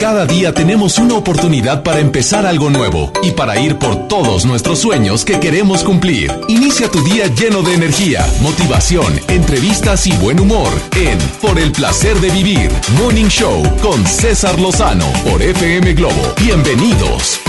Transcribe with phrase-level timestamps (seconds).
[0.00, 4.78] Cada día tenemos una oportunidad para empezar algo nuevo y para ir por todos nuestros
[4.78, 6.30] sueños que queremos cumplir.
[6.48, 12.14] Inicia tu día lleno de energía, motivación, entrevistas y buen humor en Por el placer
[12.20, 12.70] de vivir,
[13.00, 16.34] Morning Show con César Lozano por FM Globo.
[16.42, 17.40] Bienvenidos.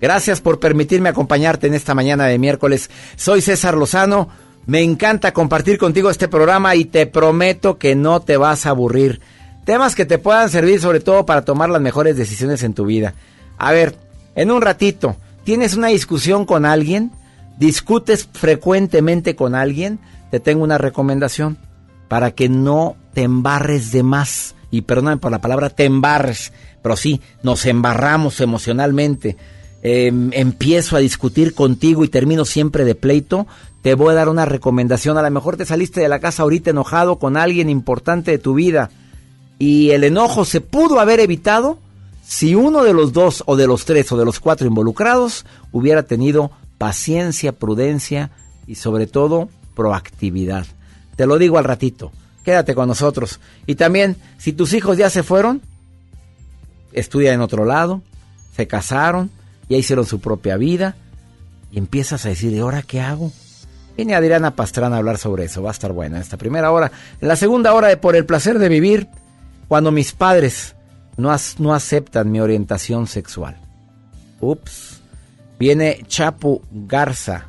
[0.00, 2.90] Gracias por permitirme acompañarte en esta mañana de miércoles.
[3.16, 4.28] Soy César Lozano.
[4.66, 9.20] Me encanta compartir contigo este programa y te prometo que no te vas a aburrir.
[9.70, 13.14] Temas que te puedan servir sobre todo para tomar las mejores decisiones en tu vida.
[13.56, 13.94] A ver,
[14.34, 17.12] en un ratito, ¿tienes una discusión con alguien?
[17.56, 20.00] ¿Discutes frecuentemente con alguien?
[20.32, 21.56] Te tengo una recomendación
[22.08, 24.56] para que no te embarres de más.
[24.72, 29.36] Y perdóname por la palabra te embarres, pero sí, nos embarramos emocionalmente.
[29.84, 33.46] Em, empiezo a discutir contigo y termino siempre de pleito,
[33.82, 35.16] te voy a dar una recomendación.
[35.16, 38.54] A lo mejor te saliste de la casa ahorita enojado con alguien importante de tu
[38.54, 38.90] vida
[39.60, 41.78] y el enojo se pudo haber evitado
[42.26, 46.02] si uno de los dos o de los tres o de los cuatro involucrados hubiera
[46.02, 48.30] tenido paciencia, prudencia
[48.66, 50.66] y sobre todo proactividad.
[51.14, 52.10] Te lo digo al ratito,
[52.42, 53.38] quédate con nosotros.
[53.66, 55.60] Y también, si tus hijos ya se fueron,
[56.94, 58.00] estudian en otro lado,
[58.56, 59.30] se casaron,
[59.68, 60.96] ya hicieron su propia vida
[61.70, 63.30] y empiezas a decir, ¿y ahora qué hago?
[63.94, 66.90] Viene Adriana Pastrana a hablar sobre eso, va a estar buena esta primera hora.
[67.20, 69.08] La segunda hora de Por el placer de vivir,
[69.70, 70.74] cuando mis padres
[71.16, 73.56] no, no aceptan mi orientación sexual.
[74.40, 75.00] Ups.
[75.60, 77.46] Viene Chapo Garza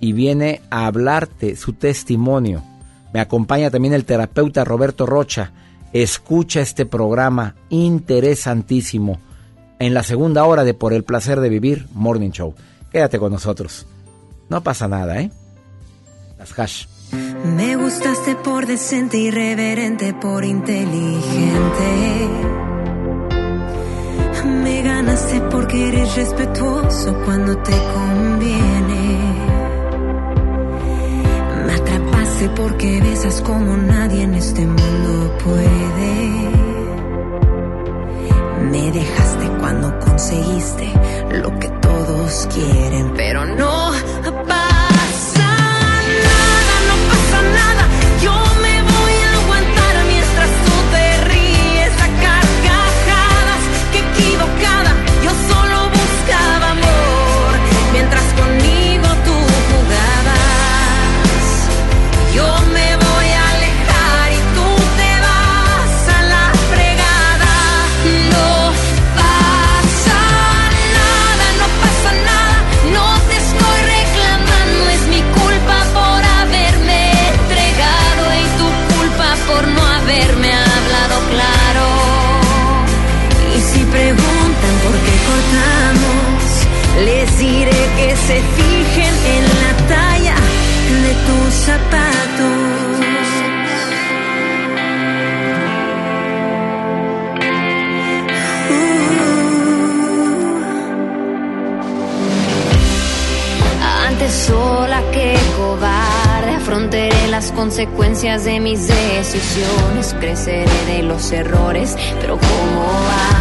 [0.00, 2.64] y viene a hablarte su testimonio.
[3.14, 5.52] Me acompaña también el terapeuta Roberto Rocha.
[5.92, 9.20] Escucha este programa interesantísimo
[9.78, 12.56] en la segunda hora de Por el placer de vivir Morning Show.
[12.90, 13.86] Quédate con nosotros.
[14.48, 15.30] No pasa nada, ¿eh?
[16.36, 16.97] Las hash.
[17.12, 22.28] Me gustaste por decente, irreverente, por inteligente.
[24.62, 29.18] Me ganaste porque eres respetuoso cuando te conviene.
[31.66, 36.48] Me atrapaste porque besas como nadie en este mundo puede.
[38.70, 40.92] Me dejaste cuando conseguiste
[41.42, 43.92] lo que todos quieren, pero no
[107.58, 112.86] consecuencias de mis decisiones, creceré de los errores, pero como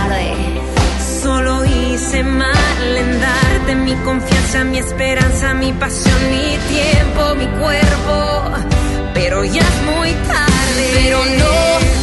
[0.02, 0.34] arde.
[1.22, 8.42] Solo hice mal en dar mi confianza, mi esperanza, mi pasión, mi tiempo, mi cuerpo.
[9.14, 10.90] Pero ya es muy tarde.
[10.96, 11.97] Pero no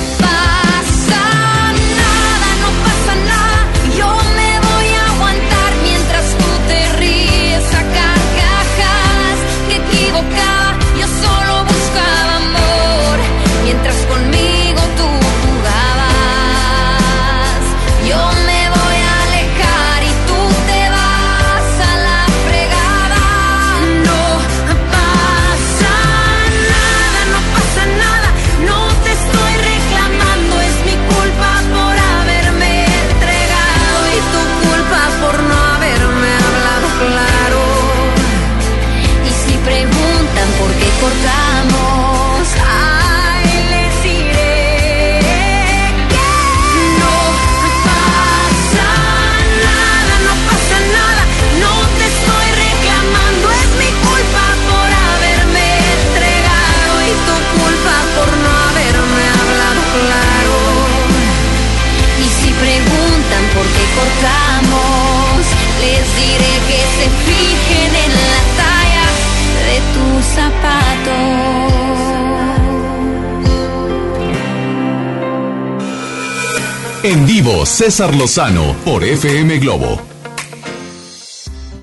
[77.04, 80.00] En vivo, César Lozano por FM Globo.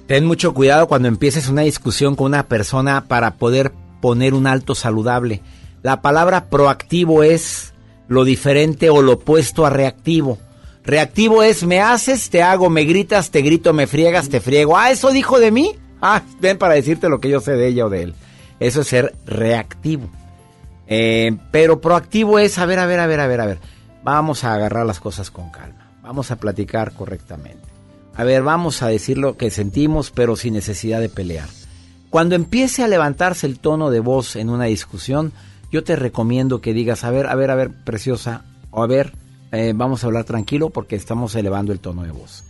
[0.07, 3.71] Ten mucho cuidado cuando empieces una discusión con una persona para poder
[4.01, 5.43] poner un alto saludable.
[5.83, 7.75] La palabra proactivo es
[8.07, 10.39] lo diferente o lo opuesto a reactivo.
[10.83, 14.75] Reactivo es me haces, te hago, me gritas, te grito, me friegas, te friego.
[14.75, 15.75] Ah, eso dijo de mí.
[16.01, 18.15] Ah, ven para decirte lo que yo sé de ella o de él.
[18.59, 20.09] Eso es ser reactivo.
[20.87, 23.59] Eh, pero proactivo es, a ver, a ver, a ver, a ver, a ver.
[24.03, 25.91] Vamos a agarrar las cosas con calma.
[26.01, 27.67] Vamos a platicar correctamente.
[28.15, 31.47] A ver, vamos a decir lo que sentimos, pero sin necesidad de pelear.
[32.09, 35.31] Cuando empiece a levantarse el tono de voz en una discusión,
[35.71, 39.13] yo te recomiendo que digas, a ver, a ver, a ver, preciosa, o a ver,
[39.51, 42.43] eh, vamos a hablar tranquilo porque estamos elevando el tono de voz.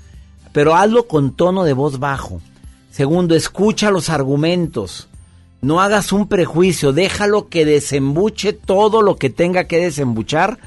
[0.52, 2.42] Pero hazlo con tono de voz bajo.
[2.90, 5.08] Segundo, escucha los argumentos.
[5.62, 10.58] No hagas un prejuicio, déjalo que desembuche todo lo que tenga que desembuchar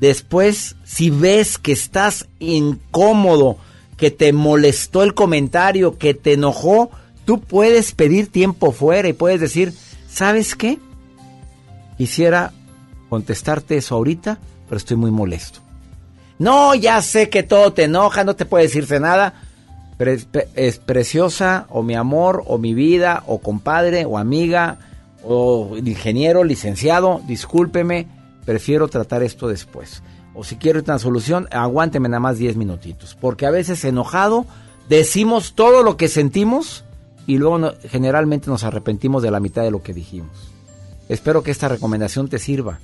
[0.00, 3.58] Después, si ves que estás incómodo,
[3.98, 6.90] que te molestó el comentario, que te enojó,
[7.26, 9.74] tú puedes pedir tiempo fuera y puedes decir,
[10.08, 10.78] ¿sabes qué?
[11.98, 12.52] Quisiera
[13.10, 15.60] contestarte eso ahorita, pero estoy muy molesto.
[16.38, 19.34] No, ya sé que todo te enoja, no te puede decirse nada.
[20.54, 24.78] Es preciosa, o mi amor, o mi vida, o compadre, o amiga,
[25.22, 28.06] o ingeniero, licenciado, discúlpeme
[28.50, 30.02] prefiero tratar esto después.
[30.34, 33.14] O si quiero una solución, aguánteme nada más 10 minutitos.
[33.20, 34.44] Porque a veces enojado
[34.88, 36.82] decimos todo lo que sentimos
[37.28, 40.50] y luego generalmente nos arrepentimos de la mitad de lo que dijimos.
[41.08, 42.80] Espero que esta recomendación te sirva.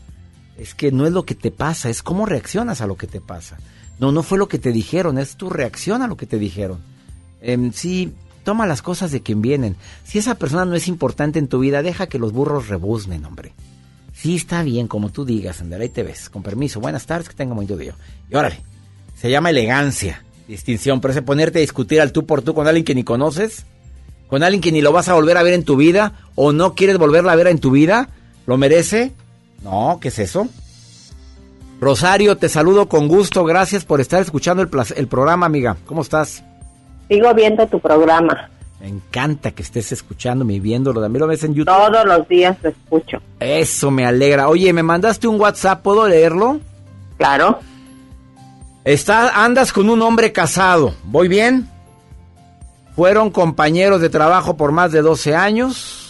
[0.57, 3.21] Es que no es lo que te pasa, es cómo reaccionas a lo que te
[3.21, 3.57] pasa.
[3.99, 6.79] No, no fue lo que te dijeron, es tu reacción a lo que te dijeron.
[7.41, 8.15] Eh, sí,
[8.45, 9.75] toma las cosas de quien vienen.
[10.05, 13.53] Si esa persona no es importante en tu vida, deja que los burros rebuznen, hombre.
[14.17, 16.31] Sí, está bien, como tú digas, Andrea, ahí te ves.
[16.31, 17.95] Con permiso, buenas tardes, que tenga muy día.
[18.31, 18.61] Y órale,
[19.15, 22.87] se llama elegancia, distinción, pero ese ponerte a discutir al tú por tú con alguien
[22.87, 23.67] que ni conoces,
[24.27, 26.75] con alguien que ni lo vas a volver a ver en tu vida, o no
[26.75, 28.09] quieres volverla a ver en tu vida,
[28.47, 29.13] ¿lo merece?
[29.63, 30.49] No, ¿qué es eso?
[31.79, 35.77] Rosario, te saludo con gusto, gracias por estar escuchando el, el programa, amiga.
[35.85, 36.43] ¿Cómo estás?
[37.09, 38.49] Sigo viendo tu programa.
[38.81, 41.01] Me encanta que estés escuchándome y viéndolo.
[41.01, 41.75] También lo ves en YouTube.
[41.75, 43.19] Todos los días lo escucho.
[43.41, 44.49] Eso me alegra.
[44.49, 46.61] Oye, me mandaste un WhatsApp, ¿puedo leerlo?
[47.17, 47.61] Claro.
[48.85, 50.95] Está, andas con un hombre casado.
[51.05, 51.69] ¿Voy bien?
[52.95, 56.03] Fueron compañeros de trabajo por más de 12 años.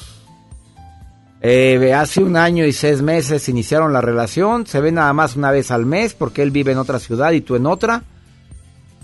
[1.41, 4.67] Eh, hace un año y seis meses iniciaron la relación.
[4.67, 7.41] Se ven nada más una vez al mes porque él vive en otra ciudad y
[7.41, 8.03] tú en otra.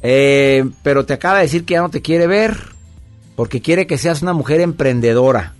[0.03, 2.72] Eh, pero te acaba de decir que ya no te quiere ver
[3.37, 5.55] porque quiere que seas una mujer emprendedora.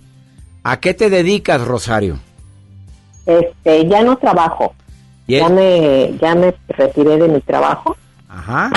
[0.63, 2.19] ¿A qué te dedicas, Rosario?
[3.25, 4.73] Este, ya no trabajo.
[5.27, 7.95] Ya me, ya me retiré de mi trabajo.
[8.27, 8.71] Ajá.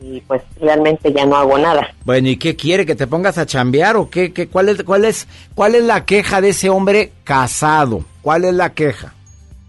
[0.00, 1.94] Y pues realmente ya no hago nada.
[2.04, 2.86] Bueno, ¿y qué quiere?
[2.86, 4.32] ¿Que te pongas a chambear o qué?
[4.32, 8.04] qué cuál, es, cuál, es, ¿Cuál es la queja de ese hombre casado?
[8.22, 9.14] ¿Cuál es la queja?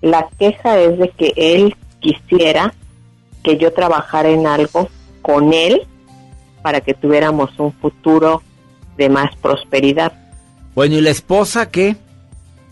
[0.02, 2.74] La queja es de que él quisiera
[3.44, 4.90] que yo trabajara en algo
[5.22, 5.88] con él
[6.68, 8.44] para que tuviéramos un futuro
[8.98, 10.12] de más prosperidad.
[10.76, 11.96] Bueno, ¿y la esposa qué?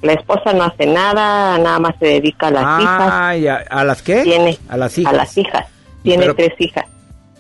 [0.02, 3.66] La esposa no hace nada, nada más se dedica a las ah, hijas.
[3.70, 4.24] ¿A las qué?
[4.24, 5.14] Tiene, a las hijas.
[5.14, 5.66] A las hijas.
[6.04, 6.84] Tiene tres hijas.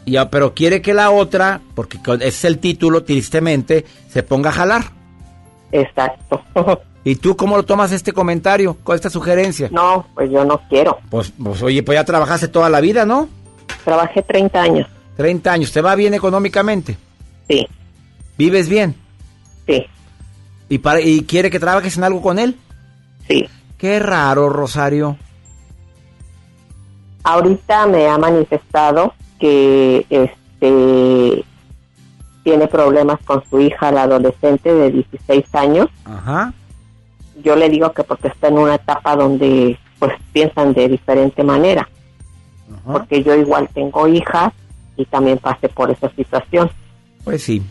[0.06, 4.84] Ya, pero quiere que la otra, porque es el título, tristemente, se ponga a jalar.
[5.74, 6.42] Exacto.
[7.04, 9.68] ¿Y tú cómo lo tomas este comentario, con esta sugerencia?
[9.74, 11.00] No, pues yo no quiero.
[11.10, 13.28] Pues, pues oye, pues ya trabajaste toda la vida, ¿no?
[13.84, 14.88] Trabajé 30 años.
[15.16, 15.72] 30 años.
[15.72, 16.98] ¿Te va bien económicamente?
[17.48, 17.68] Sí.
[18.38, 18.96] ¿Vives bien?
[19.68, 19.86] Sí.
[20.70, 22.56] ¿Y, para, ¿Y quiere que trabajes en algo con él?
[23.28, 23.48] Sí.
[23.78, 25.18] Qué raro, Rosario.
[27.24, 31.44] Ahorita me ha manifestado que este
[32.44, 35.88] tiene problemas con su hija, la adolescente de 16 años.
[36.06, 36.54] Ajá.
[37.44, 41.90] Yo le digo que porque está en una etapa donde pues piensan de diferente manera.
[42.86, 44.54] Porque yo igual tengo hijas
[44.98, 46.70] y también pase por esa situación.
[47.24, 47.62] Pues sí.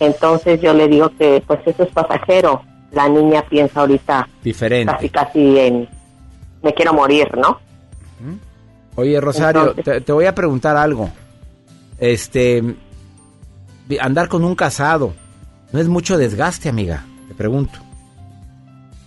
[0.00, 2.62] Entonces yo le digo que pues eso es pasajero.
[2.92, 4.92] La niña piensa ahorita diferente.
[4.92, 5.88] Casi casi en
[6.62, 7.60] me quiero morir, ¿no?
[8.96, 11.10] Oye, Rosario, te, voy a preguntar algo.
[11.98, 12.62] Este
[14.00, 15.14] andar con un casado
[15.72, 17.04] no es mucho desgaste, amiga.
[17.28, 17.78] Te pregunto.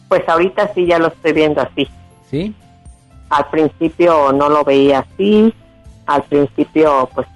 [0.08, 1.88] Pues ahorita sí ya lo estoy viendo así.
[2.30, 2.54] ¿Sí?
[3.30, 5.54] Al principio no lo veía así.
[6.06, 7.28] Al principio pues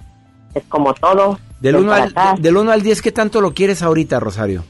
[0.54, 1.38] es como todo.
[1.60, 4.64] Del 1 al, del al 10, ¿qué tanto lo quieres ahorita, Rosario?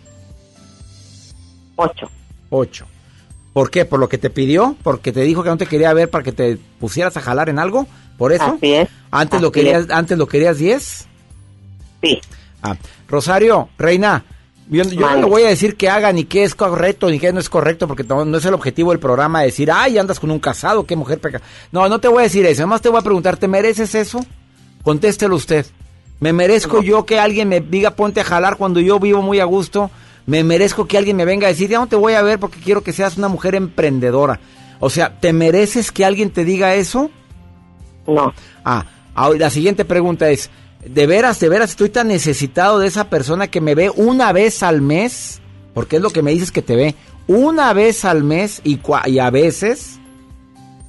[1.76, 2.08] 8.
[2.50, 2.86] 8.
[3.52, 3.84] ¿Por qué?
[3.84, 4.76] ¿Por lo que te pidió?
[4.82, 7.58] ¿Porque te dijo que no te quería ver para que te pusieras a jalar en
[7.58, 7.86] algo?
[8.18, 8.56] ¿Por eso?
[8.56, 8.88] Así es.
[9.10, 9.90] ¿Antes, lo, querías, es.
[9.90, 11.06] ¿Antes lo querías 10?
[12.02, 12.20] Sí,
[12.64, 12.76] Ah,
[13.06, 14.24] Rosario, Reina,
[14.70, 17.30] yo, yo no le voy a decir que haga ni qué es correcto ni qué
[17.30, 20.30] no es correcto, porque no, no es el objetivo del programa decir, ay, andas con
[20.30, 21.42] un casado, qué mujer peca.
[21.72, 24.24] No, no te voy a decir eso, además te voy a preguntar, ¿te mereces eso?
[24.84, 25.66] Contéstelo usted.
[26.20, 29.44] ¿Me merezco yo que alguien me diga ponte a jalar cuando yo vivo muy a
[29.44, 29.90] gusto?
[30.26, 32.60] ¿Me merezco que alguien me venga a decir, ya no te voy a ver porque
[32.60, 34.40] quiero que seas una mujer emprendedora?
[34.80, 37.10] O sea, ¿te mereces que alguien te diga eso?
[38.06, 38.32] no.
[38.64, 40.50] Ah, ahora, la siguiente pregunta es,
[40.86, 44.62] ¿de veras, de veras estoy tan necesitado de esa persona que me ve una vez
[44.62, 45.40] al mes?
[45.72, 46.94] Porque es lo que me dices que te ve
[47.26, 49.98] una vez al mes y, y a veces.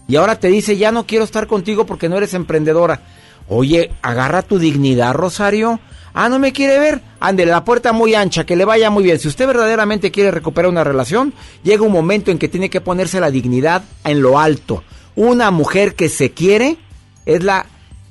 [0.07, 3.01] Y ahora te dice, ya no quiero estar contigo porque no eres emprendedora.
[3.47, 5.79] Oye, agarra tu dignidad, Rosario.
[6.13, 7.01] Ah, no me quiere ver.
[7.19, 9.19] Ándele, la puerta muy ancha, que le vaya muy bien.
[9.19, 11.33] Si usted verdaderamente quiere recuperar una relación,
[11.63, 14.83] llega un momento en que tiene que ponerse la dignidad en lo alto.
[15.15, 16.77] Una mujer que se quiere
[17.25, 17.65] es la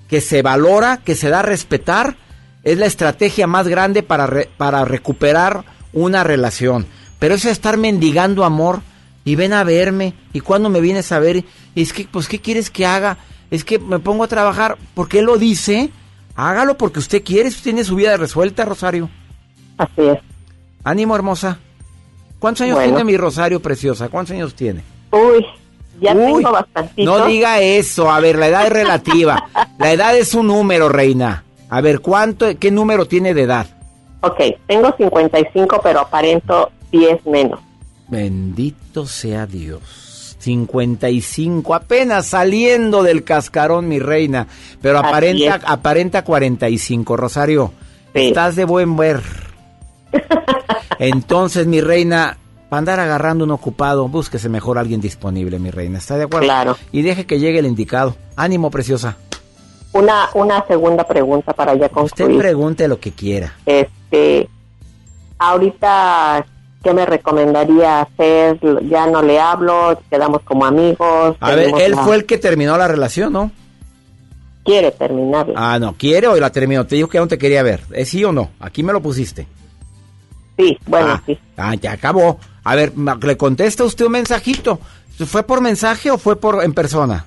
[0.08, 2.16] que se valora, que se da a respetar,
[2.62, 6.86] es la estrategia más grande para, re- para recuperar una relación.
[7.18, 8.82] Pero eso de estar mendigando amor
[9.24, 12.38] y ven a verme y cuando me vienes a ver, y es que, pues, ¿qué
[12.40, 13.16] quieres que haga?
[13.54, 15.90] Es que me pongo a trabajar, porque él lo dice,
[16.34, 19.08] hágalo porque usted quiere, usted tiene su vida resuelta, Rosario.
[19.78, 20.18] Así es.
[20.82, 21.58] Ánimo, hermosa.
[22.38, 22.92] ¿Cuántos años Bueno.
[22.96, 24.08] tiene mi Rosario preciosa?
[24.08, 24.82] ¿Cuántos años tiene?
[25.12, 25.44] Uy,
[26.00, 27.18] ya Uy, tengo bastantito.
[27.18, 29.48] No diga eso, a ver, la edad es relativa.
[29.78, 31.44] la edad es un número, reina.
[31.70, 33.66] A ver, ¿cuánto, qué número tiene de edad?
[34.20, 37.60] Ok, tengo 55, pero aparento 10 menos.
[38.08, 40.03] Bendito sea Dios.
[40.44, 44.46] 55, apenas saliendo del cascarón, mi reina.
[44.80, 45.62] Pero Así aparenta, es.
[45.66, 47.72] aparenta 45, Rosario.
[48.14, 48.28] Sí.
[48.28, 49.22] Estás de buen ver.
[50.98, 55.98] Entonces, mi reina, para andar agarrando un ocupado, búsquese mejor alguien disponible, mi reina.
[55.98, 56.46] ¿Está de acuerdo?
[56.46, 56.76] Claro.
[56.92, 58.16] Y deje que llegue el indicado.
[58.36, 59.16] Ánimo, preciosa.
[59.92, 63.54] Una, una segunda pregunta para ya Usted pregunte lo que quiera.
[63.64, 64.48] Este,
[65.38, 66.44] ahorita,
[66.84, 68.60] ¿qué me recomendaría hacer?
[68.88, 71.36] Ya no le hablo, quedamos como amigos.
[71.40, 73.50] A ver, él la- fue el que terminó la relación, ¿no?
[74.64, 75.54] Quiere terminarla.
[75.56, 76.86] Ah, no, quiere o la terminó.
[76.86, 77.80] Te dijo que no te quería ver.
[77.92, 78.50] ¿Es sí o no?
[78.60, 79.46] Aquí me lo pusiste.
[80.56, 81.38] Sí, bueno, ah, sí.
[81.56, 82.38] ah, ya acabó.
[82.62, 84.78] A ver, le contesta usted un mensajito.
[85.26, 87.26] ¿Fue por mensaje o fue por en persona?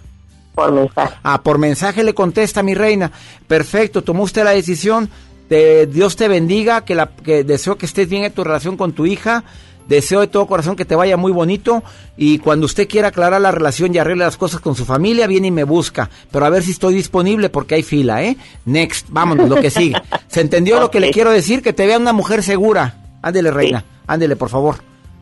[0.56, 1.14] Por mensaje.
[1.24, 3.12] Ah, por mensaje le contesta mi reina.
[3.48, 5.08] Perfecto, tomó usted la decisión.
[5.48, 8.94] Te- Dios te bendiga, que, la, que deseo que estés bien en tu relación con
[8.94, 9.44] tu hija.
[9.88, 11.82] Deseo de todo corazón que te vaya muy bonito.
[12.18, 15.48] Y cuando usted quiera aclarar la relación y arregle las cosas con su familia, viene
[15.48, 16.10] y me busca.
[16.30, 18.36] Pero a ver si estoy disponible porque hay fila, ¿eh?
[18.66, 19.96] Next, vámonos, lo que sigue.
[20.28, 21.62] ¿Se entendió lo que le quiero decir?
[21.62, 22.98] Que te vea una mujer segura.
[23.22, 23.86] Ándele, reina.
[24.08, 24.76] Ándele, por favor.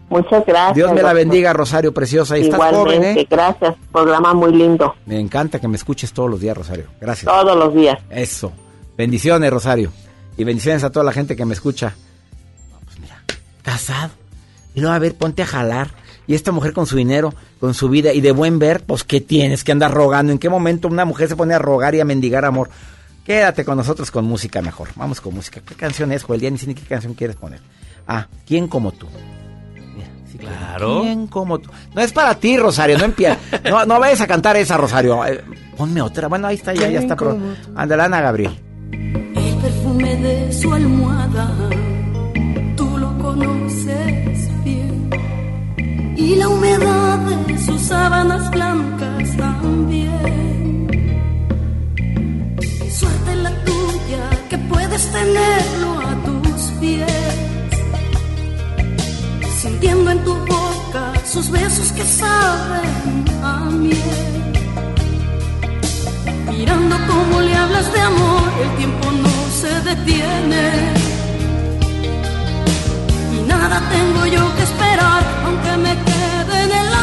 [0.09, 0.75] Muchas gracias.
[0.75, 2.35] Dios me la bendiga, Rosario Preciosa.
[2.37, 3.27] Y estás joven, ¿eh?
[3.29, 3.75] gracias.
[3.91, 4.95] Programa muy lindo.
[5.05, 6.85] Me encanta que me escuches todos los días, Rosario.
[6.99, 7.31] Gracias.
[7.31, 7.97] Todos los días.
[8.09, 8.51] Eso.
[8.97, 9.91] Bendiciones, Rosario.
[10.37, 11.95] Y bendiciones a toda la gente que me escucha.
[12.71, 13.21] No, pues mira,
[13.61, 14.11] casado.
[14.73, 15.91] Y luego, a ver, ponte a jalar.
[16.27, 19.21] Y esta mujer con su dinero, con su vida y de buen ver, pues ¿qué
[19.21, 20.31] tienes que andar rogando?
[20.31, 22.69] ¿En qué momento una mujer se pone a rogar y a mendigar amor?
[23.25, 24.89] Quédate con nosotros con música mejor.
[24.95, 25.61] Vamos con música.
[25.65, 26.41] ¿Qué canción es, Joel?
[26.41, 27.59] Ya ni sé ni qué canción quieres poner.
[28.07, 29.07] Ah, ¿quién como tú?
[29.95, 31.01] Mira, sí, Claro.
[31.01, 31.69] ¿Quién como tú?
[31.93, 33.37] No es para ti, Rosario, no empieza.
[33.69, 35.25] No, no vayas a cantar esa, Rosario.
[35.25, 35.43] Eh,
[35.77, 36.27] ponme otra.
[36.27, 37.15] Bueno, ahí está, ya, ya está.
[37.75, 38.59] Ándale, Ana Gabriel.
[40.21, 41.47] De su almohada,
[42.75, 45.09] tú lo conoces bien.
[46.15, 50.87] Y la humedad de sus sábanas blancas también.
[52.57, 57.35] Qué suerte la tuya que puedes tenerlo a tus pies.
[59.61, 64.34] Sintiendo en tu boca sus besos que saben a miel.
[66.51, 70.71] Mirando cómo le hablas de amor, el tiempo no se detiene.
[73.35, 76.94] Y nada tengo yo que esperar, aunque me quede en el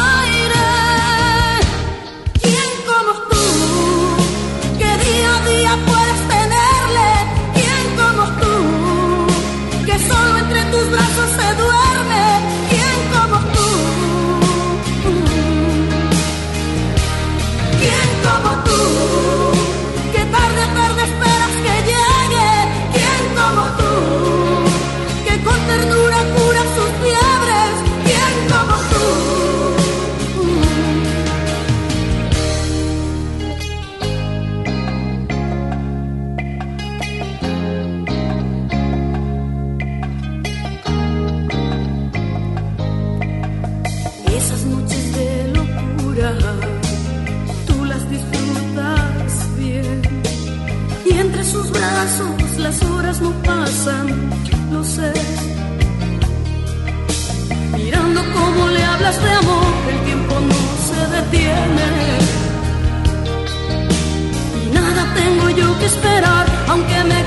[53.21, 54.07] no pasan,
[54.73, 55.13] lo sé.
[57.77, 61.89] Mirando cómo le hablas de amor, el tiempo no se detiene.
[64.63, 67.22] Y nada tengo yo que esperar, aunque me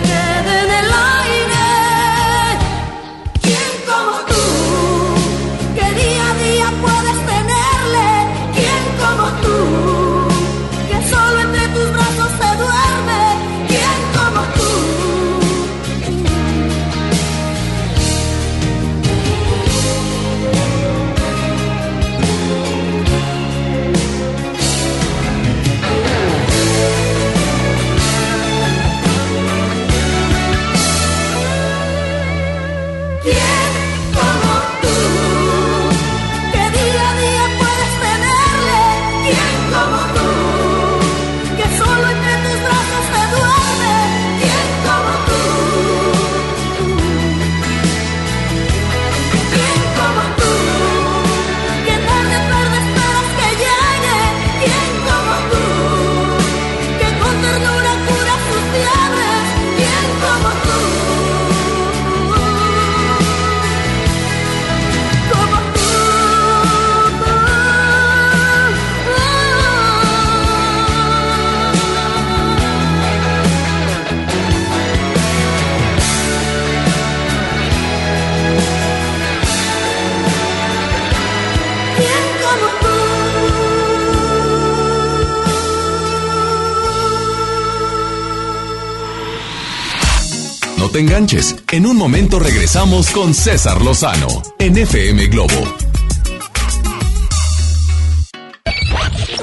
[90.96, 91.58] te enganches.
[91.74, 94.28] En un momento regresamos con César Lozano
[94.58, 95.76] en FM Globo.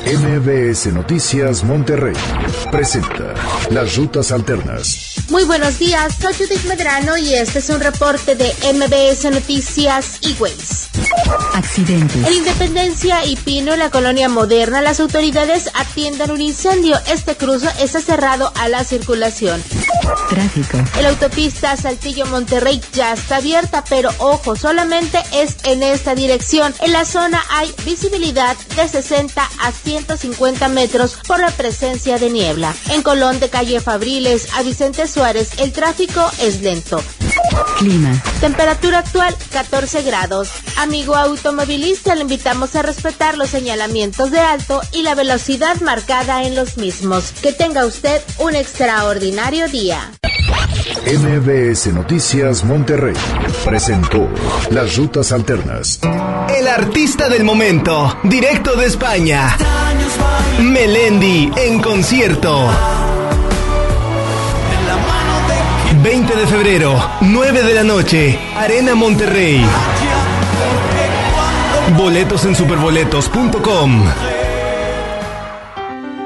[0.06, 2.16] MBS Noticias Monterrey
[2.70, 3.34] presenta
[3.70, 5.14] Las Rutas Alternas.
[5.28, 10.88] Muy buenos días, soy Judith Medrano y este es un reporte de MBS Noticias e-Ways.
[11.52, 12.18] Accidente.
[12.26, 16.98] En Independencia y Pino, en la colonia moderna, las autoridades atienden un incendio.
[17.08, 19.62] Este cruce está cerrado a la circulación.
[20.28, 20.78] Tráfico.
[21.00, 26.74] La autopista Saltillo-Monterrey ya está abierta, pero ojo, solamente es en esta dirección.
[26.80, 32.74] En la zona hay visibilidad de 60 a 150 metros por la presencia de niebla.
[32.90, 37.02] En Colón de calle Fabriles a Vicente Suárez, el tráfico es lento.
[37.78, 38.22] Clima.
[38.40, 40.50] Temperatura actual 14 grados.
[40.76, 46.54] Amigo automovilista, le invitamos a respetar los señalamientos de alto y la velocidad marcada en
[46.54, 47.32] los mismos.
[47.42, 50.12] Que tenga usted un extraordinario día.
[51.04, 53.16] MBS Noticias Monterrey
[53.64, 54.28] presentó
[54.70, 55.98] Las Rutas Alternas.
[56.56, 59.56] El artista del momento, directo de España.
[60.60, 62.70] Melendi en concierto.
[66.00, 69.62] 20 de febrero, 9 de la noche, Arena Monterrey.
[71.96, 74.04] Boletos en superboletos.com.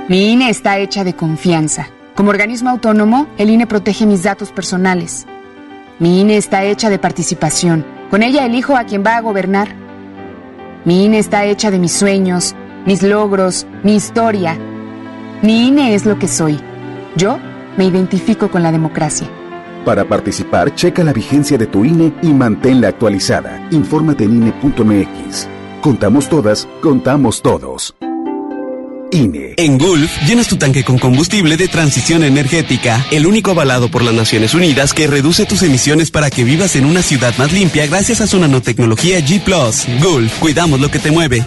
[0.09, 1.89] Mi INE está hecha de confianza.
[2.15, 5.27] Como organismo autónomo, el INE protege mis datos personales.
[5.99, 7.85] Mi INE está hecha de participación.
[8.09, 9.69] Con ella elijo a quien va a gobernar.
[10.85, 12.55] Mi INE está hecha de mis sueños,
[12.87, 14.57] mis logros, mi historia.
[15.43, 16.61] Mi INE es lo que soy.
[17.17, 17.39] Yo
[17.77, 19.29] me identifico con la democracia.
[19.87, 23.69] Para participar, checa la vigencia de tu INE y manténla actualizada.
[23.71, 25.47] Infórmate en INE.mx.
[25.81, 27.95] Contamos todas, contamos todos.
[29.13, 29.55] INE.
[29.57, 34.13] En Gulf, llenas tu tanque con combustible de transición energética, el único avalado por las
[34.13, 38.21] Naciones Unidas que reduce tus emisiones para que vivas en una ciudad más limpia gracias
[38.21, 39.41] a su nanotecnología G⁇
[40.03, 41.47] Gulf, cuidamos lo que te mueve.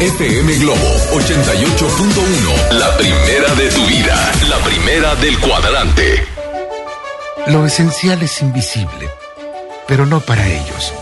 [0.00, 0.78] FM Globo
[1.10, 2.78] 88.1.
[2.78, 4.32] La primera de tu vida.
[4.48, 6.24] La primera del cuadrante.
[7.48, 9.10] Lo esencial es invisible,
[9.88, 10.94] pero no para ellos.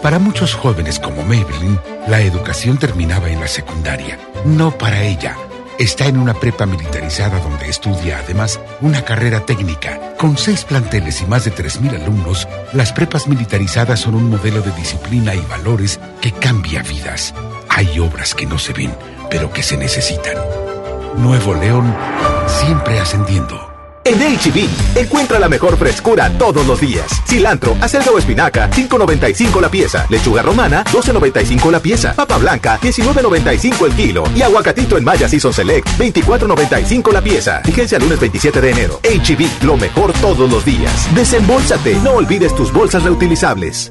[0.00, 4.16] Para muchos jóvenes como Maybelline, la educación terminaba en la secundaria.
[4.44, 5.36] No para ella.
[5.80, 10.14] Está en una prepa militarizada donde estudia además una carrera técnica.
[10.18, 14.70] Con seis planteles y más de 3.000 alumnos, las prepas militarizadas son un modelo de
[14.70, 17.34] disciplina y valores que cambia vidas.
[17.68, 18.94] Hay obras que no se ven,
[19.30, 20.36] pero que se necesitan.
[21.16, 21.94] Nuevo León,
[22.46, 23.76] siempre ascendiendo.
[24.06, 24.68] En HB,
[25.00, 27.06] encuentra la mejor frescura todos los días.
[27.26, 30.06] Cilantro, acelga o espinaca, 5.95 la pieza.
[30.08, 32.12] Lechuga romana, 12.95 la pieza.
[32.14, 34.22] Papa blanca, 19.95 el kilo.
[34.36, 37.62] Y aguacatito en Maya Season Select, 24.95 la pieza.
[37.64, 39.00] Vigencia lunes 27 de enero.
[39.02, 41.12] HB, lo mejor todos los días.
[41.12, 43.90] Desembolsate, no olvides tus bolsas reutilizables.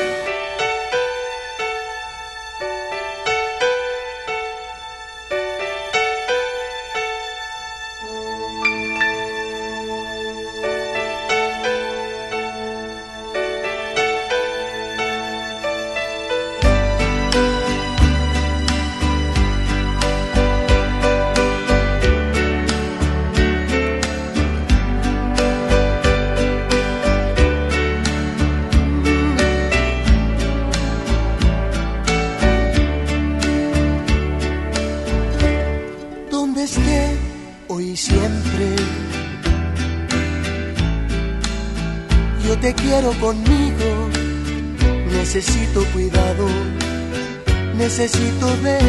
[47.91, 48.79] Necesito de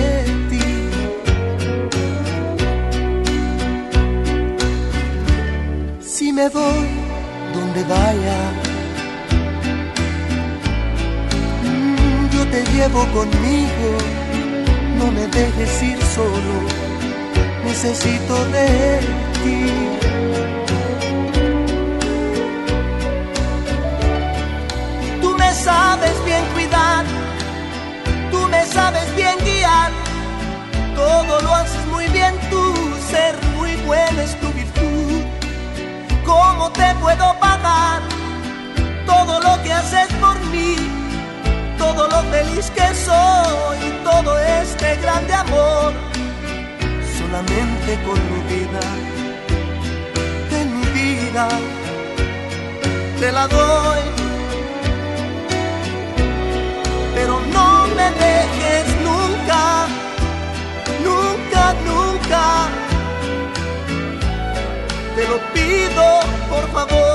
[0.49, 0.61] ti.
[6.01, 6.87] Si me voy
[7.53, 8.39] donde vaya,
[11.65, 13.89] mm, yo te llevo conmigo,
[14.99, 16.55] no me dejes ir solo
[17.65, 19.01] necesito de
[19.43, 20.12] ti.
[31.43, 32.75] Lo haces muy bien tú,
[33.11, 35.23] ser muy bueno es tu virtud.
[36.25, 38.03] ¿Cómo te puedo pagar
[39.07, 40.77] todo lo que haces por mí?
[41.79, 45.93] Todo lo feliz que soy, todo este grande amor
[47.33, 48.81] solamente con mi vida,
[50.51, 51.49] de mi vida,
[53.19, 54.01] te la doy.
[57.15, 59.82] Pero no me dejes nunca, nunca,
[65.23, 67.12] Te lo pido, por favor.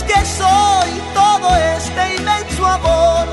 [0.00, 3.26] Que soy, todo este inmenso amor,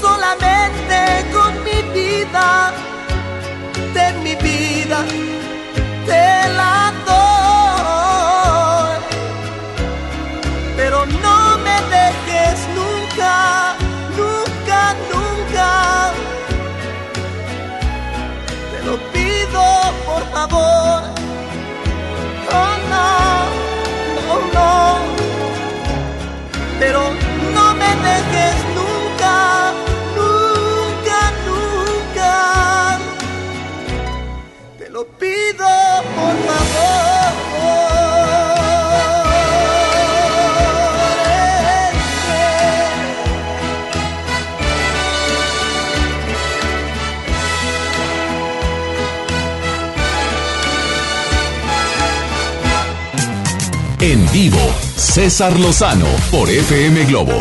[0.00, 2.72] solamente con mi vida,
[54.34, 54.58] vivo,
[54.96, 57.40] César Lozano por FM Globo.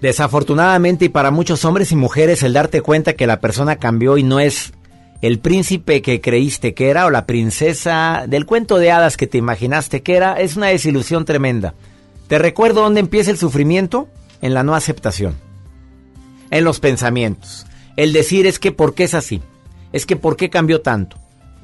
[0.00, 4.24] Desafortunadamente y para muchos hombres y mujeres el darte cuenta que la persona cambió y
[4.24, 4.72] no es
[5.22, 9.38] el príncipe que creíste que era o la princesa del cuento de hadas que te
[9.38, 11.74] imaginaste que era es una desilusión tremenda.
[12.26, 14.08] Te recuerdo dónde empieza el sufrimiento
[14.42, 15.36] en la no aceptación,
[16.50, 17.64] en los pensamientos.
[17.96, 19.40] El decir es que por qué es así,
[19.92, 21.16] es que por qué cambió tanto.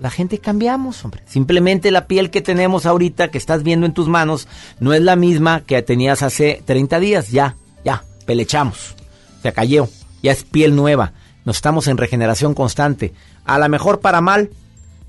[0.03, 1.23] La gente cambiamos, hombre.
[1.27, 4.49] Simplemente la piel que tenemos ahorita, que estás viendo en tus manos,
[4.81, 7.29] no es la misma que tenías hace 30 días.
[7.31, 8.97] Ya, ya, pelechamos.
[9.45, 9.88] Se cayó.
[10.21, 11.12] Ya es piel nueva.
[11.45, 13.12] Nos estamos en regeneración constante.
[13.45, 14.51] A lo mejor para mal,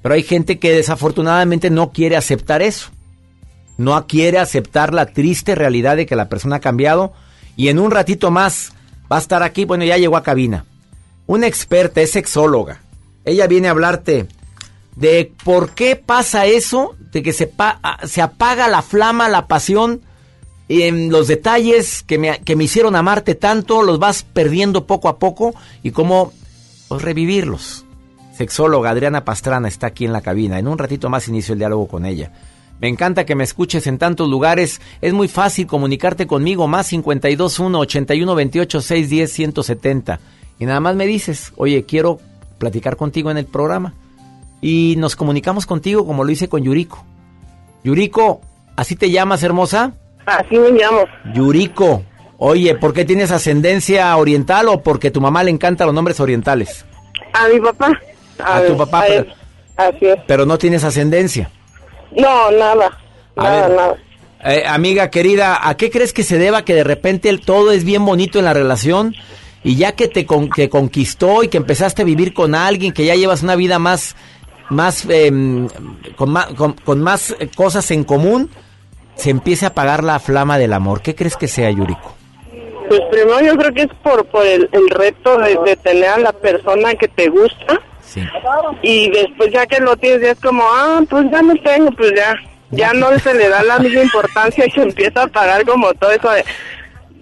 [0.03, 2.91] pero hay gente que desafortunadamente no quiere aceptar eso.
[3.79, 7.13] No quiere aceptar la triste realidad de que la persona ha cambiado.
[7.55, 8.73] Y en un ratito más
[9.11, 9.65] va a estar aquí.
[9.65, 10.65] Bueno, ya llegó a cabina.
[11.25, 12.81] Una experta, es sexóloga.
[13.25, 14.27] Ella viene a hablarte
[14.95, 17.51] de por qué pasa eso, de que se,
[18.21, 20.01] apaga la flama, la pasión,
[20.67, 25.09] y en los detalles que me, que me hicieron amarte tanto, los vas perdiendo poco
[25.09, 25.53] a poco
[25.83, 26.31] y cómo
[26.87, 27.85] pues, revivirlos.
[28.35, 30.57] Sexóloga Adriana Pastrana está aquí en la cabina.
[30.57, 32.31] En un ratito más inicio el diálogo con ella.
[32.79, 34.81] Me encanta que me escuches en tantos lugares.
[35.01, 36.67] Es muy fácil comunicarte conmigo.
[36.67, 40.19] Más 521 81 28 610 170.
[40.59, 42.19] Y nada más me dices, oye, quiero
[42.57, 43.93] platicar contigo en el programa
[44.65, 47.03] y nos comunicamos contigo como lo hice con Yuriko.
[47.83, 48.39] Yuriko,
[48.77, 49.91] ¿así te llamas, hermosa?
[50.25, 50.99] Así me llamo.
[51.33, 52.03] Yuriko.
[52.37, 56.85] Oye, ¿por qué tienes ascendencia oriental o porque tu mamá le encantan los nombres orientales?
[57.33, 57.91] A mi papá.
[58.43, 59.25] A tu papá, a pero.
[59.75, 60.15] Así es.
[60.27, 61.49] pero no tienes ascendencia.
[62.15, 62.97] No, nada.
[63.35, 63.77] A nada, ver.
[63.77, 63.95] nada.
[64.45, 67.83] Eh, amiga querida, ¿a qué crees que se deba que de repente el- todo es
[67.85, 69.15] bien bonito en la relación
[69.63, 73.05] y ya que te con- que conquistó y que empezaste a vivir con alguien, que
[73.05, 74.15] ya llevas una vida más,
[74.69, 75.67] más, em,
[76.15, 78.49] con, más con, con más eh, cosas en común,
[79.15, 81.01] se empiece a apagar la flama del amor?
[81.01, 82.15] ¿Qué crees que sea, Yuriko?
[82.87, 86.17] Pues primero yo creo que es por, por el, el reto de, de tener a
[86.17, 87.79] la persona que te gusta.
[88.81, 92.13] Y después ya que lo tienes ya es como, ah, pues ya no tengo, pues
[92.15, 92.35] ya.
[92.71, 96.29] Ya no se le da la misma importancia que empieza a apagar como todo eso
[96.31, 96.43] de,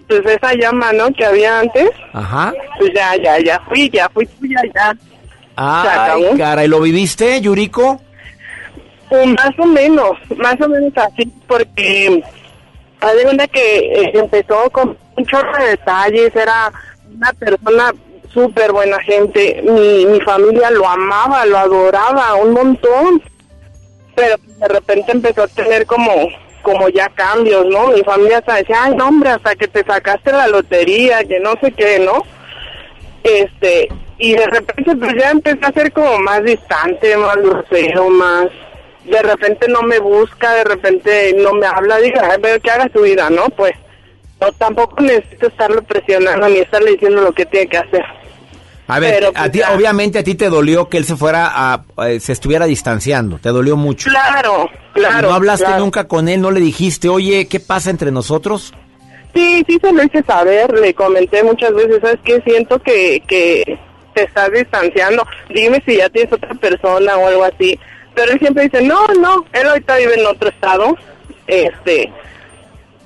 [0.08, 1.12] pues esa llama, ¿no?
[1.12, 1.90] Que había antes.
[2.12, 2.54] Ajá.
[2.78, 4.96] Pues ya, ya, ya fui, ya fui tuya, ya.
[5.56, 6.24] Ay,
[6.64, 8.00] ¿y lo viviste, Yuriko?
[9.08, 12.22] Pues más o menos, más o menos así, porque
[13.00, 16.72] haz de cuenta que eh, empezó con un chorro de detalles, era
[17.14, 17.92] una persona
[18.32, 23.22] súper buena gente, mi, mi familia lo amaba, lo adoraba un montón,
[24.14, 26.30] pero de repente empezó a tener como
[26.62, 27.88] como ya cambios, ¿no?
[27.88, 31.54] Mi familia hasta decía, ay, no, hombre, hasta que te sacaste la lotería, que no
[31.60, 32.24] sé qué, ¿no?
[33.24, 38.46] Este, y de repente pues ya empecé a ser como más distante, más grosero, más...
[39.04, 42.88] De repente no me busca, de repente no me habla, diga, "Ay, pero que haga
[42.94, 43.48] su vida, ¿no?
[43.48, 43.72] Pues
[44.40, 48.04] no, tampoco necesito estarlo presionando ni estarle diciendo lo que tiene que hacer.
[48.88, 49.72] A ver, Pero, a pues, ti, ya.
[49.72, 53.48] obviamente a ti te dolió que él se fuera a, eh, se estuviera distanciando, te
[53.48, 54.10] dolió mucho.
[54.10, 55.28] Claro, claro.
[55.28, 55.80] ¿No hablaste claro.
[55.82, 56.40] nunca con él?
[56.40, 58.74] ¿No le dijiste, oye, qué pasa entre nosotros?
[59.34, 62.40] Sí, sí se lo hice saber, le comenté muchas veces, ¿sabes qué?
[62.44, 63.78] Siento que, que
[64.14, 67.78] te estás distanciando, dime si ya tienes otra persona o algo así.
[68.14, 70.96] Pero él siempre dice, no, no, él ahorita vive en otro estado,
[71.46, 72.12] este,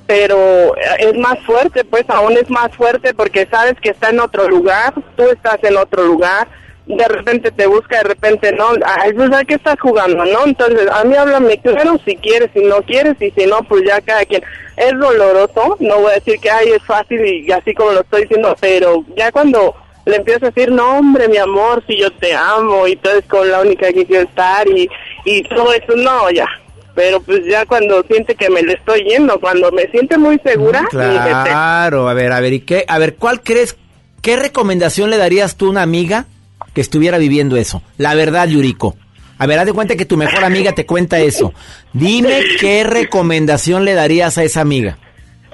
[0.07, 4.49] pero es más fuerte, pues aún es más fuerte porque sabes que está en otro
[4.49, 6.49] lugar, tú estás en otro lugar,
[6.87, 10.45] de repente te busca, de repente no, ay, pues ¿a qué estás jugando, no?
[10.45, 14.01] Entonces, a mí háblame claro si quieres, si no quieres, y si no, pues ya
[14.01, 14.43] cada quien.
[14.77, 18.23] Es doloroso, no voy a decir que, ay, es fácil y así como lo estoy
[18.23, 19.75] diciendo, pero ya cuando
[20.07, 23.25] le empiezo a decir, no, hombre, mi amor, si yo te amo y tú eres
[23.27, 24.89] con la única que quiero estar y,
[25.25, 26.47] y todo eso, no, ya.
[26.95, 30.87] Pero pues ya cuando siente que me le estoy yendo, cuando me siente muy segura,
[30.91, 32.85] Claro, a ver, a ver, ¿y qué?
[32.89, 33.77] A ver, ¿cuál crees,
[34.23, 36.27] qué recomendación le darías tú a una amiga
[36.73, 37.83] que estuviera viviendo eso?
[37.99, 38.97] La verdad, Yuriko.
[39.39, 41.53] A ver, haz de cuenta que tu mejor amiga te cuenta eso.
[41.93, 44.97] Dime qué recomendación le darías a esa amiga.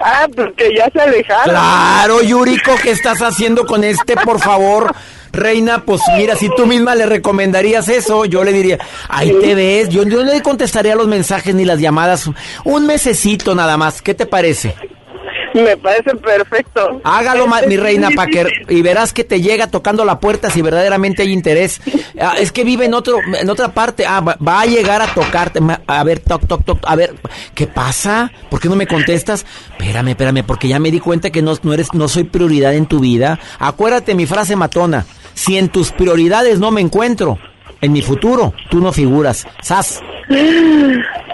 [0.03, 1.55] Ah, pues que ya se alejaron.
[1.55, 4.93] Claro, Yuriko, ¿qué estás haciendo con este, por favor?
[5.31, 8.77] Reina, pues mira, si tú misma le recomendarías eso, yo le diría,
[9.09, 12.29] ahí te ves, yo, yo no le contestaría los mensajes ni las llamadas,
[12.65, 14.75] un mesecito nada más, ¿qué te parece?
[15.53, 17.01] Me parece perfecto.
[17.03, 20.61] Hágalo, Este, mi reina, para que y verás que te llega tocando la puerta si
[20.61, 21.81] verdaderamente hay interés.
[22.19, 24.05] Ah, es que vive en otro, en otra parte.
[24.05, 25.59] Ah, va, va a llegar a tocarte.
[25.87, 26.79] A ver, toc, toc, toc.
[26.83, 27.15] A ver,
[27.53, 28.31] ¿qué pasa?
[28.49, 29.45] ¿Por qué no me contestas?
[29.71, 32.85] Espérame, espérame, porque ya me di cuenta que no, no eres, no soy prioridad en
[32.85, 33.39] tu vida.
[33.59, 35.05] Acuérdate mi frase matona.
[35.33, 37.37] Si en tus prioridades no me encuentro,
[37.83, 39.45] en mi futuro, tú no figuras.
[39.61, 40.01] Sas.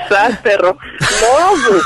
[0.09, 0.77] Sas, perro.
[0.99, 1.83] No, pues,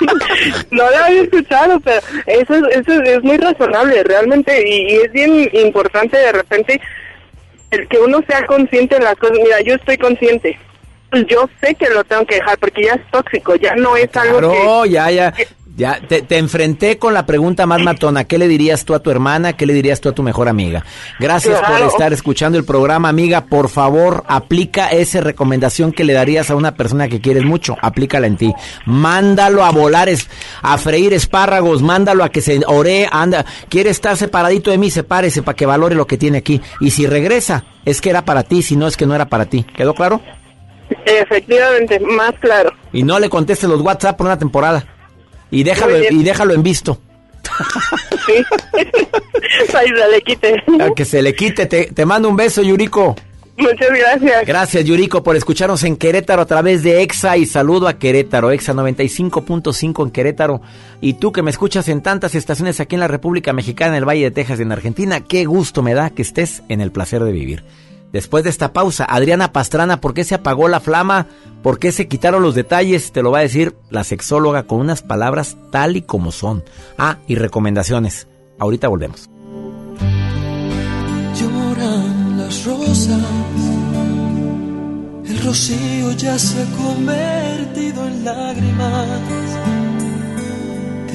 [0.70, 5.12] no lo había escuchado, pero eso, es- eso es muy razonable realmente y, y es
[5.12, 6.80] bien importante de repente
[7.70, 9.38] el que uno sea consciente de las cosas.
[9.42, 10.58] Mira, yo estoy consciente.
[11.28, 14.38] Yo sé que lo tengo que dejar porque ya es tóxico, ya no es algo
[14.38, 14.90] Claro, que...
[14.90, 15.34] ya, ya.
[15.80, 18.24] Ya, te, te enfrenté con la pregunta más matona.
[18.24, 19.54] ¿Qué le dirías tú a tu hermana?
[19.54, 20.84] ¿Qué le dirías tú a tu mejor amiga?
[21.18, 23.46] Gracias por estar escuchando el programa, amiga.
[23.46, 27.78] Por favor, aplica esa recomendación que le darías a una persona que quieres mucho.
[27.80, 28.52] Aplícala en ti.
[28.84, 30.28] Mándalo a volar, es-
[30.60, 31.80] a freír espárragos.
[31.80, 33.08] Mándalo a que se ore.
[33.10, 36.60] Anda, quiere estar separadito de mí, sepárese para que valore lo que tiene aquí.
[36.80, 38.60] Y si regresa, es que era para ti.
[38.62, 39.64] Si no, es que no era para ti.
[39.74, 40.20] ¿Quedó claro?
[41.06, 42.72] Efectivamente, más claro.
[42.92, 44.84] Y no le contestes los WhatsApp por una temporada.
[45.50, 47.00] Y déjalo, y déjalo en visto.
[48.26, 48.32] Sí.
[49.74, 50.62] Ahí se le quite.
[50.80, 51.66] A que se le quite.
[51.66, 53.16] Te, te mando un beso, Yuriko.
[53.60, 54.46] Muchas gracias.
[54.46, 58.72] Gracias, Yuriko, por escucharnos en Querétaro a través de EXA y saludo a Querétaro, EXA
[58.72, 60.62] 95.5 en Querétaro.
[61.02, 64.08] Y tú que me escuchas en tantas estaciones aquí en la República Mexicana, en el
[64.08, 67.32] Valle de Texas, en Argentina, qué gusto me da que estés en el placer de
[67.32, 67.62] vivir.
[68.12, 71.26] Después de esta pausa, Adriana Pastrana, ¿por qué se apagó la flama?
[71.62, 73.12] ¿Por qué se quitaron los detalles?
[73.12, 76.64] Te lo va a decir la sexóloga con unas palabras tal y como son.
[76.98, 78.26] Ah, y recomendaciones.
[78.58, 79.28] Ahorita volvemos.
[81.38, 83.20] Lloran las rosas,
[85.24, 89.50] el rocío ya se ha convertido en lágrimas.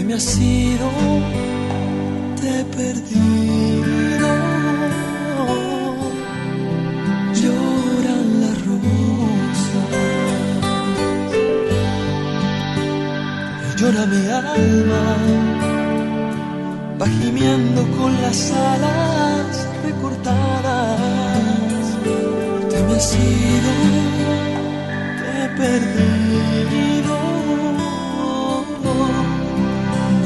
[0.06, 0.14] Me
[2.36, 3.95] te he
[13.78, 15.04] llora mi alma
[17.00, 21.18] va gimiendo con las alas recortadas.
[22.70, 23.74] Te me has ido,
[25.20, 27.16] te he perdido.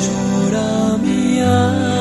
[0.03, 1.98] Llora mi alma.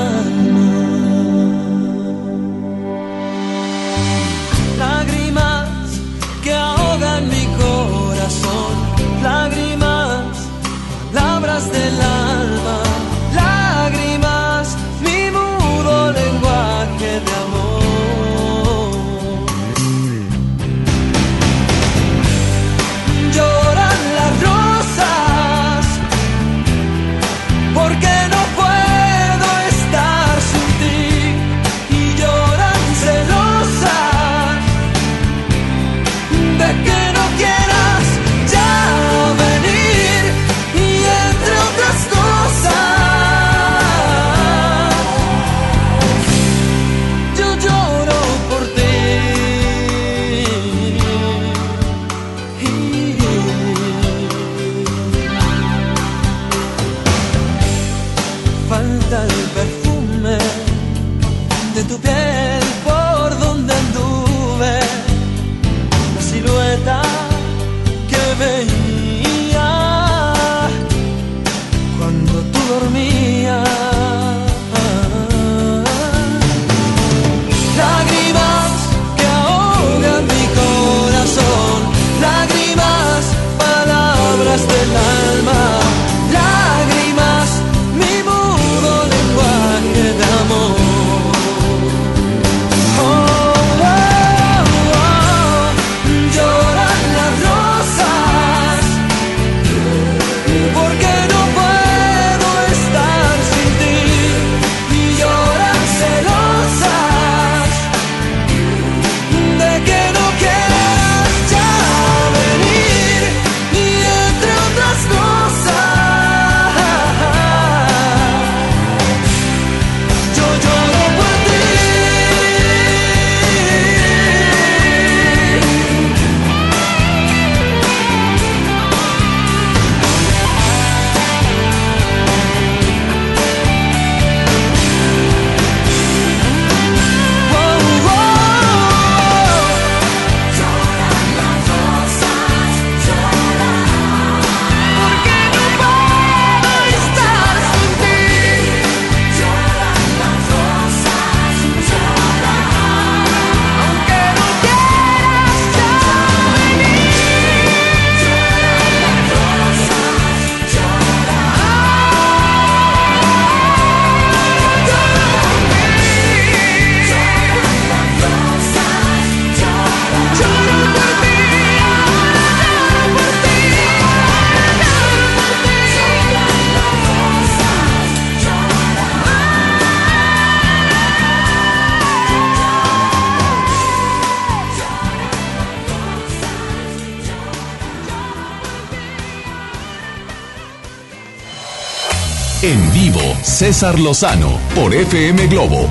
[193.68, 195.90] César Lozano por FM Globo.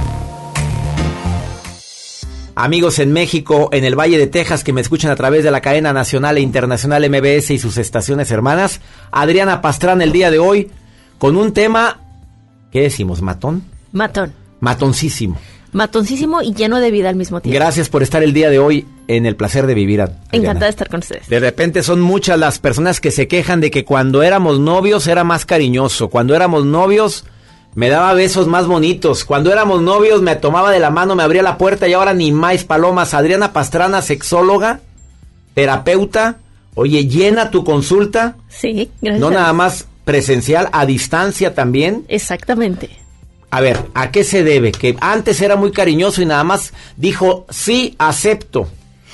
[2.55, 5.61] Amigos en México, en el Valle de Texas, que me escuchan a través de la
[5.61, 10.71] cadena nacional e internacional MBS y sus estaciones hermanas, Adriana Pastrana el día de hoy
[11.19, 11.99] con un tema,
[12.71, 13.21] ¿qué decimos?
[13.21, 13.61] ¿Matón?
[13.91, 14.33] Matón.
[14.59, 15.37] Matoncísimo.
[15.71, 17.59] Matoncísimo y lleno de vida al mismo tiempo.
[17.59, 20.01] Gracias por estar el día de hoy en el placer de vivir.
[20.01, 20.23] Adriana.
[20.31, 21.29] Encantada de estar con ustedes.
[21.29, 25.23] De repente son muchas las personas que se quejan de que cuando éramos novios era
[25.23, 27.23] más cariñoso, cuando éramos novios
[27.77, 31.43] me daba besos más bonitos, cuando éramos novios me tomaba de la mano, me abría
[31.43, 33.13] la puerta y ahora ni más palomas.
[33.13, 34.79] Adriana Pastrana, sexóloga,
[35.53, 36.39] terapeuta,
[36.73, 38.35] oye, llena tu consulta.
[38.49, 39.21] Sí, gracias.
[39.21, 42.03] No nada más presencial, a distancia también.
[42.07, 42.89] Exactamente.
[43.51, 44.71] A ver, ¿a qué se debe?
[44.71, 48.67] Que antes era muy cariñoso y nada más dijo, sí, acepto.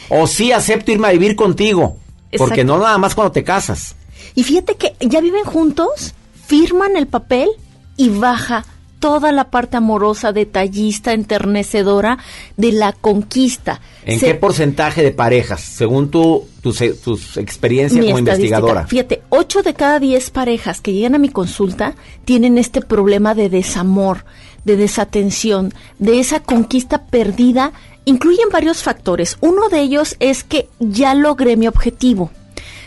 [0.08, 1.98] O sí, acepto irme a vivir contigo.
[2.38, 2.78] Porque Exacto.
[2.78, 3.98] no nada más cuando te casas.
[4.36, 6.14] Y fíjate que ya viven juntos,
[6.48, 7.50] firman el papel
[7.98, 8.66] y baja
[9.00, 12.20] toda la parte amorosa, detallista, enternecedora
[12.56, 13.82] de la conquista.
[14.06, 18.88] ¿En Se- qué porcentaje de parejas, según tu, tus, tus experiencia mi como investigadora?
[18.88, 23.50] Fíjate, 8 de cada 10 parejas que llegan a mi consulta tienen este problema de
[23.50, 24.24] desamor,
[24.64, 27.74] de desatención, de esa conquista perdida.
[28.06, 29.38] Incluyen varios factores.
[29.42, 32.32] Uno de ellos es que ya logré mi objetivo.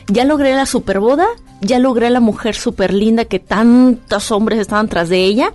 [0.08, 1.26] Ya logré la superboda,
[1.60, 5.52] ya logré la mujer super linda que tantos hombres estaban tras de ella,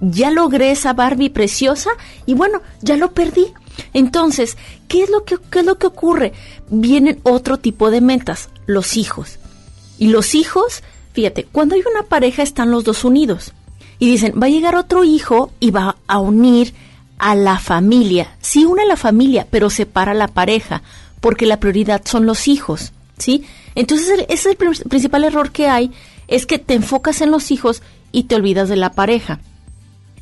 [0.00, 1.90] ya logré esa Barbie preciosa
[2.26, 3.46] y bueno, ya lo perdí.
[3.92, 4.56] Entonces,
[4.88, 6.32] ¿qué es lo que, qué es lo que ocurre?
[6.68, 9.38] Vienen otro tipo de metas, los hijos.
[9.98, 10.82] Y los hijos,
[11.12, 13.52] fíjate, cuando hay una pareja están los dos unidos.
[13.98, 16.74] Y dicen, va a llegar otro hijo y va a unir
[17.18, 18.36] a la familia.
[18.40, 20.82] Sí une a la familia, pero separa a la pareja,
[21.20, 23.44] porque la prioridad son los hijos, ¿sí?
[23.74, 25.92] Entonces, ese es el prin- principal error que hay,
[26.28, 29.40] es que te enfocas en los hijos y te olvidas de la pareja.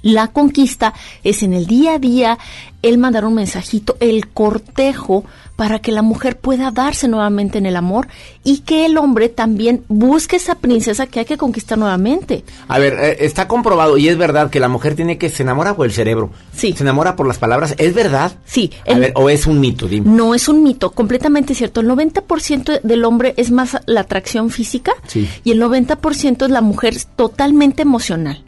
[0.02, 2.38] La conquista es en el día a día
[2.82, 5.24] el mandar un mensajito, el cortejo
[5.60, 8.08] para que la mujer pueda darse nuevamente en el amor
[8.44, 12.44] y que el hombre también busque esa princesa que hay que conquistar nuevamente.
[12.66, 15.76] A ver, eh, está comprobado y es verdad que la mujer tiene que se enamora
[15.76, 16.30] por el cerebro.
[16.56, 16.72] Sí.
[16.74, 17.74] Se enamora por las palabras.
[17.76, 18.32] ¿Es verdad?
[18.46, 18.70] Sí.
[18.90, 20.10] A ver, o es un mito, dime.
[20.10, 21.82] no es un mito, completamente cierto.
[21.82, 25.28] El 90% del hombre es más la atracción física Sí.
[25.44, 28.42] y el 90% es la mujer totalmente emocional.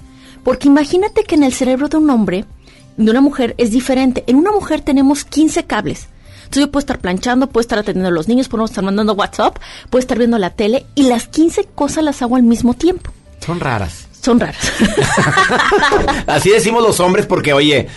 [0.45, 2.47] Porque imagínate que en el cerebro de un hombre,
[2.97, 4.25] de una mujer, es diferente.
[4.29, 6.09] En una mujer tenemos 15 cables.
[6.53, 9.57] Entonces yo puedo estar planchando, puedo estar atendiendo a los niños, puedo estar mandando WhatsApp,
[9.89, 13.11] puedo estar viendo la tele y las 15 cosas las hago al mismo tiempo.
[13.41, 14.07] Son raras.
[14.21, 14.59] Son raras.
[16.27, 17.89] Así decimos los hombres porque, oye,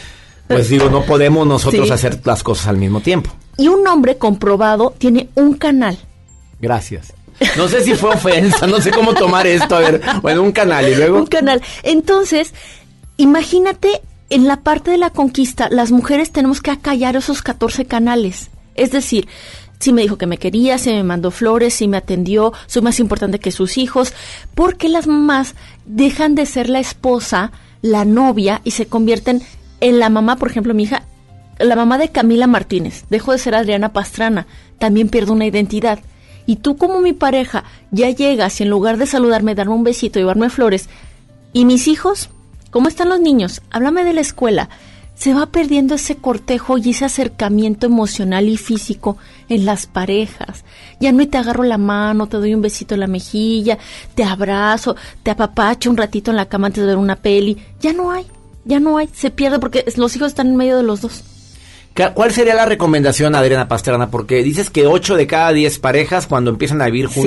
[0.48, 1.94] pues digo, no podemos nosotros Sí.
[1.94, 3.30] hacer las cosas al mismo tiempo.
[3.58, 5.98] Y un hombre comprobado tiene un canal.
[6.62, 7.12] Gracias.
[7.58, 9.76] No sé si fue ofensa, no sé cómo tomar esto.
[9.76, 11.18] A ver, bueno, un canal y luego.
[11.18, 11.62] Un canal.
[11.84, 12.54] Entonces,
[13.18, 18.50] imagínate en la parte de la conquista, las mujeres tenemos que acallar esos 14 canales.
[18.76, 19.28] Es decir,
[19.80, 23.00] si me dijo que me quería, si me mandó flores, si me atendió, soy más
[23.00, 24.14] importante que sus hijos,
[24.56, 25.56] porque las mamás
[25.86, 27.52] dejan de ser la esposa,
[27.82, 29.42] la novia y se convierten
[29.82, 31.04] en la mamá, por ejemplo, mi hija,
[31.60, 34.48] la mamá de Camila Martínez, dejó de ser Adriana Pastrana,
[34.80, 36.00] también pierdo una identidad.
[36.48, 40.20] Y tú como mi pareja ya llegas y en lugar de saludarme, darme un besito,
[40.20, 40.90] llevarme flores,
[41.54, 42.30] ¿y mis hijos?
[42.76, 43.62] ¿Cómo están los niños?
[43.72, 44.68] Háblame de la escuela.
[45.16, 49.16] Se va perdiendo ese cortejo y ese acercamiento emocional y físico
[49.48, 50.66] en las parejas.
[51.00, 53.78] Ya no te agarro la mano, te doy un besito en la mejilla,
[54.14, 57.58] te abrazo, te apapacho un ratito en la cama antes de ver una peli.
[57.80, 58.26] Ya no hay,
[58.66, 59.08] ya no hay.
[59.14, 61.24] Se pierde porque los hijos están en medio de los dos.
[61.94, 64.12] ¿Ca- ¿Cuál sería la recomendación, Adriana Pastrana?
[64.12, 67.22] Porque dices que 8 de cada 10 parejas, cuando empiezan a vivir Sí.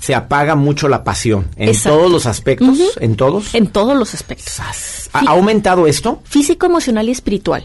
[0.00, 1.46] Se apaga mucho la pasión.
[1.56, 1.98] ¿En Exacto.
[1.98, 2.78] todos los aspectos?
[3.00, 3.54] ¿En todos?
[3.54, 4.60] En todos los aspectos.
[5.12, 6.20] ¿Ha aumentado esto?
[6.24, 7.64] Físico, emocional y espiritual.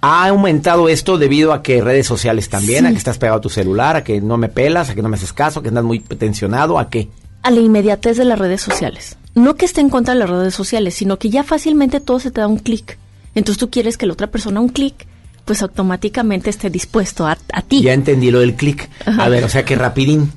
[0.00, 2.84] ¿Ha aumentado esto debido a que redes sociales también?
[2.84, 2.86] Sí.
[2.86, 3.96] ¿A que estás pegado a tu celular?
[3.96, 4.90] ¿A que no me pelas?
[4.90, 5.60] ¿A que no me haces caso?
[5.60, 6.78] ¿A que andas muy tensionado?
[6.78, 7.08] ¿A qué?
[7.42, 9.16] a la inmediatez de las redes sociales.
[9.36, 12.32] No que esté en contra de las redes sociales, sino que ya fácilmente todo se
[12.32, 12.98] te da un clic.
[13.36, 15.06] Entonces tú quieres que la otra persona un clic,
[15.44, 17.82] pues automáticamente esté dispuesto a, a ti.
[17.82, 18.90] Ya entendí lo del clic.
[19.06, 20.32] A ver, o sea que rapidín.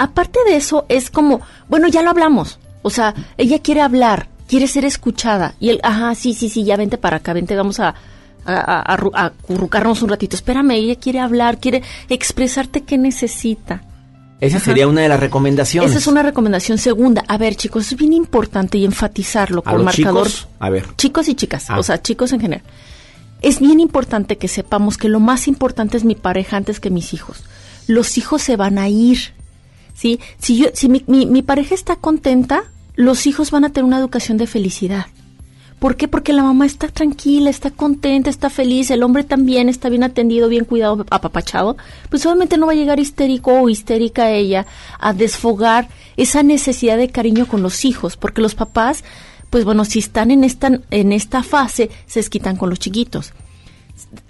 [0.00, 2.58] Aparte de eso, es como, bueno, ya lo hablamos.
[2.82, 5.54] O sea, ella quiere hablar, quiere ser escuchada.
[5.60, 7.94] Y él, ajá, sí, sí, sí, ya vente para acá, vente, vamos a,
[8.46, 10.36] a, a, a ru- a acurrucarnos un ratito.
[10.36, 13.82] Espérame, ella quiere hablar, quiere expresarte qué necesita.
[14.40, 14.64] Esa Ajá.
[14.64, 15.90] sería una de las recomendaciones.
[15.90, 17.22] Esa es una recomendación segunda.
[17.28, 20.28] A ver, chicos, es bien importante y enfatizarlo ¿A con marcador.
[20.28, 20.48] chicos?
[20.58, 20.86] A ver.
[20.96, 21.78] Chicos y chicas, Ah.
[21.78, 22.64] o sea, chicos en general.
[23.42, 27.12] Es bien importante que sepamos que lo más importante es mi pareja antes que mis
[27.12, 27.42] hijos.
[27.86, 29.34] Los hijos se van a ir.
[30.00, 30.18] ¿Sí?
[30.38, 34.38] Si yo si mi, mi- pareja está contenta, los hijos van a tener una educación
[34.38, 35.04] de felicidad.
[35.78, 36.08] ¿Por qué?
[36.08, 40.48] Porque la mamá está tranquila, está contenta, está feliz, el hombre también está bien atendido,
[40.48, 41.76] bien cuidado, apapachado.
[42.08, 44.66] Pues obviamente no va a llegar histérico o histérica ella
[44.98, 49.04] a desfogar esa necesidad de cariño con los hijos, porque los papás,
[49.50, 53.34] pues bueno, si están en esta, en esta fase, se desquitan con los chiquitos.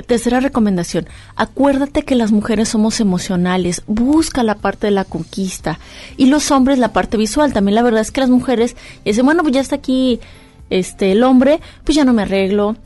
[0.06, 1.06] Tercera recomendación,
[1.36, 5.78] acuérdate que las mujeres somos emocionales, busca la parte de la conquista
[6.16, 7.52] y los hombres la parte visual.
[7.52, 10.20] También la verdad es que las mujeres dicen, bueno, pues ya está aquí
[10.68, 12.76] este el hombre, pues ya no me arreglo,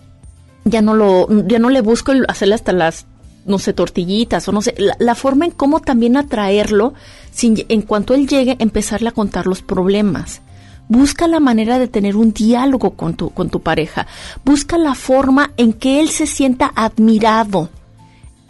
[0.64, 3.06] ya no lo, ya no le busco hacerle hasta las
[3.46, 6.94] no sé, tortillitas o no sé, la, forma en cómo también atraerlo,
[7.30, 10.40] sin, en cuanto él llegue, empezarle a contar los problemas.
[10.88, 14.06] Busca la manera de tener un diálogo con tu, con tu pareja.
[14.44, 17.70] Busca la forma en que él se sienta admirado.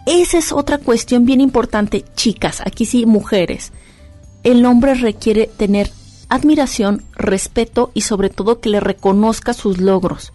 [0.06, 3.72] Esa es otra cuestión bien importante, chicas, aquí sí, mujeres.
[4.42, 5.90] El hombre requiere tener
[6.28, 10.32] admiración, respeto y sobre todo que le reconozca sus logros.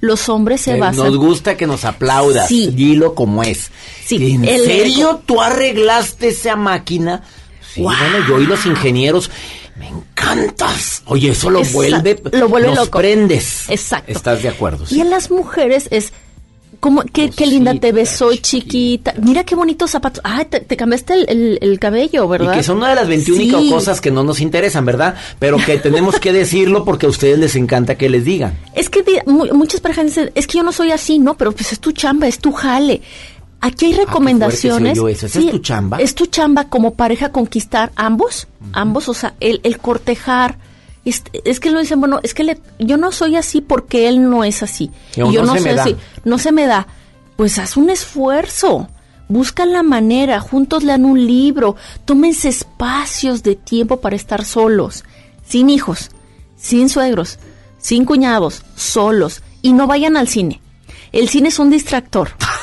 [0.00, 1.06] Los hombres se Eh, basan.
[1.06, 2.46] Nos gusta que nos aplaudas.
[2.46, 2.68] Sí.
[2.72, 3.70] Dilo como es.
[4.04, 5.22] Sí, ¿En el serio ego.
[5.26, 7.22] tú arreglaste esa máquina?
[7.74, 9.28] Sí, bueno, yo y los ingenieros.
[9.78, 11.02] Me encantas.
[11.06, 12.20] Oye, eso lo Exacto, vuelve.
[12.32, 12.98] lo vuelve nos loco.
[12.98, 13.68] prendes.
[13.68, 14.10] Exacto.
[14.12, 14.84] ¿Estás de acuerdo?
[14.90, 16.12] Y en las mujeres es
[16.80, 19.12] como qué, qué linda te ves, soy chiquita.
[19.20, 20.20] Mira qué bonitos zapatos.
[20.24, 22.52] Ah, te, te cambiaste el, el- el cabello, ¿verdad?
[22.52, 23.70] Y que son una de las 21 Sí.
[23.70, 25.16] cosas que no nos interesan, ¿verdad?
[25.40, 28.56] Pero que tenemos que decirlo porque a ustedes les encanta que les digan.
[28.74, 31.36] Es que di- mu- muchas parejas dicen, es que yo no soy así, ¿no?
[31.36, 33.00] Pero pues es tu chamba, es tu jale.
[33.60, 34.94] Aquí hay recomendaciones.
[34.94, 35.26] se oyó eso.
[35.26, 35.98] ¿Esa es tu chamba?
[35.98, 40.58] Es tu chamba como pareja conquistar ambos, ambos, o sea, el, el cortejar.
[41.04, 44.28] Es, es que lo dicen, bueno, es que le- yo no soy así porque él
[44.30, 44.90] no es así.
[45.16, 45.96] Y yo no no, soy así.
[46.24, 46.86] No se me da.
[47.36, 48.88] Pues haz un esfuerzo.
[49.28, 55.04] Busca la manera, juntos lean un libro, tómense espacios de tiempo para estar solos,
[55.46, 56.10] sin hijos,
[56.56, 57.38] sin suegros,
[57.78, 60.62] sin cuñados, solos, y no vayan al cine.
[61.12, 62.30] El cine es un distractor.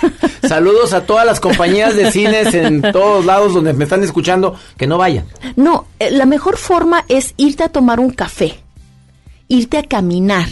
[0.48, 4.54] Saludos a todas las compañías de cines en todos lados donde me están escuchando.
[4.76, 5.26] Que no vayan.
[5.56, 8.54] No, eh, la mejor forma es irte a tomar un café,
[9.48, 10.48] irte a caminar,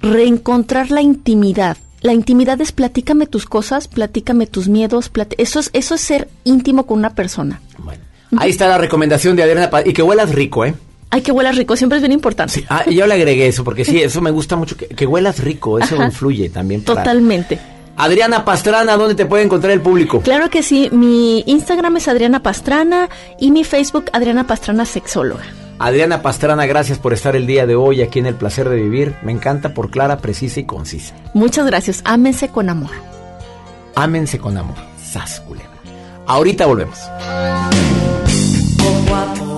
[0.00, 1.76] reencontrar la intimidad.
[2.00, 6.84] La intimidad es platícame tus cosas, platícame tus miedos, eso es eso es ser íntimo
[6.86, 7.60] con una persona.
[8.38, 9.70] Ahí está la recomendación de Adriana.
[9.70, 10.74] Pa- Y que huelas rico, ¿eh?
[11.10, 12.64] Ay, que huelas rico, siempre es bien importante.
[12.70, 14.74] Ah, yo le agregué eso, porque sí, eso me gusta mucho.
[14.78, 16.06] Que, que huelas rico, eso Ajá.
[16.06, 16.82] influye también.
[16.82, 17.58] para- Totalmente.
[17.96, 20.20] Adriana Pastrana, ¿dónde te puede encontrar el público?
[20.20, 25.44] Claro que sí, mi Instagram es Adriana Pastrana y mi Facebook Adriana Pastrana Sexóloga.
[25.78, 29.16] Adriana Pastrana, gracias por estar el día de hoy aquí en El Placer de Vivir.
[29.22, 31.14] Me encanta por clara, precisa y concisa.
[31.34, 32.90] Muchas gracias, ámense con amor.
[33.94, 34.76] Ámense con amor.
[35.02, 35.70] Sas, culebra.
[36.26, 36.98] Ahorita volvemos.
[39.12, 39.51] A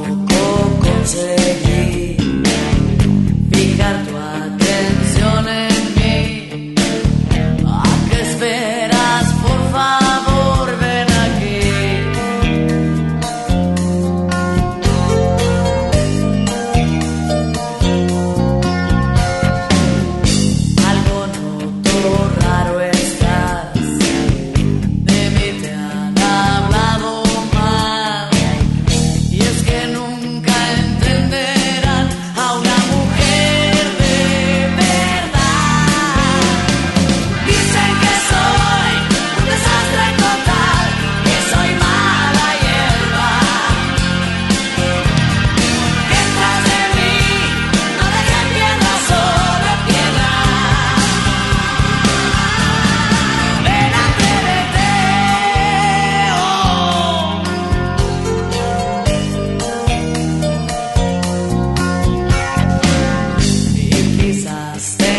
[64.74, 65.13] past.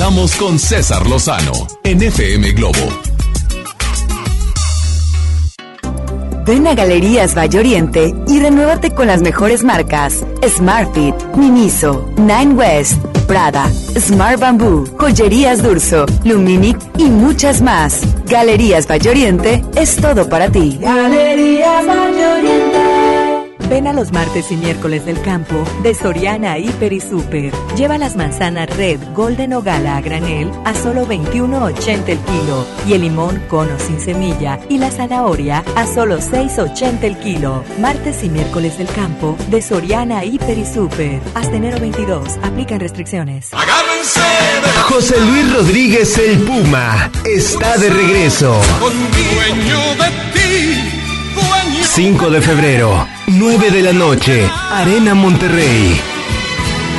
[0.00, 1.52] Regresamos con César Lozano
[1.84, 2.78] en FM Globo.
[6.46, 12.96] Ven a Galerías Valle Oriente y renuévate con las mejores marcas: Smartfit, Miniso, Nine West,
[13.26, 18.00] Prada, Smart Bamboo, Joyerías Durso, Luminic y muchas más.
[18.24, 20.78] Galerías Valle Oriente es todo para ti.
[20.80, 22.69] Galerías Valle Oriente.
[23.70, 27.52] Ven a los martes y miércoles del campo de Soriana Hiper y Super.
[27.76, 32.94] Lleva las manzanas Red, Golden o Gala a granel a solo 21.80 el kilo y
[32.94, 37.62] el limón cono sin semilla y la zanahoria a solo 6.80 el kilo.
[37.78, 41.20] Martes y miércoles del campo de Soriana Hiper y Super.
[41.36, 42.38] Hasta enero 22.
[42.42, 43.50] Aplican restricciones.
[44.82, 48.60] José Luis Rodríguez el Puma está de regreso.
[48.80, 50.99] dueño de ti, dueño
[51.92, 56.00] 5 de febrero, 9 de la noche, Arena Monterrey.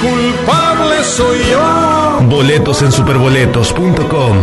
[0.01, 2.19] culpable soy yo.
[2.27, 4.37] Boletos en superboletos.com.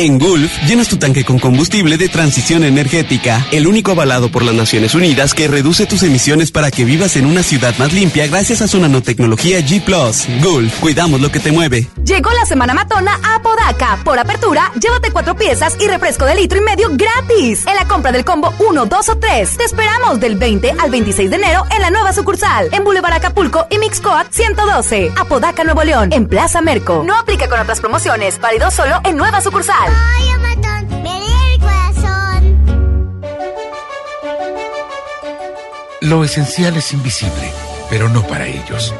[0.00, 4.54] En Gulf, llenas tu tanque con combustible de transición energética, el único avalado por las
[4.54, 8.62] Naciones Unidas que reduce tus emisiones para que vivas en una ciudad más limpia gracias
[8.62, 9.84] a su nanotecnología G⁇
[10.40, 11.88] Gulf, cuidamos lo que te mueve.
[12.04, 13.98] Llegó la semana matona a Apodaca.
[14.04, 17.66] Por apertura, llévate cuatro piezas y refresco de litro y medio gratis.
[17.66, 19.56] En la compra del combo 1, 2 o 3.
[19.56, 22.68] Te esperamos del 20 al 26 de enero en la nueva sucursal.
[22.70, 25.10] En Boulevard Acapulco y Mixcoat 112.
[25.16, 26.12] Apodaca, Nuevo León.
[26.12, 27.02] En Plaza Merco.
[27.04, 28.38] No aplica con otras promociones.
[28.40, 29.87] Válido solo en nueva sucursal.
[36.08, 37.52] Lo esencial es invisible,
[37.90, 38.94] pero no para ellos.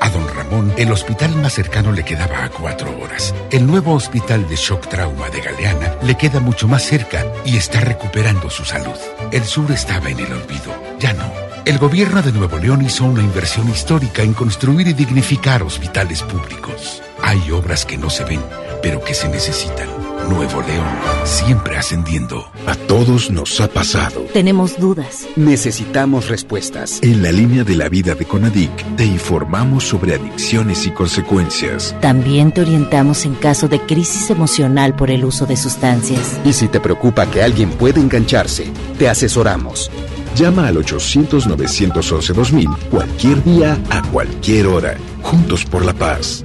[0.00, 3.34] A don Ramón, el hospital más cercano le quedaba a cuatro horas.
[3.50, 7.80] El nuevo hospital de shock trauma de Galeana le queda mucho más cerca y está
[7.80, 8.94] recuperando su salud.
[9.32, 11.53] El sur estaba en el olvido, ya no.
[11.64, 17.02] El gobierno de Nuevo León hizo una inversión histórica en construir y dignificar hospitales públicos.
[17.22, 18.42] Hay obras que no se ven,
[18.82, 19.88] pero que se necesitan.
[20.28, 20.86] Nuevo León,
[21.24, 22.50] siempre ascendiendo.
[22.66, 24.26] A todos nos ha pasado.
[24.34, 25.26] Tenemos dudas.
[25.36, 26.98] Necesitamos respuestas.
[27.02, 31.96] En la línea de la vida de Conadic te informamos sobre adicciones y consecuencias.
[32.02, 36.38] También te orientamos en caso de crisis emocional por el uso de sustancias.
[36.44, 39.90] Y si te preocupa que alguien pueda engancharse, te asesoramos.
[40.36, 44.96] Llama al 800-911-2000 cualquier día, a cualquier hora.
[45.22, 46.44] Juntos por la paz.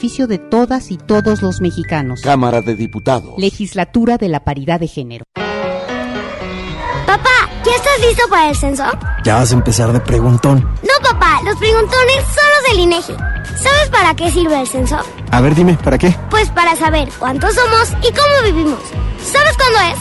[0.00, 2.22] de todas y todos los mexicanos.
[2.22, 3.34] Cámara de Diputados.
[3.36, 5.24] Legislatura de la Paridad de Género.
[7.06, 8.84] Papá, ¿ya estás listo para el censo?
[9.24, 10.62] Ya vas a empezar de preguntón.
[10.82, 13.12] No, papá, los preguntones son los del INEGI.
[13.62, 14.96] ¿Sabes para qué sirve el censo?
[15.32, 16.16] A ver, dime, ¿para qué?
[16.30, 18.80] Pues para saber cuántos somos y cómo vivimos.
[19.22, 19.98] ¿Sabes cuándo es?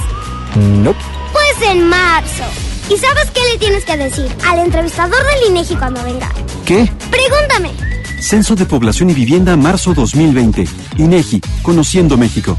[0.81, 0.95] No.
[1.33, 2.45] Pues en marzo.
[2.89, 6.29] ¿Y sabes qué le tienes que decir al entrevistador del INEGI cuando venga?
[6.65, 6.89] ¿Qué?
[7.11, 7.98] Pregúntame.
[8.21, 10.67] Censo de Población y Vivienda, marzo 2020.
[10.97, 12.57] INEGI, Conociendo México.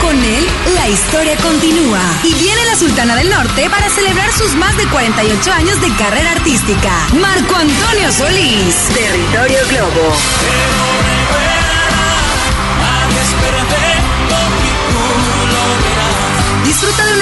[0.00, 2.00] Con él, la historia continúa.
[2.22, 6.32] Y viene la Sultana del Norte para celebrar sus más de 48 años de carrera
[6.32, 6.90] artística.
[7.20, 8.74] Marco Antonio Solís.
[8.94, 11.03] Territorio Globo.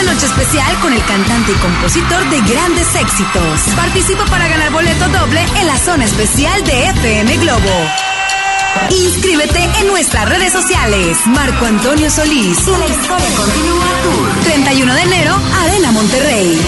[0.02, 3.60] Una noche especial con el cantante y compositor de grandes éxitos.
[3.76, 7.70] Participa para ganar boleto doble en la zona especial de FM Globo.
[8.90, 11.18] Inscríbete en nuestras redes sociales.
[11.26, 12.66] Marco Antonio Solís.
[12.66, 14.44] La historia continúa Tour.
[14.44, 16.60] 31 de enero, Arena Monterrey.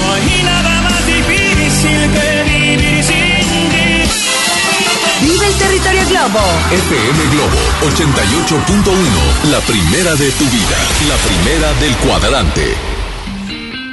[5.23, 6.41] Vive el territorio Globo.
[6.71, 10.77] FM Globo 88.1, la primera de tu vida,
[11.09, 12.94] la primera del cuadrante.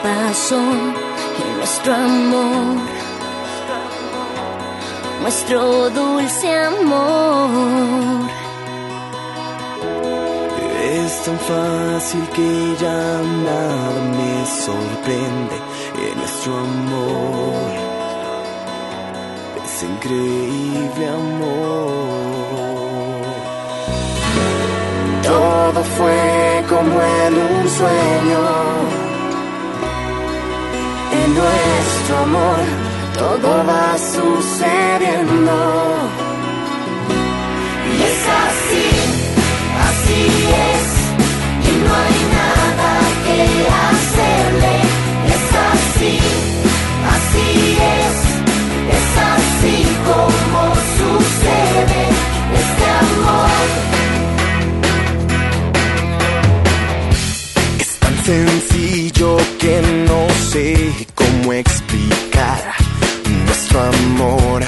[0.00, 0.60] Todo pasó
[1.56, 2.76] nuestro amor,
[5.22, 8.30] nuestro dulce amor.
[10.82, 15.56] Es tan fácil que ya nada me sorprende
[16.08, 17.72] en nuestro amor.
[19.64, 21.60] Es increíble amor.
[25.22, 29.09] Todo fue como en un sueño.
[31.34, 32.64] Nuestro amor
[33.16, 35.56] todo va sucediendo.
[37.86, 38.88] Y es así,
[39.88, 40.22] así
[40.72, 40.86] es.
[41.68, 42.92] Y no hay nada
[43.24, 43.38] que
[43.86, 44.76] hacerle.
[45.34, 46.16] Es así,
[47.14, 47.48] así
[48.00, 48.16] es.
[48.98, 49.76] Es así
[50.08, 50.62] como
[50.98, 52.02] sucede
[52.60, 53.89] este amor.
[58.30, 60.20] Sencillo que no
[60.52, 62.62] sé cómo explicar
[63.44, 64.62] nuestro amor,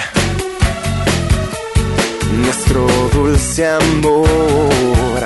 [2.42, 5.20] nuestro dulce amor.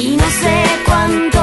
[0.00, 0.54] Y no sé
[0.86, 1.41] cuánto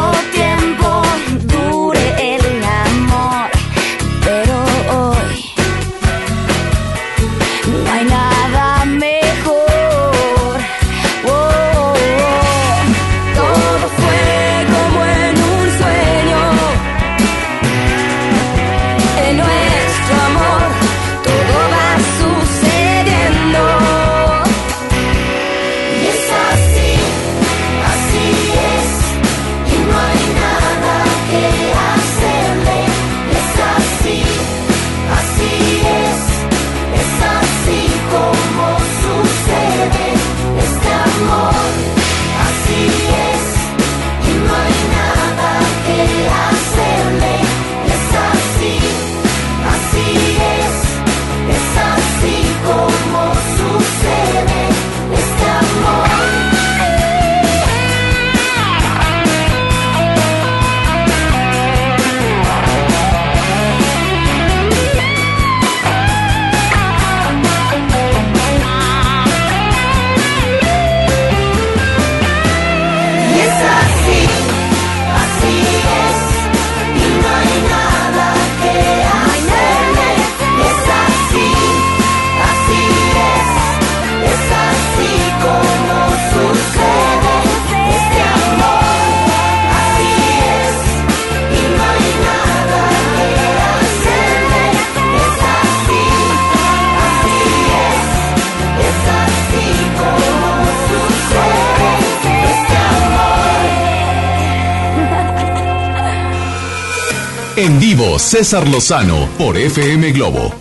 [107.62, 110.54] En vivo, César Lozano por FM Globo.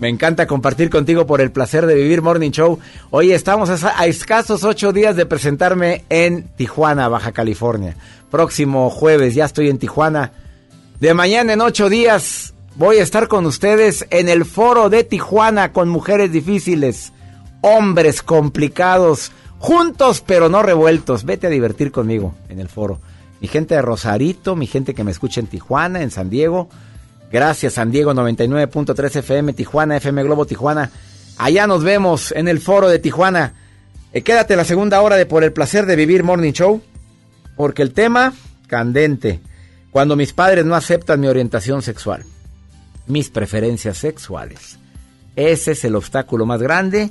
[0.00, 2.78] Me encanta compartir contigo por el placer de vivir Morning Show.
[3.10, 7.98] Hoy estamos a, escasos ocho días de presentarme en Tijuana, Baja California.
[8.30, 10.32] Próximo jueves ya estoy en Tijuana.
[10.98, 15.74] De mañana en ocho días voy a estar con ustedes en el foro de Tijuana
[15.74, 17.12] con mujeres difíciles,
[17.60, 21.26] hombres complicados, juntos pero no revueltos.
[21.26, 22.98] Vete a divertir conmigo en el foro.
[23.44, 26.70] Mi gente de Rosarito, mi gente que me escucha en Tijuana, en San Diego.
[27.30, 30.90] Gracias, San Diego 99.3 FM, Tijuana, FM Globo Tijuana.
[31.36, 33.52] Allá nos vemos en el foro de Tijuana.
[34.14, 36.80] Eh, quédate la segunda hora de Por el placer de vivir Morning Show.
[37.54, 38.32] Porque el tema,
[38.66, 39.42] candente.
[39.90, 42.24] Cuando mis padres no aceptan mi orientación sexual.
[43.06, 44.78] Mis preferencias sexuales.
[45.36, 47.10] Ese es el obstáculo más grande.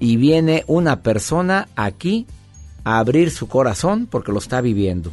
[0.00, 2.26] Y viene una persona aquí
[2.82, 5.12] a abrir su corazón porque lo está viviendo.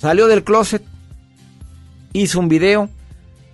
[0.00, 0.82] Salió del closet,
[2.14, 2.88] hizo un video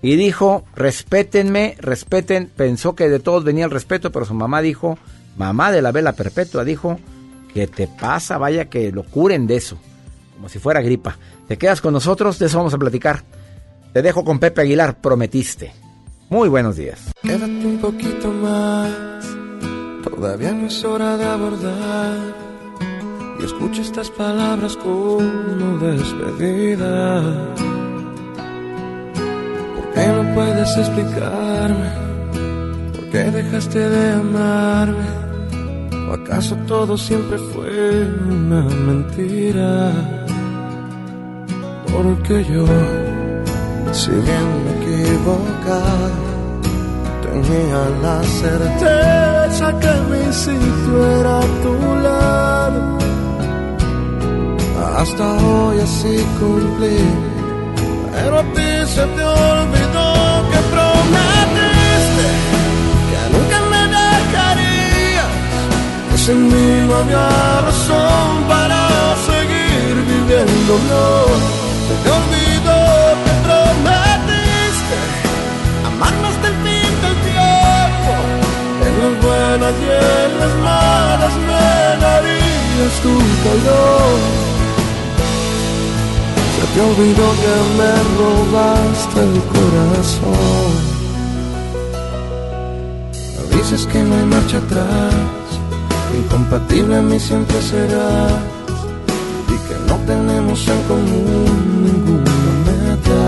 [0.00, 2.48] y dijo, respétenme, respeten.
[2.54, 4.96] Pensó que de todos venía el respeto, pero su mamá dijo,
[5.36, 7.00] mamá de la vela perpetua, dijo,
[7.52, 8.38] ¿qué te pasa?
[8.38, 9.76] Vaya que lo curen de eso,
[10.36, 11.18] como si fuera gripa.
[11.48, 12.38] ¿Te quedas con nosotros?
[12.38, 13.24] De eso vamos a platicar.
[13.92, 15.72] Te dejo con Pepe Aguilar, prometiste.
[16.30, 17.10] Muy buenos días.
[17.22, 18.92] Quédate un poquito más,
[20.04, 22.45] todavía no es hora de abordar.
[23.38, 27.22] Y escucho estas palabras como despedida.
[29.74, 31.90] ¿Por qué no puedes explicarme?
[32.94, 35.08] ¿Por qué dejaste de amarme?
[36.08, 39.92] ¿O acaso todo siempre fue una mentira?
[41.92, 42.64] Porque yo,
[43.92, 46.10] si bien me equivocaba,
[47.22, 53.15] tenía la certeza que mi sitio era tu lado.
[54.96, 56.96] Hasta hoy así cumplí
[58.14, 60.08] Pero a ti se te olvidó
[60.50, 62.28] que prometiste
[63.10, 65.32] que nunca me dejarías.
[66.10, 67.28] Que sin mí no había
[67.68, 68.80] razón para
[69.28, 70.72] seguir viviendo.
[70.90, 71.06] No,
[71.86, 72.80] se te olvidó
[73.24, 74.98] que prometiste
[75.88, 78.12] amarnos hasta el fin del tiempo.
[78.86, 81.66] En las buenas y en las malas me
[82.02, 84.55] darías tu calor.
[86.76, 90.74] Te olvidó que me robaste el corazón.
[93.50, 95.14] Dices que no hay marcha atrás,
[96.14, 98.42] incompatible a mí siempre serás.
[99.48, 102.32] Y que no tenemos en común ninguna
[102.66, 103.22] meta.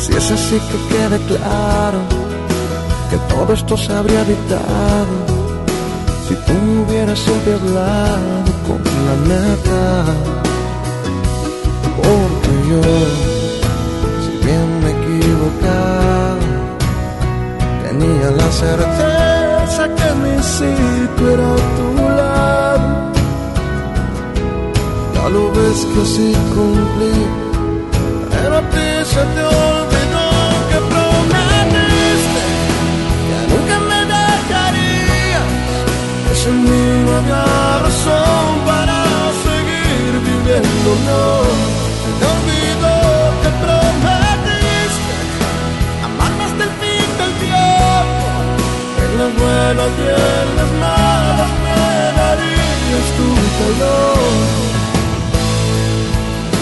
[0.00, 1.98] Si es así que quede claro
[3.10, 5.34] que todo esto se habría evitado
[6.26, 10.33] si tú me hubieras siempre hablado con la neta.
[12.82, 16.38] Si bien me he equivocado,
[17.84, 22.88] tenía la certeza que mi sitio era tu lado.
[25.14, 27.16] Ya lo ves que así cumplí,
[28.30, 30.28] pero a ti se te olvidó
[30.70, 32.42] que prometiste
[33.28, 35.48] que nunca me dejarías.
[36.44, 37.44] Mí no había
[37.84, 38.98] razón para
[39.44, 41.73] seguir viviendo, no.
[49.76, 51.82] Y en las malas me
[52.18, 54.44] darías tu calor.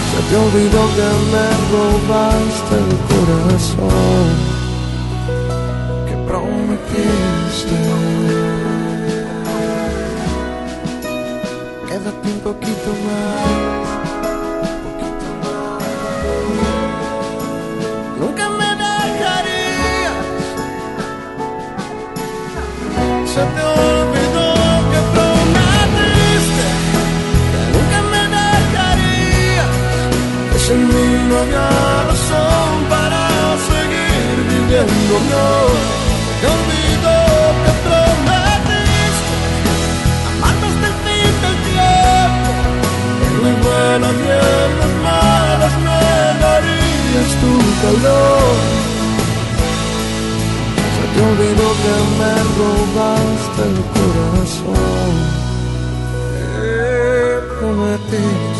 [0.09, 4.29] Se te olvidó que me robaste el corazón
[6.07, 7.77] que prometiste.
[11.87, 14.02] Quédate un poquito más.
[35.03, 35.17] No,
[36.39, 37.17] te olvidó
[37.63, 39.35] que prometiste
[40.31, 42.51] amarme hasta el fin del tiempo.
[43.27, 46.03] En las buenas y en las malas me
[46.41, 48.55] darías tu calor.
[50.95, 55.13] Se te olvidó que me robaste el corazón.
[56.55, 56.77] Que
[57.59, 58.52] prometiste.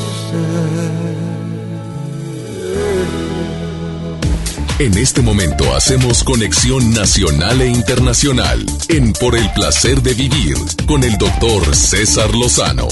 [4.83, 11.05] En este momento hacemos conexión nacional e internacional en Por el placer de vivir con
[11.05, 12.89] el doctor César Lozano.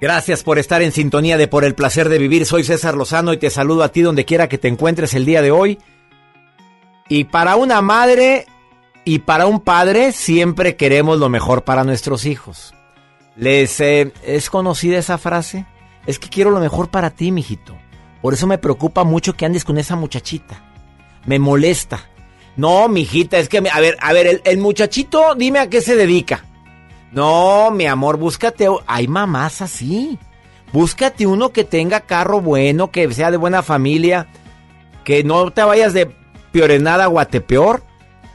[0.00, 2.46] Gracias por estar en sintonía de Por el placer de vivir.
[2.46, 5.40] Soy César Lozano y te saludo a ti donde quiera que te encuentres el día
[5.40, 5.78] de hoy.
[7.08, 8.46] Y para una madre
[9.04, 12.74] y para un padre siempre queremos lo mejor para nuestros hijos.
[13.36, 15.64] ¿Les eh, es conocida esa frase?
[16.08, 17.78] Es que quiero lo mejor para ti, mijito.
[18.22, 20.62] Por eso me preocupa mucho que andes con esa muchachita.
[21.26, 22.00] Me molesta.
[22.56, 25.96] No, mijita, es que, me- a ver, a ver, el, muchachito, dime a qué se
[25.96, 26.44] dedica.
[27.10, 28.68] No, mi amor, búscate.
[28.86, 30.18] Hay mamás así.
[30.72, 34.28] Búscate uno que tenga carro bueno, que sea de buena familia,
[35.04, 36.14] que no te vayas de
[36.52, 37.82] piorenada a guatepeor.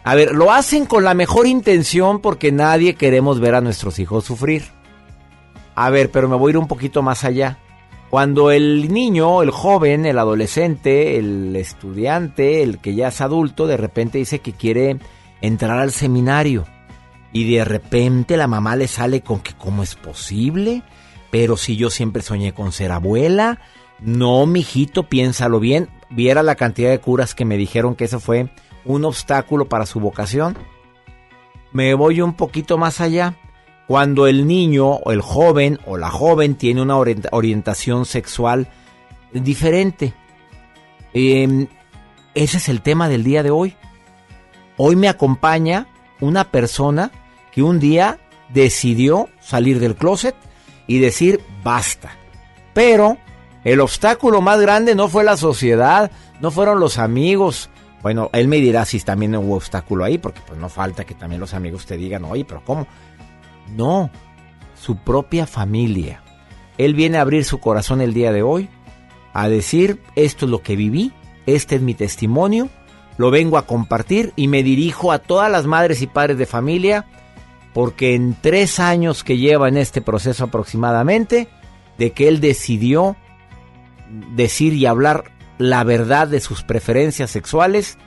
[0.04, 4.26] A ver, lo hacen con la mejor intención porque nadie queremos ver a nuestros hijos
[4.26, 4.66] sufrir.
[5.76, 7.58] A ver, pero me voy a ir un poquito más allá.
[8.10, 13.76] Cuando el niño, el joven, el adolescente, el estudiante, el que ya es adulto, de
[13.76, 14.98] repente dice que quiere
[15.42, 16.66] entrar al seminario.
[17.34, 20.84] Y de repente la mamá le sale con que cómo es posible,
[21.32, 23.60] pero si yo siempre soñé con ser abuela.
[24.00, 25.90] No, mijito, piénsalo bien.
[26.10, 28.50] Viera la cantidad de curas que me dijeron que eso fue
[28.86, 30.58] un obstáculo para su vocación.
[31.74, 33.36] Me voy un poquito más allá.
[33.88, 38.68] Cuando el niño o el joven o la joven tiene una orienta- orientación sexual
[39.34, 40.14] diferente.
[41.14, 41.68] Eh,
[42.34, 43.76] ese es el tema del día de hoy.
[44.78, 45.88] Hoy me acompaña
[46.20, 47.12] una persona
[47.52, 48.20] que un día
[48.50, 50.36] decidió salir del closet
[50.86, 52.12] y decir basta.
[52.74, 53.18] Pero
[53.64, 56.12] el obstáculo más grande no fue la sociedad,
[56.42, 57.70] no fueron los amigos.
[58.04, 61.42] Bueno, él me dirá si también hubo obstáculo ahí, porque pues no falta que también
[61.42, 62.86] los amigos te digan, oye, pero ¿cómo?
[63.76, 64.10] No,
[64.76, 66.24] su propia familia.
[66.78, 68.70] Él viene a abrir su corazón el día de hoy,
[69.34, 71.12] a decir, esto es lo que viví,
[71.46, 72.70] este es mi testimonio,
[73.18, 77.06] lo vengo a compartir y me dirijo a todas las madres y padres de familia,
[77.74, 81.48] porque en tres años que lleva en este proceso aproximadamente,
[81.98, 83.16] de que él decidió
[84.36, 87.98] decir y hablar la verdad de sus preferencias sexuales.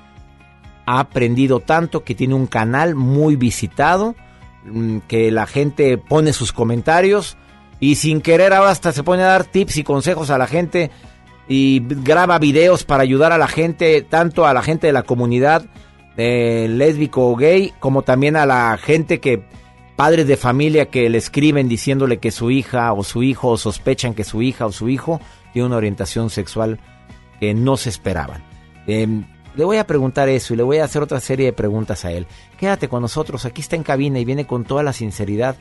[0.86, 4.14] Ha aprendido tanto que tiene un canal muy visitado,
[5.08, 7.36] que la gente pone sus comentarios
[7.80, 10.90] y sin querer ahora hasta se pone a dar tips y consejos a la gente
[11.48, 15.64] y graba videos para ayudar a la gente, tanto a la gente de la comunidad
[16.16, 19.42] eh, lésbico o gay, como también a la gente que,
[19.96, 24.14] padres de familia que le escriben diciéndole que su hija o su hijo o sospechan
[24.14, 25.20] que su hija o su hijo
[25.52, 26.78] tiene una orientación sexual
[27.40, 28.42] que no se esperaban.
[28.86, 29.24] Em,
[29.57, 32.12] le voy a preguntar eso y le voy a hacer otra serie de preguntas a
[32.12, 32.26] él.
[32.59, 35.57] Quédate con nosotros, aquí está en cabina y viene con toda la sinceridad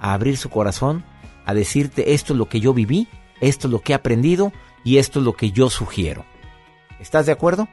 [0.00, 1.04] a abrir su corazón,
[1.46, 3.08] a decirte esto es lo que yo viví,
[3.40, 4.52] esto es lo que he aprendido
[4.84, 6.24] y esto es lo que yo sugiero.
[7.00, 7.68] ¿Estás de acuerdo?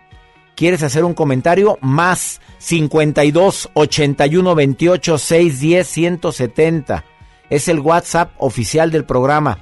[0.56, 1.78] ¿Quieres hacer un comentario?
[1.82, 7.06] Más 52 81 28 610 170.
[7.49, 9.60] Es el WhatsApp oficial del programa.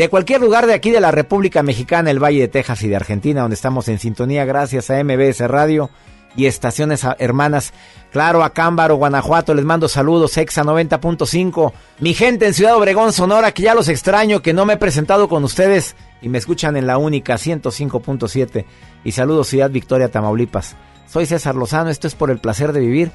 [0.00, 2.96] De cualquier lugar de aquí de la República Mexicana, el Valle de Texas y de
[2.96, 5.90] Argentina, donde estamos en sintonía gracias a MBS Radio
[6.34, 7.74] y estaciones hermanas.
[8.10, 11.74] Claro, a Cámbaro, Guanajuato, les mando saludos, Exa 90.5.
[11.98, 15.28] Mi gente en Ciudad Obregón, Sonora, que ya los extraño, que no me he presentado
[15.28, 18.64] con ustedes y me escuchan en la única 105.7.
[19.04, 20.76] Y saludos, Ciudad Victoria, Tamaulipas.
[21.08, 23.12] Soy César Lozano, esto es por el placer de vivir.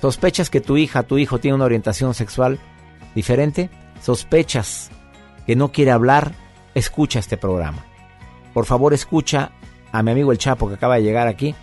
[0.00, 2.58] ¿Sospechas que tu hija, tu hijo tiene una orientación sexual
[3.14, 3.68] diferente?
[4.00, 4.90] ¿Sospechas
[5.46, 6.32] que no quiere hablar?
[6.74, 7.84] Escucha este programa.
[8.52, 9.52] Por favor, escucha
[9.92, 11.54] a mi amigo el Chapo que acaba de llegar aquí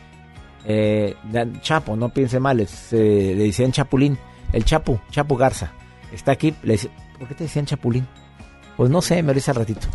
[0.65, 1.15] eh,
[1.61, 4.17] Chapo, no piense mal, eh, le decían Chapulín,
[4.51, 5.71] el Chapo, Chapo Garza,
[6.11, 6.77] está aquí, le
[7.19, 8.07] ¿por qué te decían Chapulín?
[8.77, 9.87] Pues no sé, me lo hice al ratito.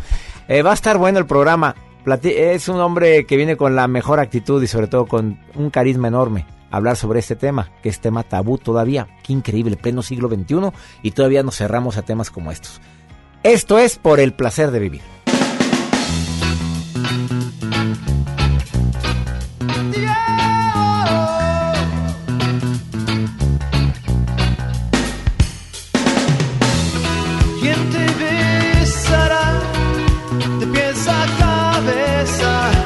[0.47, 1.75] Eh, va a estar bueno el programa,
[2.23, 6.07] es un hombre que viene con la mejor actitud y sobre todo con un carisma
[6.07, 6.45] enorme.
[6.71, 9.07] Hablar sobre este tema, que es tema tabú todavía.
[9.23, 10.71] Qué increíble, pleno siglo XXI
[11.01, 12.79] y todavía nos cerramos a temas como estos.
[13.43, 15.01] Esto es por el placer de vivir.
[27.61, 29.61] ¿Quién te besará
[30.59, 32.78] de pies a cabeza?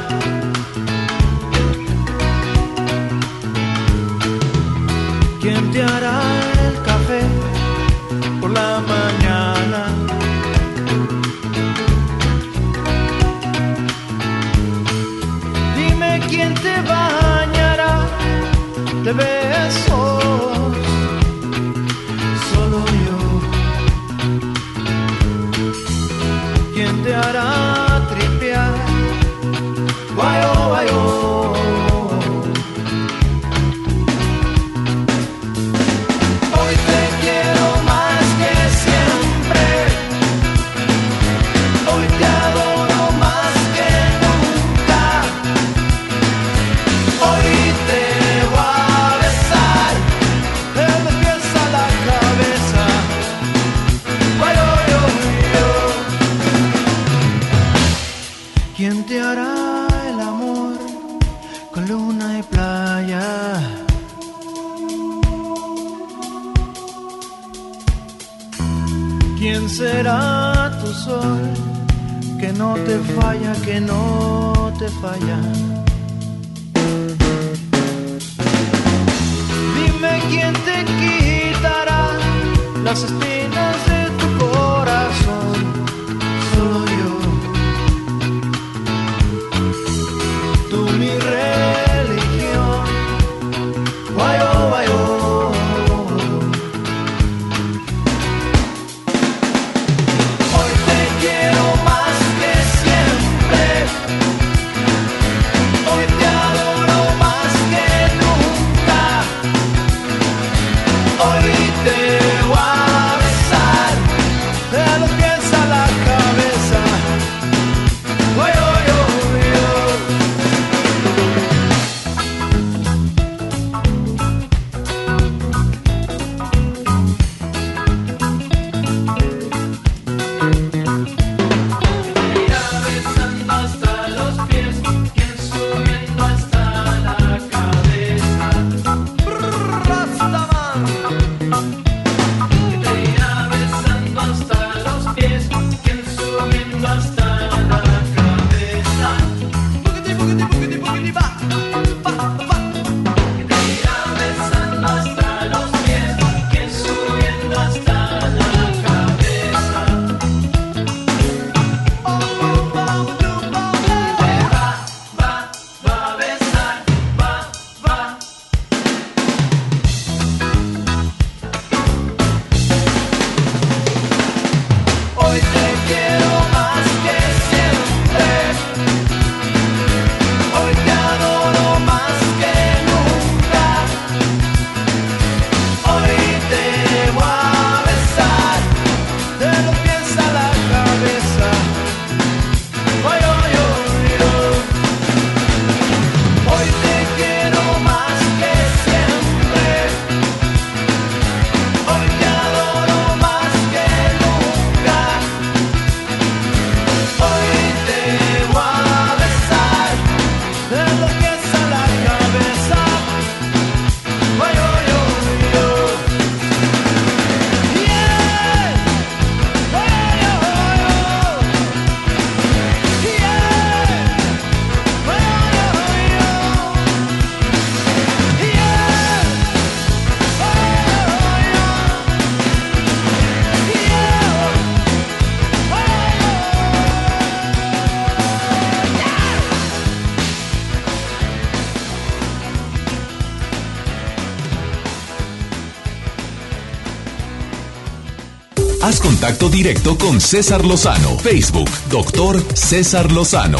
[249.24, 251.18] Contacto directo con César Lozano.
[251.18, 253.56] Facebook, doctor César Lozano.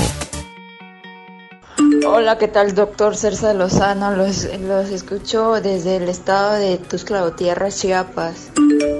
[2.07, 4.15] Hola, ¿qué tal, doctor César Lozano?
[4.15, 8.51] Los, los escucho desde el estado de Tuxtla Gutiérrez, Chiapas.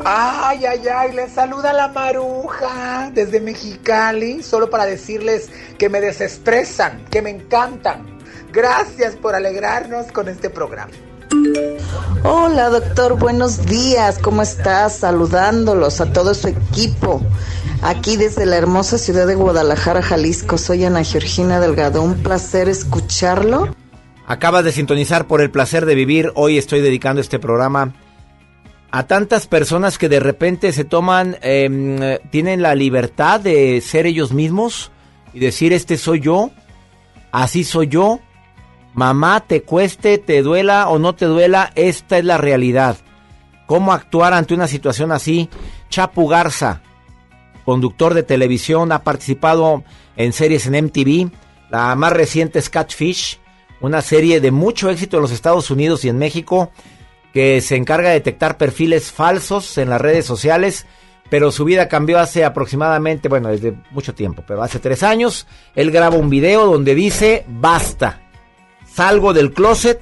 [0.07, 7.05] Ay, ay, ay, les saluda la maruja desde Mexicali, solo para decirles que me desestresan,
[7.11, 8.19] que me encantan.
[8.51, 10.93] Gracias por alegrarnos con este programa.
[12.23, 14.97] Hola doctor, buenos días, ¿cómo estás?
[14.99, 17.21] Saludándolos a todo su equipo.
[17.83, 22.03] Aquí desde la hermosa ciudad de Guadalajara, Jalisco, soy Ana Georgina Delgado.
[22.03, 23.75] Un placer escucharlo.
[24.27, 26.33] Acabas de sintonizar por el placer de vivir.
[26.35, 27.93] Hoy estoy dedicando este programa
[28.91, 34.33] a tantas personas que de repente se toman, eh, tienen la libertad de ser ellos
[34.33, 34.93] mismos
[35.33, 36.53] y decir, este soy yo,
[37.33, 38.21] así soy yo.
[38.95, 42.97] Mamá, te cueste, te duela o no te duela, esta es la realidad.
[43.67, 45.49] ¿Cómo actuar ante una situación así?
[45.91, 46.81] Chapu Garza,
[47.65, 49.83] conductor de televisión, ha participado
[50.17, 51.33] en series en MTV.
[51.71, 53.41] La más reciente es Catfish,
[53.81, 56.71] una serie de mucho éxito en los Estados Unidos y en México,
[57.33, 60.87] que se encarga de detectar perfiles falsos en las redes sociales.
[61.31, 65.49] Pero su vida cambió hace aproximadamente, bueno, desde mucho tiempo, pero hace tres años.
[65.75, 68.21] Él graba un video donde dice, basta,
[68.95, 70.01] salgo del closet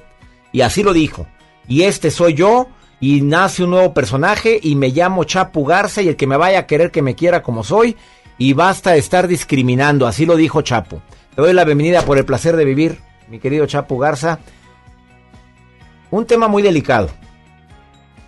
[0.51, 1.25] y así lo dijo.
[1.67, 2.67] Y este soy yo
[2.99, 6.59] y nace un nuevo personaje y me llamo Chapu Garza y el que me vaya
[6.59, 7.97] a querer que me quiera como soy
[8.37, 11.01] y basta de estar discriminando, así lo dijo Chapu.
[11.35, 12.99] Te doy la bienvenida por el placer de vivir,
[13.29, 14.39] mi querido Chapu Garza.
[16.11, 17.09] Un tema muy delicado.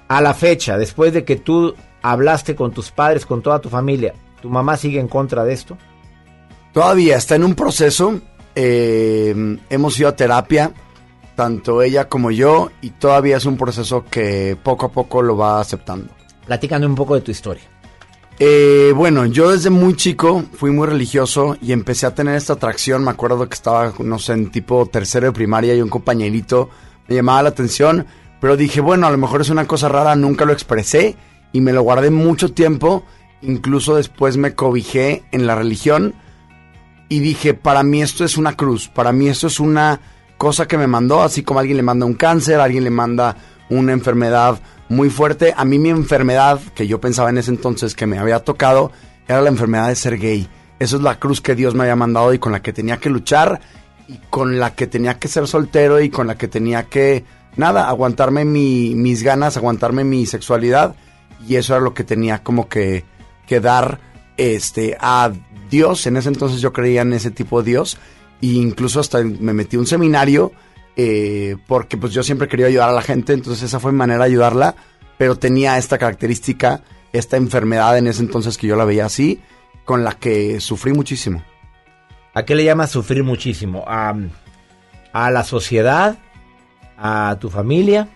[0.08, 4.14] A la fecha, después de que tú hablaste con tus padres, con toda tu familia,
[4.42, 5.78] ¿tu mamá sigue en contra de esto?
[6.74, 8.20] Todavía está en un proceso.
[8.56, 10.74] Eh, hemos ido a terapia,
[11.36, 15.60] tanto ella como yo, y todavía es un proceso que poco a poco lo va
[15.60, 16.14] aceptando.
[16.46, 17.64] Platícame un poco de tu historia.
[18.38, 23.04] Eh, bueno, yo desde muy chico fui muy religioso y empecé a tener esta atracción.
[23.04, 26.70] Me acuerdo que estaba, no sé, en tipo tercero de primaria y un compañerito
[27.08, 28.06] me llamaba la atención,
[28.42, 31.16] pero dije, bueno, a lo mejor es una cosa rara, nunca lo expresé
[31.54, 33.04] y me lo guardé mucho tiempo.
[33.42, 36.14] Incluso después me cobijé en la religión
[37.10, 40.00] y dije, para mí esto es una cruz, para mí esto es una
[40.38, 43.36] cosa que me mandó, así como alguien le manda un cáncer, alguien le manda
[43.70, 44.60] una enfermedad
[44.90, 45.54] muy fuerte.
[45.56, 48.92] A mí mi enfermedad, que yo pensaba en ese entonces que me había tocado,
[49.28, 50.48] era la enfermedad de ser gay.
[50.78, 53.10] Esa es la cruz que Dios me había mandado y con la que tenía que
[53.10, 53.62] luchar
[54.08, 57.24] y con la que tenía que ser soltero y con la que tenía que,
[57.56, 60.96] nada, aguantarme mi- mis ganas, aguantarme mi sexualidad.
[61.48, 63.06] Y eso era lo que tenía como que,
[63.48, 64.00] que dar
[64.38, 65.32] este, a
[65.70, 66.06] Dios.
[66.08, 67.98] En ese entonces yo creía en ese tipo de Dios.
[68.42, 70.52] E incluso hasta me metí a un seminario
[70.96, 73.34] eh, porque pues yo siempre quería ayudar a la gente.
[73.34, 74.76] Entonces esa fue mi manera de ayudarla.
[75.18, 76.84] Pero tenía esta característica,
[77.14, 79.42] esta enfermedad en ese entonces que yo la veía así,
[79.86, 81.44] con la que sufrí muchísimo.
[82.34, 83.86] ¿A qué le llamas sufrir muchísimo?
[83.88, 84.14] ¿A,
[85.14, 86.18] a la sociedad?
[86.98, 88.10] ¿A tu familia?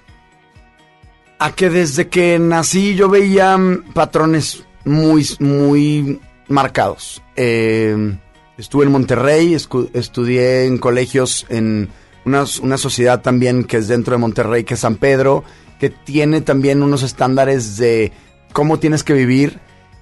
[1.40, 6.20] A que desde que nací yo veía mm, patrones muy, muy
[6.50, 7.24] marcados.
[7.36, 8.18] Eh,
[8.58, 11.90] estuve en Monterrey, estudié en colegios en
[12.26, 15.44] una, una sociedad también que es dentro de Monterrey, que es San Pedro,
[15.80, 18.12] que tiene también unos estándares de
[18.52, 19.60] cómo tienes que vivir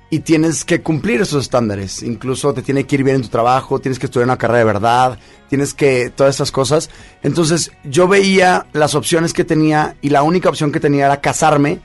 [0.10, 2.02] y tienes que cumplir esos estándares.
[2.02, 4.66] Incluso te tiene que ir bien en tu trabajo, tienes que estudiar una carrera de
[4.66, 5.20] verdad,
[5.50, 6.90] tienes que todas estas cosas.
[7.24, 11.80] Entonces yo veía las opciones que tenía y la única opción que tenía era casarme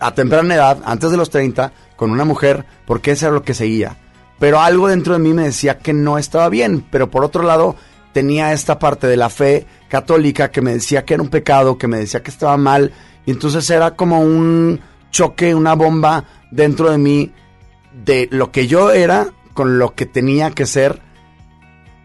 [0.00, 3.54] a temprana edad, antes de los 30, con una mujer, porque eso era lo que
[3.54, 3.96] seguía.
[4.38, 7.76] Pero algo dentro de mí me decía que no estaba bien, pero por otro lado
[8.12, 11.88] tenía esta parte de la fe católica que me decía que era un pecado, que
[11.88, 12.92] me decía que estaba mal,
[13.26, 14.80] y entonces era como un
[15.10, 17.32] choque, una bomba dentro de mí
[18.04, 21.00] de lo que yo era con lo que tenía que ser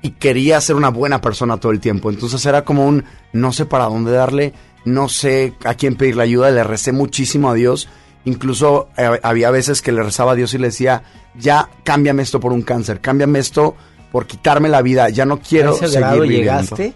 [0.01, 2.09] y quería ser una buena persona todo el tiempo.
[2.09, 3.03] Entonces era como un
[3.33, 4.53] no sé para dónde darle,
[4.93, 7.87] no sé a quién pedirle ayuda, le recé muchísimo a Dios.
[8.25, 11.03] Incluso eh, había veces que le rezaba a Dios y le decía,
[11.35, 13.75] ya cámbiame esto por un cáncer, cámbiame esto
[14.11, 16.75] por quitarme la vida, ya no quiero ¿A ese seguir grado viviendo".
[16.75, 16.93] llegaste?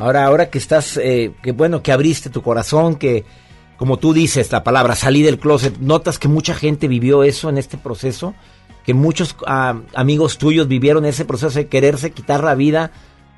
[0.00, 3.24] Ahora, ahora que estás, eh, que bueno, que abriste tu corazón, que
[3.76, 7.58] como tú dices la palabra, salí del closet, notas que mucha gente vivió eso en
[7.58, 8.34] este proceso,
[8.84, 12.92] que muchos ah, amigos tuyos vivieron ese proceso de quererse quitar la vida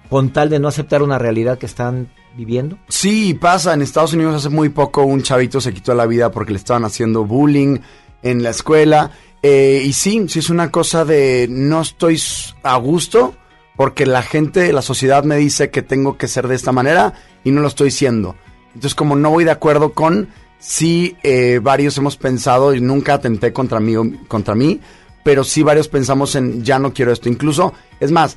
[0.08, 2.78] con tal de no aceptar una realidad que están viviendo.
[2.88, 3.74] Sí, pasa.
[3.74, 6.84] En Estados Unidos hace muy poco un chavito se quitó la vida porque le estaban
[6.84, 7.78] haciendo bullying
[8.22, 9.10] en la escuela.
[9.42, 12.20] Eh, y sí, sí es una cosa de no estoy
[12.62, 13.34] a gusto
[13.76, 17.50] porque la gente, la sociedad me dice que tengo que ser de esta manera y
[17.50, 18.36] no lo estoy siendo.
[18.68, 20.28] Entonces como no voy de acuerdo con,
[20.58, 23.94] sí eh, varios hemos pensado, y nunca atenté contra mí,
[24.28, 24.80] contra mí,
[25.22, 27.28] pero sí varios pensamos en ya no quiero esto.
[27.28, 28.36] Incluso, es más,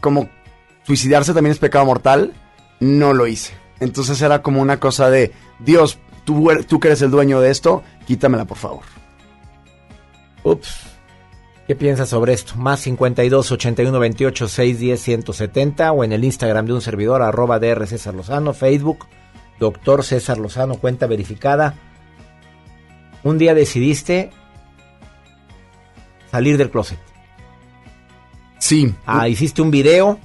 [0.00, 0.28] como
[0.86, 2.32] suicidarse también es pecado mortal,
[2.80, 3.54] no lo hice.
[3.80, 7.82] Entonces era como una cosa de, Dios, tú, tú que eres el dueño de esto,
[8.06, 8.84] quítamela por favor.
[10.44, 10.96] Ups.
[11.66, 12.54] ¿Qué piensas sobre esto?
[12.56, 17.84] Más 52 81 28 610 170 o en el Instagram de un servidor, arroba DR
[17.88, 19.06] César Lozano, Facebook,
[19.58, 21.74] doctor César Lozano, cuenta verificada.
[23.24, 24.30] Un día decidiste
[26.30, 26.98] salir del closet.
[28.58, 28.94] Sí.
[29.04, 30.20] Ah, hiciste un video.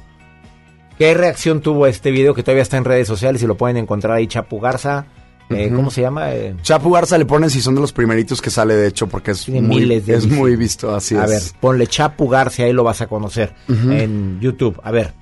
[1.02, 4.18] ¿Qué reacción tuvo este video que todavía está en redes sociales y lo pueden encontrar
[4.18, 5.08] ahí, Chapu Garza?
[5.50, 5.72] Eh.
[5.76, 6.32] ¿Cómo se llama?
[6.32, 9.32] Eh, Chapu Garza le ponen si son de los primeritos que sale, de hecho, porque
[9.32, 11.30] es, muy, miles de es muy visto, así a es.
[11.32, 14.80] ver, ponle Chapu Garza, ahí lo vas a conocer en YouTube.
[14.84, 15.16] A ver,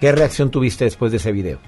[0.00, 1.58] ¿qué reacción tuviste después de ese video?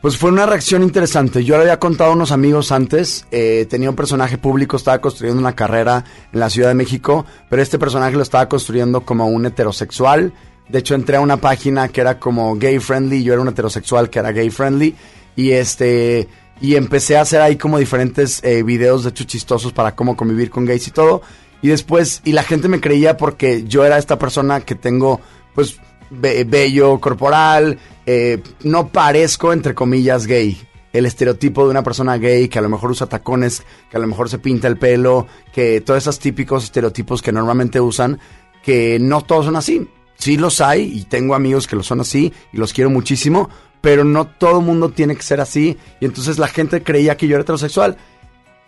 [0.00, 1.44] Pues fue una reacción interesante.
[1.44, 3.26] Yo le había contado a unos amigos antes.
[3.30, 6.02] eh, tenía un personaje público, estaba construyendo una carrera
[6.32, 10.32] en la Ciudad de México, pero este personaje lo estaba construyendo como un heterosexual.
[10.68, 13.22] De hecho, entré a una página que era como gay friendly.
[13.22, 14.94] Yo era un heterosexual que era gay friendly.
[15.36, 16.28] Y este.
[16.60, 20.48] Y empecé a hacer ahí como diferentes eh, videos de hecho chistosos para cómo convivir
[20.50, 21.22] con gays y todo.
[21.60, 25.20] Y después, y la gente me creía porque yo era esta persona que tengo,
[25.54, 25.78] pues,
[26.10, 30.60] be- bello corporal, eh, no parezco, entre comillas, gay.
[30.92, 34.06] El estereotipo de una persona gay que a lo mejor usa tacones, que a lo
[34.06, 38.20] mejor se pinta el pelo, que todos esos típicos estereotipos que normalmente usan,
[38.62, 39.88] que no todos son así.
[40.22, 43.50] Sí los hay y tengo amigos que lo son así y los quiero muchísimo,
[43.80, 45.76] pero no todo el mundo tiene que ser así.
[45.98, 47.96] Y entonces la gente creía que yo era heterosexual.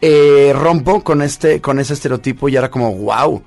[0.00, 3.40] Eh, rompo con este, con ese estereotipo y era como, wow.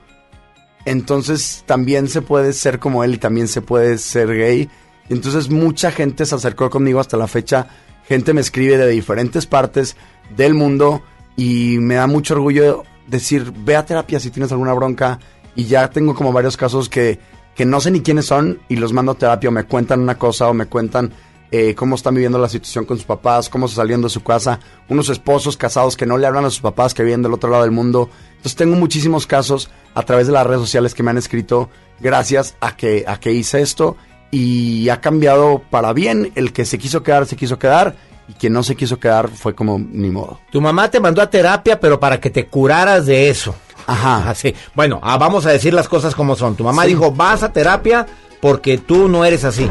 [0.86, 4.70] Entonces también se puede ser como él y también se puede ser gay.
[5.10, 7.68] Entonces mucha gente se acercó conmigo hasta la fecha.
[8.08, 9.98] Gente me escribe de diferentes partes
[10.34, 11.04] del mundo
[11.36, 15.20] y me da mucho orgullo decir, ve a terapia si tienes alguna bronca.
[15.56, 17.20] Y ya tengo como varios casos que,
[17.58, 20.18] que no sé ni quiénes son y los mando a terapia o me cuentan una
[20.18, 21.12] cosa o me cuentan
[21.50, 24.60] eh, cómo están viviendo la situación con sus papás, cómo se salieron de su casa,
[24.90, 27.64] unos esposos casados que no le hablan a sus papás que viven del otro lado
[27.64, 28.12] del mundo.
[28.30, 31.70] Entonces tengo muchísimos casos a través de las redes sociales que me han escrito
[32.00, 33.98] gracias a que, a que hice esto
[34.30, 36.32] y ha cambiado para bien.
[36.36, 37.96] El que se quiso quedar, se quiso quedar
[38.28, 40.42] y quien no se quiso quedar fue como ni modo.
[40.52, 43.56] Tu mamá te mandó a terapia, pero para que te curaras de eso.
[43.88, 44.30] Ajá.
[44.30, 44.53] Así.
[44.76, 46.55] Bueno, ah, vamos a decir las cosas como son.
[46.55, 46.89] Tu mamá Sí.
[46.89, 48.05] dijo, vas a terapia
[48.41, 49.68] porque tú no eres así.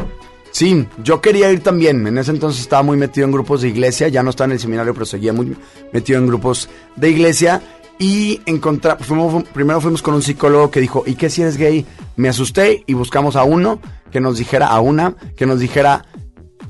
[0.51, 2.05] Sí, yo quería ir también.
[2.07, 4.07] En ese entonces estaba muy metido en grupos de iglesia.
[4.07, 5.55] Ya no estaba en el seminario, pero seguía muy
[5.93, 7.61] metido en grupos de iglesia.
[7.99, 11.85] Y encontra- fuimos- primero fuimos con un psicólogo que dijo, ¿y qué si eres gay?
[12.15, 13.79] Me asusté y buscamos a uno
[14.11, 16.05] que nos dijera, a una, que nos dijera,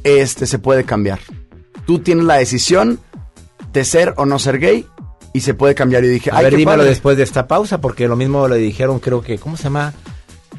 [0.03, 1.19] este se puede cambiar.
[1.85, 2.99] Tú tienes la decisión
[3.73, 4.85] de ser o no ser gay
[5.37, 6.03] y se puede cambiar.
[6.03, 6.89] Y dije, A ay, ver, dímelo padre".
[6.89, 9.93] después de esta pausa, porque lo mismo le dijeron, creo que, ¿cómo se llama?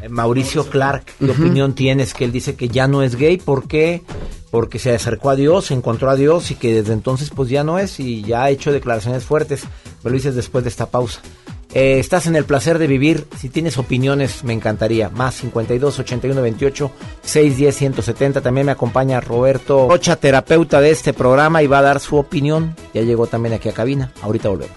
[0.02, 1.04] Eh, Mauricio Clark.
[1.18, 2.14] ¿Qué opinión tienes?
[2.14, 3.36] Que él dice que ya no es gay.
[3.38, 4.02] ¿Por qué?
[4.50, 7.64] Porque se acercó a Dios, se encontró a Dios y que desde entonces pues ya
[7.64, 9.64] no es y ya ha hecho declaraciones fuertes.
[10.04, 11.20] Me lo dices después de esta pausa.
[11.80, 13.28] Eh, estás en el placer de vivir.
[13.36, 15.10] Si tienes opiniones, me encantaría.
[15.10, 16.90] Más 52 81 28
[17.22, 18.40] 610 170.
[18.40, 22.74] También me acompaña Roberto Rocha, terapeuta de este programa, y va a dar su opinión.
[22.94, 24.10] Ya llegó también aquí a cabina.
[24.22, 24.76] Ahorita volvemos.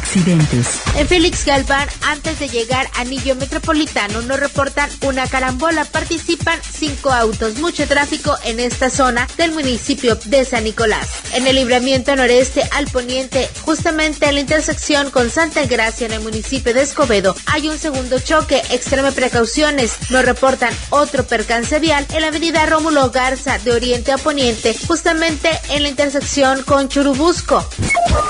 [0.11, 0.81] Accidentes.
[0.97, 5.85] En Félix Galván, antes de llegar a Anillo Metropolitano, nos reportan una carambola.
[5.85, 11.07] Participan cinco autos, mucho tráfico en esta zona del municipio de San Nicolás.
[11.33, 16.19] En el libramiento noreste al poniente, justamente en la intersección con Santa Gracia en el
[16.19, 18.61] municipio de Escobedo, hay un segundo choque.
[18.69, 19.93] Extreme precauciones.
[20.09, 25.49] Nos reportan otro percance vial en la avenida Rómulo Garza de oriente a poniente, justamente
[25.69, 27.65] en la intersección con Churubusco.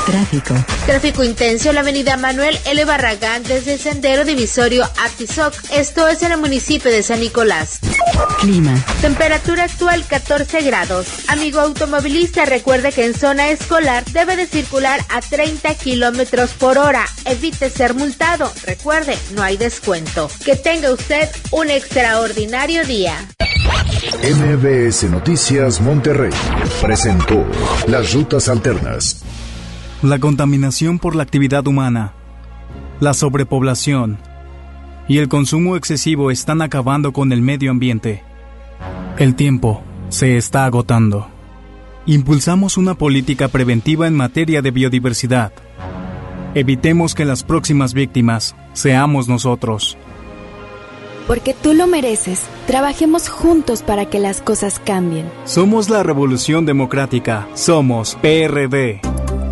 [0.06, 0.53] Tráfico.
[0.86, 2.85] Tráfico intenso la avenida Manuel L.
[2.85, 5.53] Barragán desde el sendero divisorio a Tizoc.
[5.72, 7.80] Esto es en el municipio de San Nicolás.
[8.39, 8.73] Clima.
[9.02, 11.07] Temperatura actual 14 grados.
[11.27, 17.06] Amigo automovilista, recuerde que en zona escolar debe de circular a 30 kilómetros por hora.
[17.26, 18.52] Evite ser multado.
[18.65, 20.30] Recuerde, no hay descuento.
[20.43, 23.15] Que tenga usted un extraordinario día.
[24.23, 26.31] MBS Noticias Monterrey
[26.81, 27.45] presentó
[27.88, 29.23] Las Rutas Alternas.
[30.02, 32.14] La contaminación por la actividad humana,
[32.99, 34.18] la sobrepoblación
[35.07, 38.23] y el consumo excesivo están acabando con el medio ambiente.
[39.19, 41.28] El tiempo se está agotando.
[42.07, 45.52] Impulsamos una política preventiva en materia de biodiversidad.
[46.56, 49.99] Evitemos que las próximas víctimas seamos nosotros.
[51.28, 55.30] Porque tú lo mereces, trabajemos juntos para que las cosas cambien.
[55.45, 57.48] Somos la Revolución Democrática.
[57.53, 59.20] Somos PRD.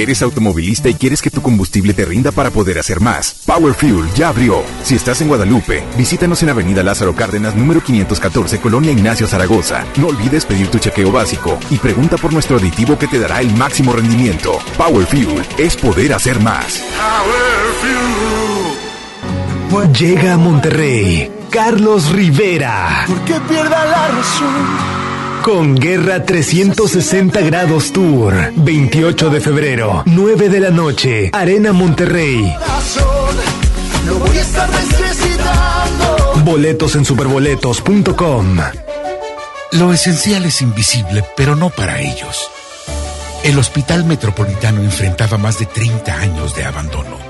[0.00, 3.42] ¿Eres automovilista y quieres que tu combustible te rinda para poder hacer más?
[3.44, 4.62] Power Fuel ya abrió.
[4.82, 9.84] Si estás en Guadalupe, visítanos en Avenida Lázaro Cárdenas, número 514, Colonia Ignacio Zaragoza.
[9.96, 13.54] No olvides pedir tu chequeo básico y pregunta por nuestro aditivo que te dará el
[13.56, 14.58] máximo rendimiento.
[14.78, 16.82] Power Fuel es poder hacer más.
[19.98, 23.04] Llega a Monterrey Carlos Rivera.
[23.26, 24.99] Que pierda la razón.
[25.42, 28.34] Con Guerra 360 Grados Tour.
[28.56, 31.30] 28 de febrero, 9 de la noche.
[31.32, 32.54] Arena Monterrey.
[34.06, 34.20] Lo.
[36.44, 38.58] Boletos en superboletos.com.
[39.72, 42.50] Lo esencial es invisible, pero no para ellos.
[43.42, 47.29] El Hospital Metropolitano enfrentaba más de 30 años de abandono.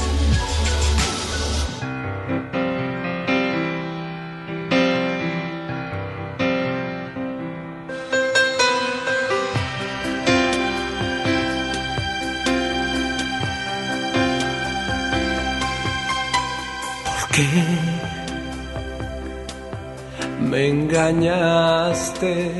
[20.91, 22.51] Engañaste?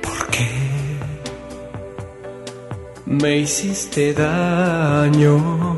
[0.00, 0.50] ¿Por qué
[3.06, 5.76] me hiciste daño?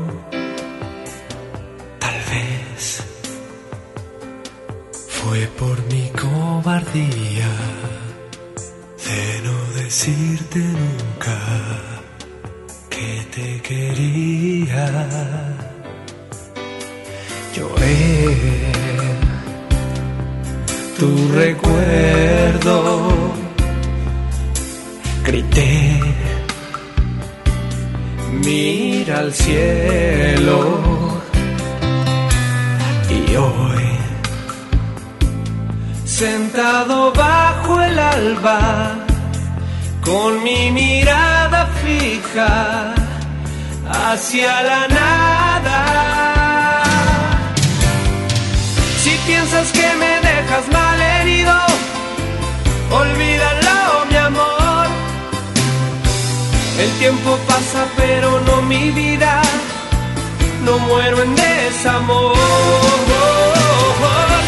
[1.99, 3.03] Tal vez
[5.07, 7.51] fue por mi cobardía
[9.07, 11.39] de no decirte nunca
[12.91, 14.85] que te quería.
[17.55, 18.66] Lloré
[20.97, 23.09] tu recuerdo,
[25.23, 25.99] grité,
[28.43, 30.57] mira al cielo
[33.09, 33.83] y hoy,
[36.03, 38.95] sentado bajo el alba,
[40.03, 42.95] con mi mirada fija
[43.87, 46.36] hacia la nada.
[49.27, 51.53] Piensas que me dejas mal herido,
[52.89, 54.87] olvídalo, mi amor.
[56.79, 59.41] El tiempo pasa, pero no mi vida.
[60.63, 62.37] No muero en desamor.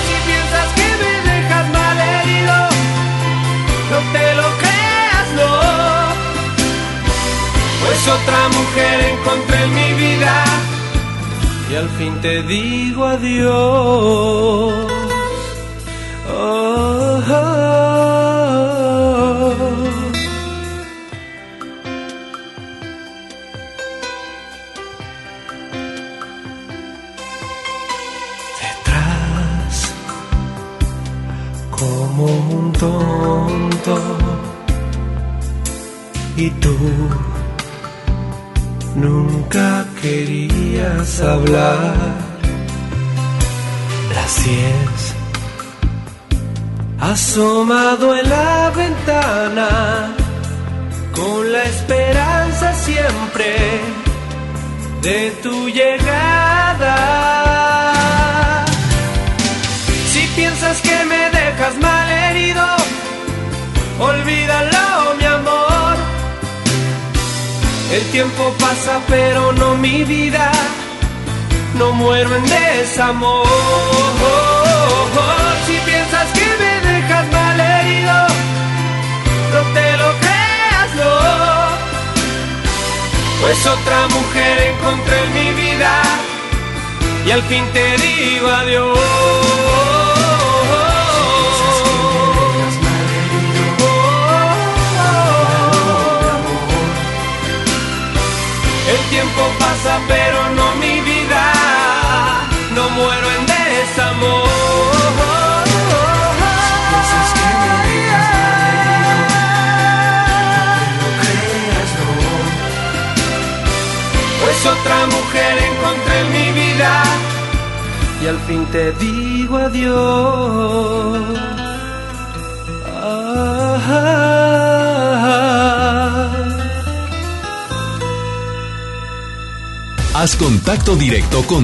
[0.07, 2.57] Si piensas que me dejas mal herido,
[3.91, 5.51] no te lo creas, no.
[7.81, 10.45] Pues otra mujer encontré en mi vida
[11.69, 13.51] y al fin te digo adiós.
[16.31, 17.89] Oh, oh, oh.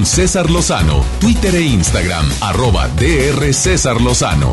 [0.04, 4.52] César Lozano, Twitter e Instagram, arroba DR César Lozano.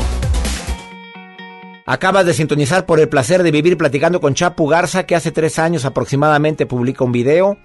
[1.85, 5.59] Acabas de sintonizar por el placer de vivir platicando con Chapu Garza, que hace tres
[5.59, 7.57] años aproximadamente publica un video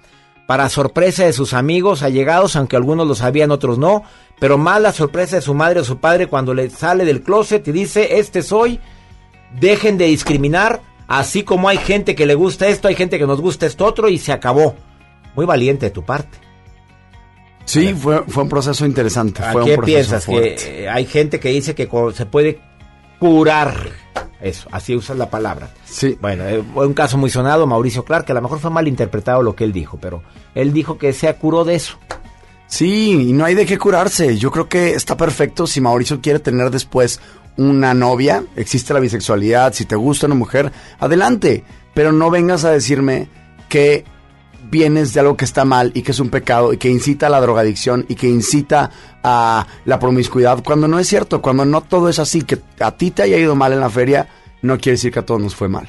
[0.47, 4.03] para sorpresa de sus amigos allegados, aunque algunos lo sabían, otros no,
[4.39, 7.65] pero más la sorpresa de su madre o su padre cuando le sale del closet
[7.67, 8.79] y dice, este soy,
[9.59, 13.39] dejen de discriminar, así como hay gente que le gusta esto, hay gente que nos
[13.39, 14.75] gusta esto otro y se acabó.
[15.35, 16.48] Muy valiente de tu parte.
[17.65, 19.43] Sí, fue, fue un proceso interesante.
[19.43, 20.25] ¿A fue qué un proceso piensas?
[20.25, 20.55] fuerte.
[20.55, 22.59] Que hay gente que dice que se puede
[23.19, 23.89] curar.
[24.41, 25.69] Eso, así usas la palabra.
[25.85, 26.17] Sí.
[26.21, 28.87] Bueno, eh, fue un caso muy sonado, Mauricio Clark, que a lo mejor fue mal
[28.87, 30.23] interpretado lo que él dijo, pero
[30.55, 31.97] él dijo que se curó de eso.
[32.67, 34.37] Sí, y no hay de qué curarse.
[34.37, 37.19] Yo creo que está perfecto si Mauricio quiere tener después
[37.57, 41.63] una novia, existe la bisexualidad, si te gusta una mujer, adelante.
[41.93, 43.27] Pero no vengas a decirme
[43.67, 44.05] que
[44.69, 47.29] vienes de algo que está mal y que es un pecado y que incita a
[47.29, 48.91] la drogadicción y que incita
[49.23, 53.11] a la promiscuidad, cuando no es cierto, cuando no todo es así, que a ti
[53.11, 54.27] te haya ido mal en la feria,
[54.61, 55.87] no quiere decir que a todos nos fue mal.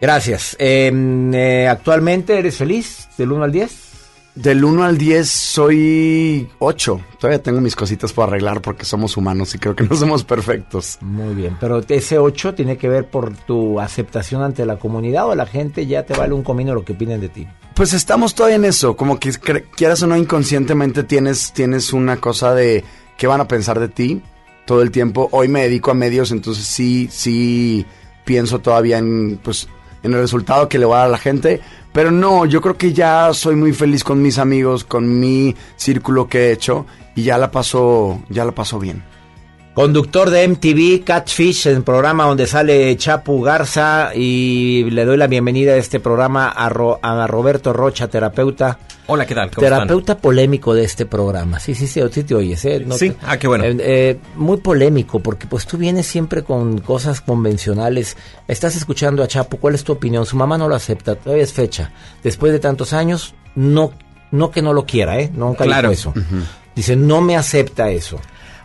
[0.00, 0.56] Gracias.
[0.58, 0.92] Eh,
[1.32, 3.91] eh, ¿Actualmente eres feliz del 1 al 10?
[4.34, 7.00] Del 1 al 10 soy 8.
[7.18, 10.96] Todavía tengo mis cositas por arreglar porque somos humanos y creo que no somos perfectos.
[11.02, 15.34] Muy bien, pero ese 8 tiene que ver por tu aceptación ante la comunidad o
[15.34, 17.46] la gente ya te vale un comino lo que opinen de ti.
[17.74, 19.32] Pues estamos todavía en eso, como que
[19.76, 22.84] quieras o no inconscientemente tienes, tienes una cosa de
[23.18, 24.22] qué van a pensar de ti
[24.64, 25.28] todo el tiempo.
[25.32, 27.84] Hoy me dedico a medios, entonces sí, sí
[28.24, 29.68] pienso todavía en, pues,
[30.02, 31.60] en el resultado que le voy a dar a la gente.
[31.92, 36.26] Pero no, yo creo que ya soy muy feliz con mis amigos, con mi círculo
[36.28, 39.02] que he hecho y ya la paso, ya la paso bien.
[39.74, 45.72] Conductor de MTV Catfish, el programa donde sale Chapu Garza y le doy la bienvenida
[45.72, 48.78] a este programa a, Ro- a Roberto Rocha, terapeuta.
[49.06, 49.50] Hola, ¿qué tal?
[49.50, 51.58] ¿Cómo terapeuta polémico de este programa.
[51.58, 52.84] Sí, sí, sí, sí te oyes, ¿eh?
[52.90, 53.64] Sí, te- ah, qué bueno.
[53.64, 58.18] Eh, eh, muy polémico porque pues tú vienes siempre con cosas convencionales.
[58.48, 60.26] Estás escuchando a Chapu, ¿cuál es tu opinión?
[60.26, 61.92] Su mamá no lo acepta, todavía es fecha.
[62.22, 63.92] Después de tantos años, no,
[64.32, 65.30] no que no lo quiera, ¿eh?
[65.34, 65.88] Nunca Claro.
[65.88, 66.14] dijo eso.
[66.76, 68.18] Dice, no me acepta eso.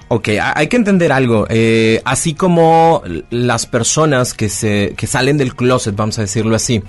[0.09, 1.45] Ok, ha- hay que entender algo.
[1.49, 6.81] eh, así como las personas que, se, que salen del closet, vamos a decirlo así,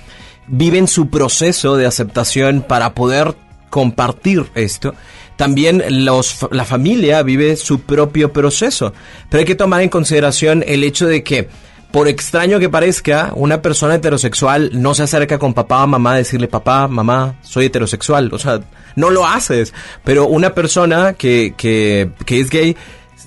[0.47, 3.35] viven su proceso de aceptación para poder
[3.71, 4.95] compartir esto,
[5.37, 8.93] también los, la familia vive su propio proceso.
[9.29, 11.49] Pero hay que tomar en consideración el hecho de que,
[11.93, 16.17] por extraño que parezca, una persona heterosexual no se acerca con papá o mamá a
[16.17, 18.31] decirle, papá, mamá, soy heterosexual.
[18.33, 18.61] O sea,
[18.97, 19.73] no lo haces.
[20.03, 22.77] Pero una persona que, que, que es gay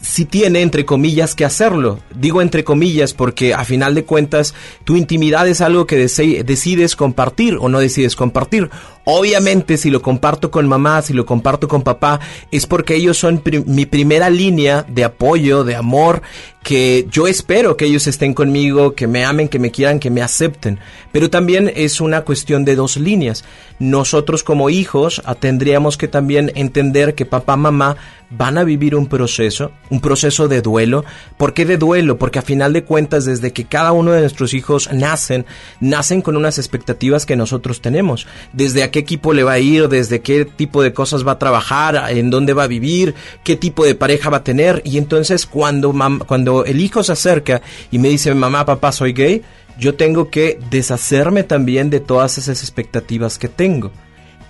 [0.02, 2.00] sí tiene, entre comillas, que hacerlo.
[2.16, 4.54] Digo entre comillas porque a final de cuentas
[4.84, 8.70] tu intimidad es algo que decides compartir o no decides compartir.
[9.06, 12.20] Obviamente si lo comparto con mamá, si lo comparto con papá,
[12.52, 16.22] es porque ellos son mi primera línea de apoyo, de amor,
[16.64, 20.22] que yo espero que ellos estén conmigo, que me amen, que me quieran, que me
[20.22, 20.80] acepten.
[21.12, 23.44] Pero también es una cuestión de dos líneas.
[23.80, 27.98] Nosotros como hijos ah, tendríamos que también entender que papá, mamá
[28.30, 31.04] van a vivir un proceso, un proceso de duelo.
[31.38, 32.18] ¿Por qué de duelo?
[32.18, 35.46] Porque a final de cuentas, desde que cada uno de nuestros hijos nacen,
[35.80, 38.28] nacen con unas expectativas que nosotros tenemos.
[38.54, 42.12] Desde qué equipo le va a ir, desde qué tipo de cosas va a trabajar,
[42.12, 44.82] en dónde va a vivir, qué tipo de pareja va a tener.
[44.86, 45.94] Y entonces cuando,
[46.28, 49.42] cuando el hijo se acerca y me dice, mamá, papá, soy gay,
[49.80, 53.92] yo tengo que deshacerme también de todas esas expectativas que tengo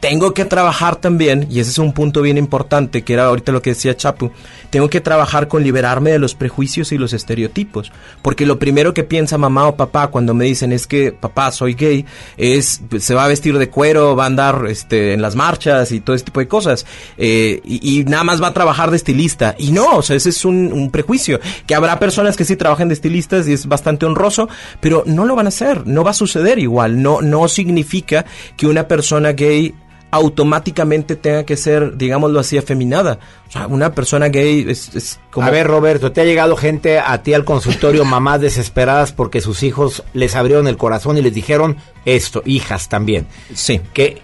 [0.02, 3.62] tengo que trabajar también, y ese es un punto bien importante, que era ahorita lo
[3.62, 4.32] que decía Chapu,
[4.72, 7.92] tengo que trabajar con liberarme de los prejuicios y los estereotipos,
[8.22, 11.76] porque lo primero que piensa mamá o papá cuando me dicen es que papá soy
[11.76, 12.06] gay,
[12.38, 16.00] es se va a vestir de cuero, va a andar este, en las marchas y
[16.00, 16.86] todo ese tipo de cosas,
[17.18, 20.46] eh, y, nada más va a trabajar de estilista, y no, o sea, ese es
[20.46, 24.48] un, un prejuicio, que habrá personas que sí trabajan de estilistas y es bastante honroso,
[24.80, 28.26] pero no lo van a hacer, no va a suceder igual, no, no significa
[28.56, 29.76] que una persona gay
[30.12, 33.20] automáticamente tenga que ser, digámoslo así, afeminada.
[33.48, 35.48] O sea, una persona gay es, es como...
[35.48, 39.64] A ver, Roberto, ¿te ha llegado gente a ti al consultorio, mamás desesperadas porque sus
[39.64, 43.26] hijos les abrieron el corazón y les dijeron esto, hijas también?
[43.54, 43.80] Sí.
[43.94, 44.22] Que,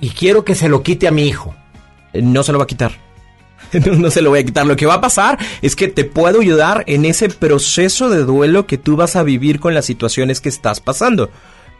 [0.00, 1.54] y quiero que se lo quite a mi hijo.
[2.14, 2.92] No se lo va a quitar.
[3.86, 4.66] No, no se lo voy a quitar.
[4.66, 8.66] Lo que va a pasar es que te puedo ayudar en ese proceso de duelo
[8.66, 11.30] que tú vas a vivir con las situaciones que estás pasando.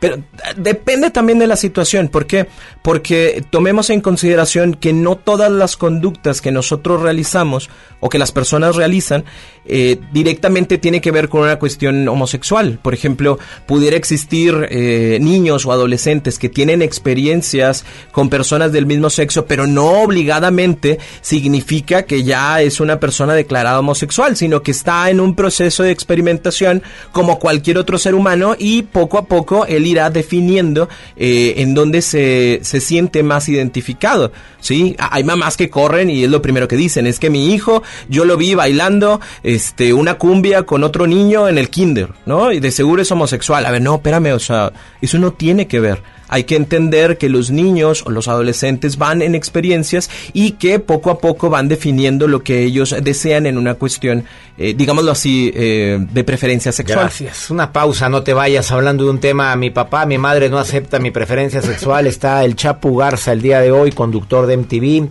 [0.00, 0.22] Pero
[0.56, 2.08] depende también de la situación.
[2.08, 2.48] ¿Por qué?
[2.82, 7.68] Porque tomemos en consideración que no todas las conductas que nosotros realizamos
[8.00, 9.24] o que las personas realizan
[9.66, 12.78] eh, directamente tiene que ver con una cuestión homosexual.
[12.82, 19.10] Por ejemplo, pudiera existir eh, niños o adolescentes que tienen experiencias con personas del mismo
[19.10, 25.10] sexo, pero no obligadamente significa que ya es una persona declarada homosexual, sino que está
[25.10, 26.82] en un proceso de experimentación
[27.12, 32.02] como cualquier otro ser humano y poco a poco él irá definiendo eh, en dónde
[32.02, 34.32] se, se siente más identificado.
[34.60, 34.96] ¿sí?
[34.98, 37.82] A- Hay mamás que corren y es lo primero que dicen, es que mi hijo,
[38.08, 42.52] yo lo vi bailando este, una cumbia con otro niño en el kinder, ¿no?
[42.52, 43.64] Y de seguro es homosexual.
[43.66, 46.02] A ver, no, espérame, o sea, eso no tiene que ver.
[46.32, 51.10] Hay que entender que los niños o los adolescentes van en experiencias y que poco
[51.10, 54.24] a poco van definiendo lo que ellos desean en una cuestión,
[54.56, 57.00] eh, digámoslo así, eh, de preferencia sexual.
[57.00, 57.50] Gracias.
[57.50, 59.54] Una pausa, no te vayas hablando de un tema.
[59.56, 62.06] Mi papá, mi madre no acepta mi preferencia sexual.
[62.06, 65.08] Está el Chapu Garza el día de hoy, conductor de MTV.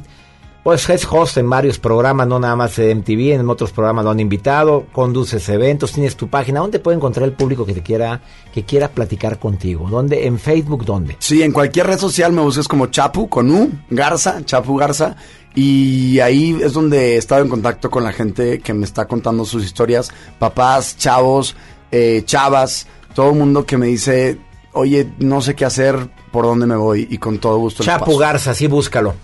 [0.64, 4.12] Pues es host en varios programas, no nada más de MTV, en otros programas lo
[4.12, 6.60] han invitado, conduces eventos, tienes tu página.
[6.60, 8.22] ¿Dónde puede encontrar el público que te quiera,
[8.54, 9.88] que quiera platicar contigo?
[9.90, 10.28] ¿Dónde?
[10.28, 11.16] ¿En Facebook dónde?
[11.20, 15.16] Sí, en cualquier red social me busques como Chapu, con U, Garza, Chapu Garza.
[15.56, 19.46] Y ahí es donde he estado en contacto con la gente que me está contando
[19.46, 20.12] sus historias.
[20.38, 21.56] Papás, chavos,
[21.92, 24.38] eh, chavas, todo el mundo que me dice,
[24.74, 27.08] oye, no sé qué hacer, por dónde me voy.
[27.10, 27.84] Y con todo gusto.
[27.84, 28.18] Chapu.
[28.18, 29.16] Garza, sí, búscalo.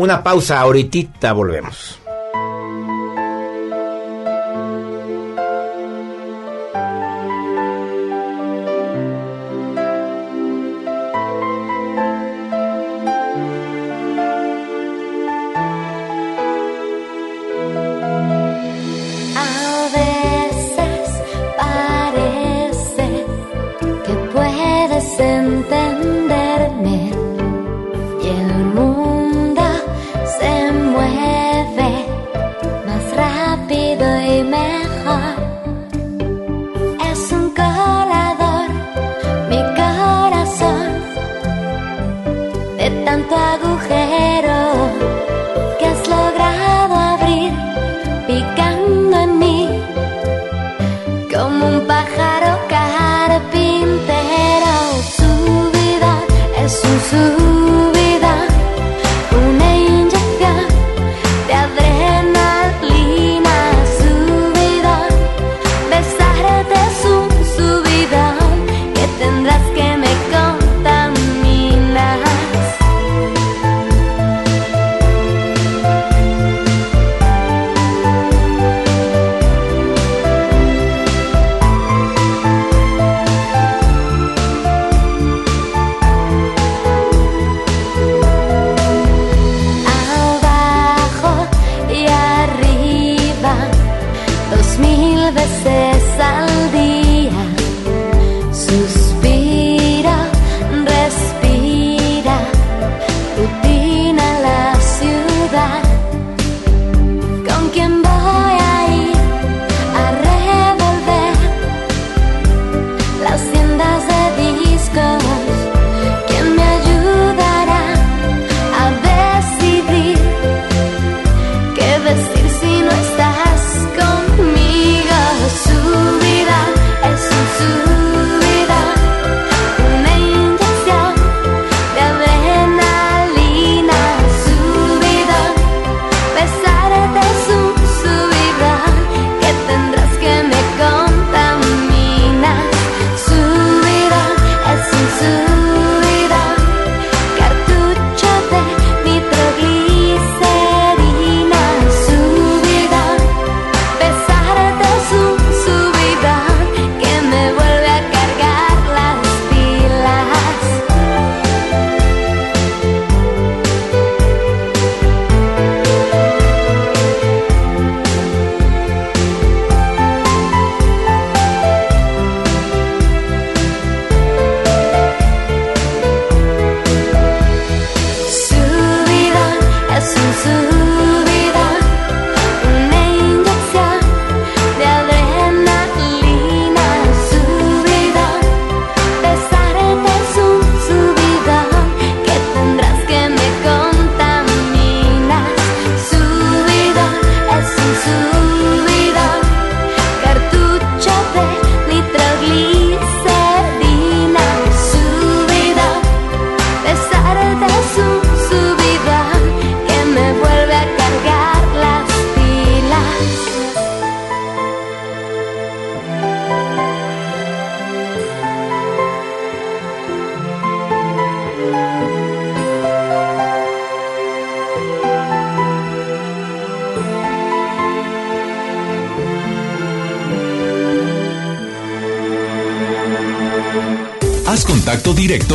[0.00, 1.99] Una pausa, ahorita volvemos.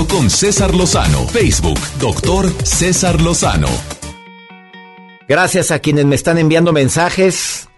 [0.03, 1.25] Con César Lozano.
[1.29, 3.69] Facebook, doctor César Lozano.
[5.25, 7.69] Gracias a quienes me están enviando mensajes.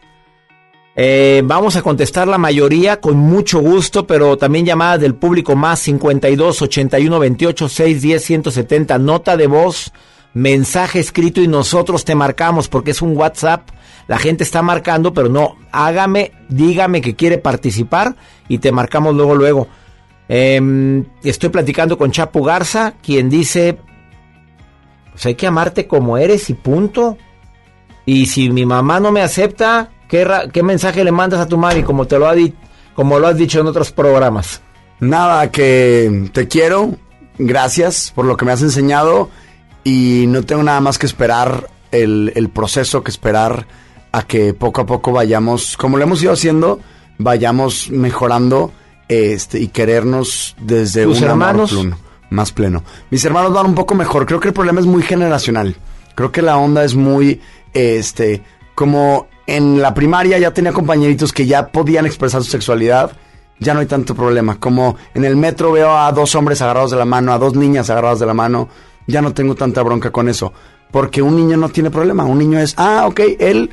[0.95, 5.79] Eh, vamos a contestar la mayoría con mucho gusto, pero también llamadas del público más
[5.81, 8.97] 52 81 28 610 170.
[8.97, 9.93] Nota de voz,
[10.33, 13.69] mensaje escrito y nosotros te marcamos porque es un WhatsApp.
[14.07, 18.15] La gente está marcando, pero no, hágame, dígame que quiere participar
[18.47, 19.67] y te marcamos luego, luego.
[20.29, 23.77] Em, estoy platicando con Chapu Garza, quien dice,
[25.11, 27.17] Pues hay que amarte como eres y punto.
[28.05, 32.05] Y si mi mamá no me acepta, ¿qué, mensaje le mandas a tu mami como
[32.05, 32.35] te lo ha
[32.93, 34.61] como lo has dicho en otros programas?
[34.99, 36.95] Nada, que te quiero.
[37.37, 39.29] Gracias por lo que me has enseñado.
[39.83, 43.65] Y no tengo nada más que esperar el proceso, que esperar
[44.11, 46.79] a que poco a poco vayamos, como lo hemos ido haciendo,
[47.17, 48.71] vayamos mejorando
[49.07, 51.97] este y quererernos desde ¿Tus un amor pleno,
[52.29, 52.83] más pleno.
[53.09, 54.25] Mis hermanos van un poco mejor.
[54.25, 55.75] Creo que el problema es muy generacional.
[56.15, 57.41] Creo que la onda es muy,
[57.73, 58.41] este,
[58.75, 63.11] como en la primaria ya tenía compañeritos que ya podían expresar su sexualidad,
[63.59, 64.59] ya no hay tanto problema.
[64.59, 67.89] Como en el metro veo a dos hombres agarrados de la mano, a dos niñas
[67.89, 68.67] agarradas de la mano,
[69.07, 70.53] ya no tengo tanta bronca con eso.
[70.91, 72.25] Porque un niño no tiene problema.
[72.25, 73.69] Un niño es, ah, ok, él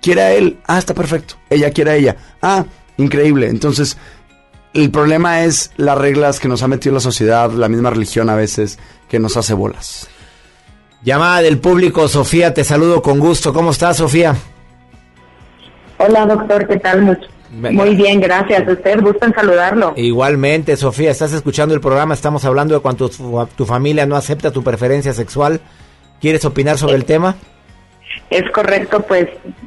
[0.00, 1.34] quiere a él, ah, está perfecto.
[1.50, 2.64] Ella quiere a ella, ah,
[2.96, 3.48] increíble.
[3.48, 3.96] Entonces,
[4.82, 8.36] el problema es las reglas que nos ha metido la sociedad, la misma religión a
[8.36, 8.78] veces,
[9.08, 10.08] que nos hace bolas.
[11.02, 13.52] Llamada del público, Sofía, te saludo con gusto.
[13.52, 14.36] ¿Cómo estás, Sofía?
[15.98, 17.02] Hola doctor, ¿qué tal?
[17.02, 18.68] Muy, muy bien, gracias.
[18.68, 19.94] ¿Usted gusta en saludarlo?
[19.96, 24.52] Igualmente, Sofía, estás escuchando el programa, estamos hablando de cuando tu, tu familia no acepta
[24.52, 25.60] tu preferencia sexual.
[26.20, 27.36] ¿Quieres opinar sobre el tema?
[28.30, 29.26] Es correcto, pues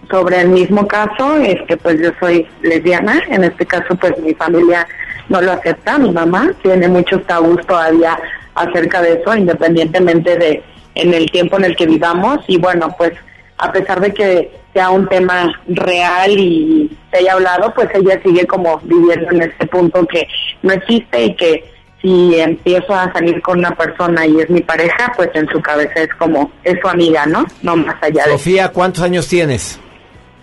[0.09, 3.21] sobre el mismo caso, este, pues yo soy lesbiana.
[3.29, 4.87] En este caso, pues mi familia
[5.29, 5.97] no lo acepta.
[5.97, 8.19] Mi mamá tiene muchos tabús todavía
[8.55, 10.63] acerca de eso, independientemente de
[10.95, 12.39] en el tiempo en el que vivamos.
[12.47, 13.13] Y bueno, pues
[13.57, 18.45] a pesar de que sea un tema real y se haya hablado, pues ella sigue
[18.45, 20.27] como viviendo en este punto que
[20.61, 21.70] no existe y que
[22.01, 26.01] si empiezo a salir con una persona y es mi pareja, pues en su cabeza
[26.01, 27.45] es como, es su amiga, ¿no?
[27.61, 29.79] No más allá de Sofía, ¿cuántos años tienes?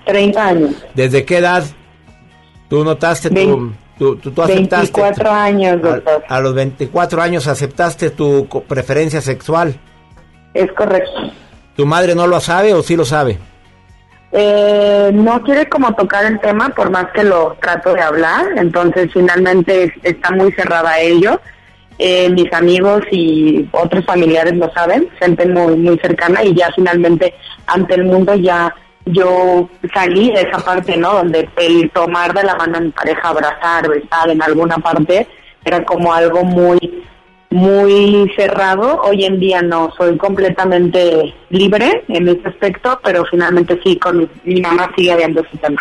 [0.07, 0.71] 30 años.
[0.95, 1.65] ¿Desde qué edad
[2.69, 5.01] tú notaste tu, tú aceptaste?
[5.01, 6.25] 24 años, doctor.
[6.29, 9.79] A, a los 24 años aceptaste tu preferencia sexual.
[10.55, 11.11] Es correcto.
[11.77, 13.39] ¿Tu madre no lo sabe o sí lo sabe?
[14.31, 19.11] Eh, no quiere como tocar el tema por más que lo trato de hablar, entonces
[19.13, 21.41] finalmente es- está muy cerrada a ello.
[21.99, 27.35] Eh, mis amigos y otros familiares lo saben, gente muy muy cercana y ya finalmente
[27.67, 28.73] ante el mundo ya
[29.07, 31.15] yo salí de esa parte, ¿no?
[31.15, 35.27] Donde el tomar de la mano a mi pareja, abrazar, besar en alguna parte
[35.65, 37.03] era como algo muy
[37.51, 39.01] muy cerrado.
[39.03, 44.29] Hoy en día no, soy completamente libre en ese aspecto, pero finalmente sí, con mi,
[44.45, 45.81] mi mamá sigue habiendo ese tema.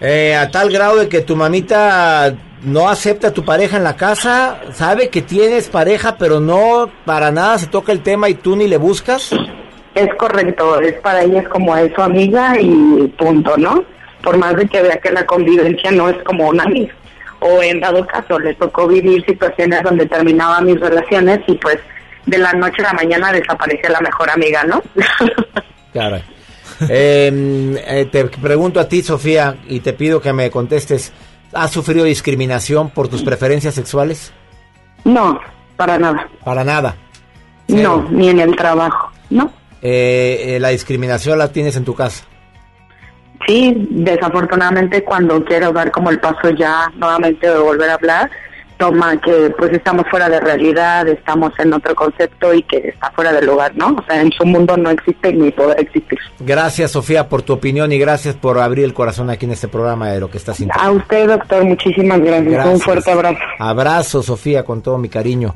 [0.00, 3.96] Eh, a tal grado de que tu mamita no acepta a tu pareja en la
[3.96, 8.56] casa, sabe que tienes pareja, pero no para nada se toca el tema y tú
[8.56, 9.30] ni le buscas.
[9.94, 13.84] Es correcto, es para ella es como es su amiga y punto, ¿no?
[14.22, 16.94] Por más de que vea que la convivencia no es como una amiga.
[17.40, 21.78] O en dado caso, le tocó vivir situaciones donde terminaban mis relaciones y pues
[22.26, 24.82] de la noche a la mañana desaparece la mejor amiga, ¿no?
[25.94, 26.22] Caray.
[26.88, 31.12] Eh, eh, te pregunto a ti, Sofía, y te pido que me contestes.
[31.52, 34.32] ¿Has sufrido discriminación por tus preferencias sexuales?
[35.04, 35.40] no,
[35.76, 36.28] para nada.
[36.44, 36.96] Para nada.
[37.68, 39.50] No, ni en el trabajo, ¿no?
[39.80, 42.24] Eh, eh, la discriminación la tienes en tu casa.
[43.46, 48.30] Sí, desafortunadamente cuando quiero dar como el paso ya nuevamente de volver a hablar,
[48.78, 53.32] toma que pues estamos fuera de realidad, estamos en otro concepto y que está fuera
[53.32, 53.88] del lugar, ¿no?
[53.88, 56.18] O sea, en su mundo no existe ni poder existir.
[56.40, 60.10] Gracias, Sofía, por tu opinión y gracias por abrir el corazón aquí en este programa
[60.10, 60.82] de lo que estás sintiendo.
[60.82, 62.52] A usted, doctor, muchísimas gracias.
[62.52, 62.74] Gracias.
[62.74, 63.38] Un fuerte abrazo.
[63.58, 65.54] Abrazo, Sofía, con todo mi cariño.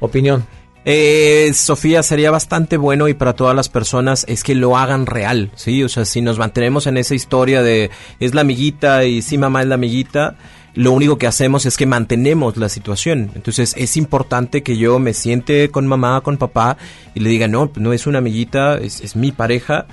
[0.00, 0.44] Opinión.
[0.88, 5.50] Eh, Sofía, sería bastante bueno y para todas las personas es que lo hagan real,
[5.56, 5.82] ¿sí?
[5.82, 7.90] O sea, si nos mantenemos en esa historia de
[8.20, 10.36] es la amiguita y sí, mamá es la amiguita,
[10.74, 13.32] lo único que hacemos es que mantenemos la situación.
[13.34, 16.76] Entonces es importante que yo me siente con mamá, con papá
[17.16, 19.86] y le diga, no, no es una amiguita, es, es mi pareja.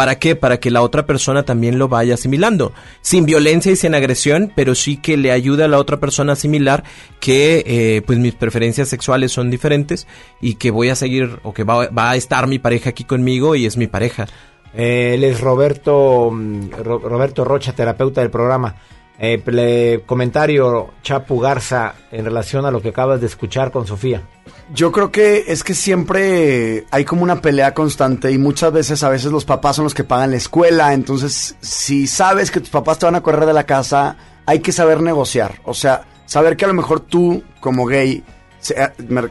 [0.00, 0.34] ¿Para qué?
[0.34, 2.72] Para que la otra persona también lo vaya asimilando.
[3.02, 6.40] Sin violencia y sin agresión, pero sí que le ayude a la otra persona a
[6.40, 6.84] asimilar
[7.20, 10.06] que eh, pues mis preferencias sexuales son diferentes
[10.40, 13.66] y que voy a seguir o que va, a estar mi pareja aquí conmigo y
[13.66, 14.26] es mi pareja.
[14.74, 18.76] Eh, él es Roberto, mm, Ro- Roberto Rocha, terapeuta del programa.
[19.22, 24.22] Eh, ple- comentario, Chapu Garza, en relación a lo que acabas de escuchar con Sofía.
[24.72, 29.10] Yo creo que es que siempre hay como una pelea constante y muchas veces, a
[29.10, 32.98] veces los papás son los que pagan la escuela, entonces si sabes que tus papás
[32.98, 34.16] te van a correr de la casa,
[34.46, 38.24] hay que saber negociar, o sea, saber que a lo mejor tú como gay,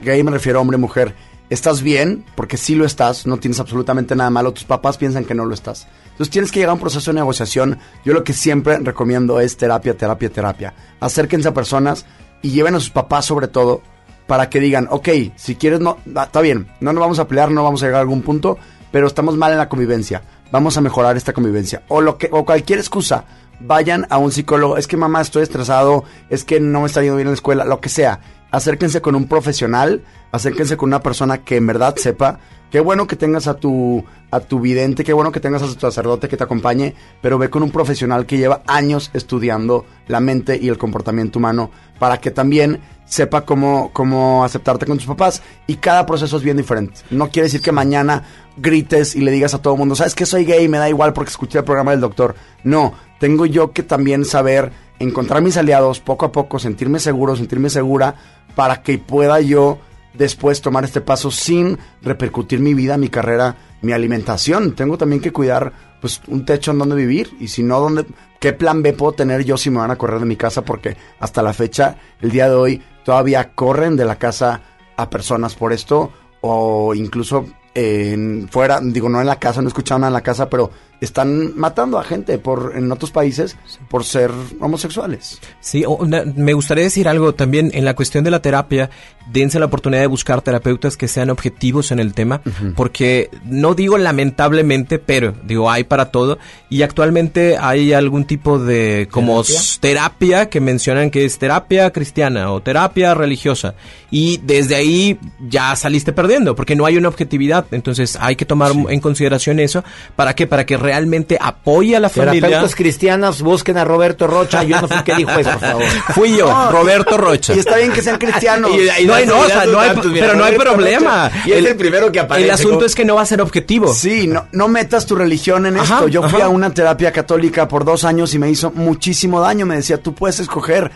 [0.03, 1.15] gay me refiero a hombre, mujer,
[1.49, 5.33] estás bien, porque sí lo estás, no tienes absolutamente nada malo, tus papás piensan que
[5.33, 5.87] no lo estás.
[6.19, 7.79] Entonces tienes que llegar a un proceso de negociación.
[8.03, 10.73] Yo lo que siempre recomiendo es terapia, terapia, terapia.
[10.99, 12.05] Acérquense a personas
[12.41, 13.81] y lleven a sus papás sobre todo
[14.27, 17.63] para que digan, ok, si quieres, no, está bien, no nos vamos a pelear, no
[17.63, 18.57] vamos a llegar a algún punto,
[18.91, 20.21] pero estamos mal en la convivencia,
[20.51, 21.83] vamos a mejorar esta convivencia.
[21.87, 23.23] O, lo que, o cualquier excusa,
[23.61, 27.15] vayan a un psicólogo, es que mamá estoy estresado, es que no me está yendo
[27.15, 28.19] bien en la escuela, lo que sea.
[28.51, 32.39] Acérquense con un profesional, acérquense con una persona que en verdad sepa.
[32.71, 35.73] Qué bueno que tengas a tu, a tu vidente, qué bueno que tengas a tu
[35.73, 40.59] sacerdote que te acompañe, pero ve con un profesional que lleva años estudiando la mente
[40.61, 45.41] y el comportamiento humano para que también sepa cómo, cómo aceptarte con tus papás.
[45.67, 47.01] Y cada proceso es bien diferente.
[47.09, 48.23] No quiere decir que mañana
[48.55, 51.13] grites y le digas a todo el mundo, sabes que soy gay, me da igual
[51.13, 52.35] porque escuché el programa del doctor.
[52.63, 57.69] No, tengo yo que también saber encontrar mis aliados poco a poco, sentirme seguro, sentirme
[57.69, 58.15] segura,
[58.59, 59.79] para que pueda yo
[60.13, 64.75] después tomar este paso sin repercutir mi vida, mi carrera, mi alimentación.
[64.75, 65.71] Tengo también que cuidar
[66.01, 68.05] pues un techo en donde vivir y si no, ¿dónde,
[68.37, 70.63] ¿qué plan B puedo tener yo si me van a correr de mi casa?
[70.63, 74.61] Porque hasta la fecha, el día de hoy, todavía corren de la casa
[74.97, 76.11] a personas por esto
[76.41, 80.21] o incluso en fuera, digo, no en la casa, no he escuchado nada en la
[80.21, 80.69] casa, pero
[81.01, 83.55] están matando a gente por en otros países
[83.89, 85.39] por ser homosexuales.
[85.61, 88.89] Sí, na- me gustaría decir algo también en la cuestión de la terapia.
[89.31, 92.41] Dense la oportunidad de buscar terapeutas que sean objetivos en el tema,
[92.75, 96.37] porque no digo lamentablemente, pero digo hay para todo.
[96.69, 99.43] Y actualmente hay algún tipo de como
[99.79, 100.49] ¿Terapia?
[100.49, 103.75] que mencionan que es terapia cristiana o terapia religiosa.
[104.11, 107.65] Y desde ahí ya saliste perdiendo, porque no hay una objetividad.
[107.71, 109.83] Entonces hay que tomar en consideración eso.
[110.15, 110.47] ¿Para qué?
[110.47, 112.41] Para que realmente apoye a la familia.
[112.41, 114.63] Terapeutas cristianos, busquen a Roberto Rocha.
[114.63, 115.83] Yo no fui el que dijo eso, por favor.
[116.15, 117.53] Fui yo, No, Roberto Rocha.
[117.53, 118.71] Y está bien que sean cristianos.
[118.75, 121.29] Y- y no hay, no, o sea, no hay- pero no hay problema.
[121.45, 123.93] El asunto es que no va a ser objetivo.
[123.93, 126.07] Sí, no, no metas tu religión en Ajá, esto.
[126.07, 126.45] Yo fui ajá.
[126.45, 129.65] a una terapia católica por dos años y me hizo muchísimo daño.
[129.65, 130.91] Me decía, tú puedes escoger.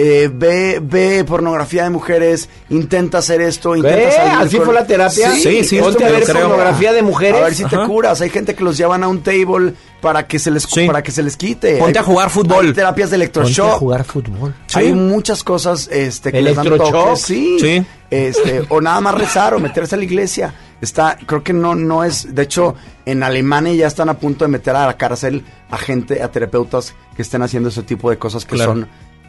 [0.00, 4.86] Eh, ve, ve pornografía de mujeres, intenta hacer esto, intenta salir ¿Así con- fue la
[4.86, 5.32] terapia?
[5.32, 6.48] Sí, sí, Ponte esto a ver creo.
[6.48, 7.40] pornografía de mujeres.
[7.40, 8.20] A ver si te curas.
[8.20, 10.86] Hay gente que los llevan a un table para que se les Sí.
[10.86, 11.78] para que se les quite.
[11.78, 12.66] Ponte Hay- a jugar fútbol.
[12.66, 13.72] Hay terapias de Ponte electroshock.
[13.74, 14.54] a jugar fútbol.
[14.68, 14.78] Sí.
[14.78, 17.56] Hay muchas cosas este, que les dan toques, sí.
[17.60, 17.84] Sí.
[18.08, 20.54] Este, o nada más rezar o meterse a la iglesia.
[20.80, 22.32] Está, creo que no, no es.
[22.36, 26.22] De hecho, en Alemania ya están a punto de meter a la cárcel a gente,
[26.22, 28.70] a terapeutas que estén haciendo ese tipo de cosas que Claro.
[28.74, 28.88] son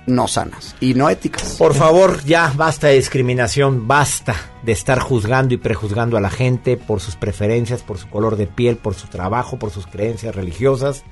[0.10, 1.56] no sanas y no éticas.
[1.58, 6.78] Por favor, ya basta de discriminación, basta de estar juzgando y prejuzgando a la gente
[6.78, 11.04] por sus preferencias, por su color de piel, por su trabajo, por sus creencias religiosas.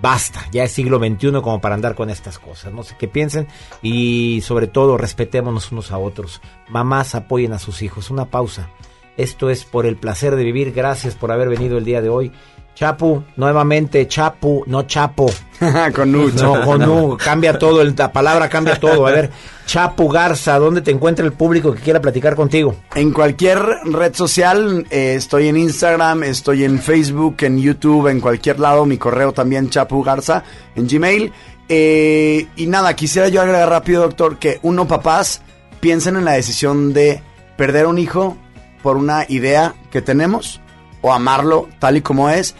[0.00, 2.72] Basta, ya es siglo XXI como para andar con estas cosas.
[2.72, 3.48] No sé qué piensen
[3.82, 6.40] y sobre todo respetémonos unos a otros.
[6.68, 8.10] Mamás apoyen a sus hijos.
[8.10, 8.70] Una pausa.
[9.16, 10.72] Esto es por el placer de vivir.
[10.72, 12.30] Gracias por haber venido el día de hoy.
[12.78, 15.28] Chapu, nuevamente, Chapu, no Chapo.
[15.96, 19.04] Con U, No, con U, cambia todo, la palabra cambia todo.
[19.08, 19.30] A ver,
[19.66, 22.76] Chapu Garza, ¿dónde te encuentra el público que quiera platicar contigo?
[22.94, 28.60] En cualquier red social, eh, estoy en Instagram, estoy en Facebook, en YouTube, en cualquier
[28.60, 30.44] lado, mi correo también, Chapu Garza,
[30.76, 31.32] en Gmail.
[31.68, 35.42] Eh, y nada, quisiera yo agregar rápido, doctor, que uno, papás,
[35.80, 37.22] piensen en la decisión de
[37.56, 38.38] perder un hijo
[38.84, 40.60] por una idea que tenemos
[41.00, 42.54] o amarlo tal y como es.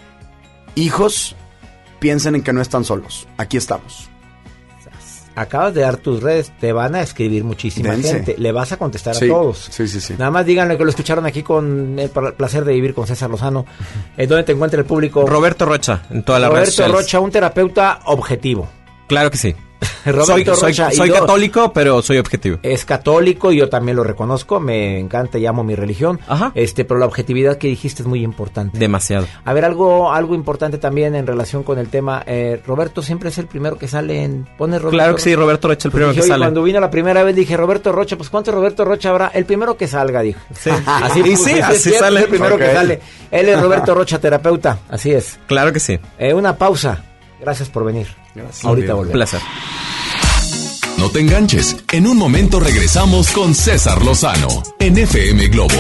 [0.79, 1.35] Hijos,
[1.99, 3.27] piensen en que no están solos.
[3.37, 4.09] Aquí estamos.
[5.35, 8.13] Acabas de dar tus redes, te van a escribir muchísima Dense.
[8.13, 8.35] gente.
[8.39, 9.69] Le vas a contestar Sí, a todos.
[9.71, 10.15] Sí, sí, sí.
[10.19, 13.31] Nada más díganle que lo escucharon aquí con el pla- placer de vivir con César
[13.31, 13.65] Lozano.
[14.17, 15.25] Eh, ¿Dónde te encuentra el público?
[15.27, 16.97] Roberto Rocha, en todas las redes Roberto.
[16.99, 18.69] Rocha, un terapeuta objetivo.
[19.07, 19.55] Claro que sí.
[20.07, 21.21] Roberto soy soy- Rocha, y soy dos.
[21.21, 22.59] católico, pero soy objetivo.
[22.63, 26.19] Es católico, yo también lo reconozco, me encanta y amo mi religión.
[26.27, 26.53] Ajá.
[26.55, 28.79] Este, pero la objetividad que dijiste es muy importante.
[28.79, 29.27] Demasiado.
[29.45, 32.23] A ver, algo, algo importante también en relación con el tema.
[32.27, 34.49] eh, Roberto siempre es el primero que sale en.
[34.57, 35.35] Pone Roberto Claro que sí.
[35.37, 36.45] Roberto Rocha, el Pues primero dije, que sale.
[36.45, 39.29] Cuando vino la primera vez dije Roberto Rocha, pues ¿cuánto Roberto Rocha habrá?
[39.29, 40.41] El primero que salga, dijo.
[40.59, 40.71] Sí.
[40.87, 42.21] Así, Y pues, sí, así cierto, sale.
[42.21, 43.01] El primero que sale.
[43.31, 44.79] Él es Roberto Rocha, terapeuta.
[44.89, 45.39] Así es.
[45.47, 45.99] Claro que sí.
[46.19, 47.05] Eh, una pausa.
[47.41, 48.09] Gracias por venir.
[48.65, 49.13] Ahorita Un volvemos.
[49.13, 49.41] placer.
[50.97, 51.77] No te enganches.
[51.93, 54.49] En un momento regresamos con César Lozano
[54.81, 55.75] en FM Globo.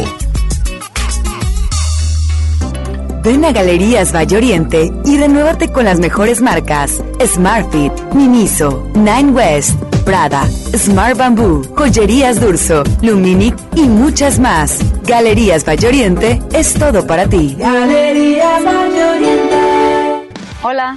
[3.24, 9.74] Ven a Galerías Valle Oriente y renuévate con las mejores marcas: Smartfit, Miniso, Nine West,
[10.04, 14.78] Prada, Smart Bamboo, Joyerías Durso, Luminic y muchas más.
[15.04, 17.56] Galerías Valle Oriente es todo para ti.
[17.58, 20.28] Galerías Oriente.
[20.62, 20.96] Hola,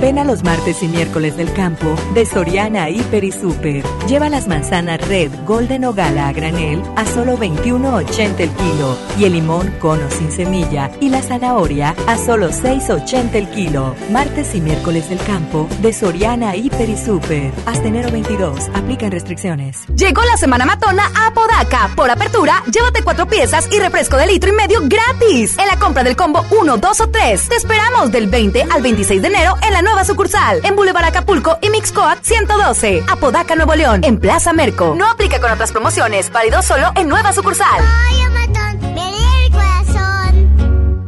[0.00, 3.84] Ven a los martes y miércoles del campo de Soriana Hiper y Super.
[4.08, 9.24] Lleva las manzanas Red, Golden o Gala a granel a solo 21.80 el kilo y
[9.24, 13.94] el limón cono sin semilla y la zanahoria a solo 6.80 el kilo.
[14.10, 17.52] Martes y miércoles del campo de Soriana Hiper y Super.
[17.66, 18.70] Hasta enero 22.
[18.74, 19.86] Aplican restricciones.
[19.94, 21.90] Llegó la semana matona a Podaca.
[21.94, 25.58] Por apertura, llévate cuatro piezas y refresco de litro y medio gratis.
[25.58, 27.48] En la compra del combo 1, 2 o 3.
[27.48, 30.60] Te esperamos del 20 al 26 de enero en la nueva sucursal.
[30.64, 33.04] En Boulevard Acapulco y Mixcoat 112.
[33.08, 34.00] Apodaca, Nuevo León.
[34.04, 34.94] En Plaza Merco.
[34.96, 36.30] No aplica con otras promociones.
[36.30, 37.80] Válido solo en nueva sucursal.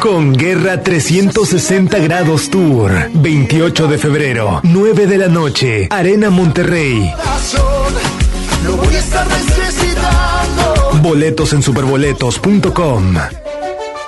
[0.00, 7.12] Con Guerra 360 Grados Tour, 28 de febrero, 9 de la noche, Arena Monterrey.
[11.02, 13.14] Boletos en superboletos.com.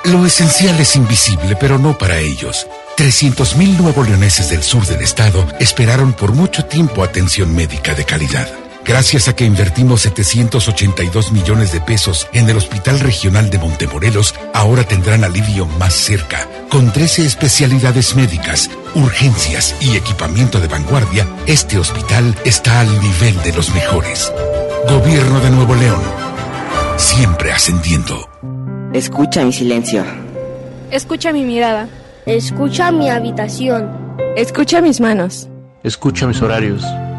[0.05, 2.67] Lo esencial es invisible, pero no para ellos.
[2.97, 8.68] 300.000 nuevos leoneses del sur del estado esperaron por mucho tiempo atención médica de calidad.
[8.89, 14.83] Gracias a que invertimos 782 millones de pesos en el Hospital Regional de Montemorelos, ahora
[14.83, 16.49] tendrán alivio más cerca.
[16.71, 23.53] Con 13 especialidades médicas, urgencias y equipamiento de vanguardia, este hospital está al nivel de
[23.53, 24.33] los mejores.
[24.89, 26.01] Gobierno de Nuevo León.
[26.97, 28.27] Siempre ascendiendo.
[28.95, 30.03] Escucha mi silencio.
[30.91, 31.91] Escucha mi mirada.
[32.25, 33.91] Escucha mi habitación.
[34.35, 35.47] Escucha mis manos.
[35.83, 36.83] Escucha mis horarios.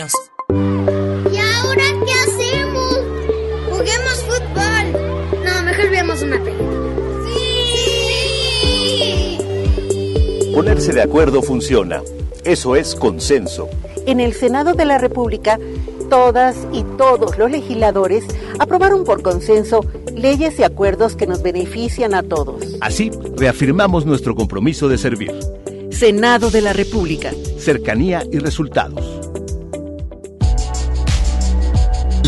[0.00, 3.00] ¿Y ahora qué hacemos?
[3.68, 5.44] Juguemos fútbol.
[5.44, 6.70] No, mejor veamos una película.
[10.54, 12.00] Ponerse de acuerdo funciona.
[12.44, 13.68] Eso es consenso.
[14.06, 15.58] En el Senado de la República,
[16.08, 18.24] todas y todos los legisladores
[18.58, 22.76] aprobaron por consenso leyes y acuerdos que nos benefician a todos.
[22.80, 25.34] Así, reafirmamos nuestro compromiso de servir.
[25.90, 27.32] Senado de la República.
[27.58, 29.19] Cercanía y resultados.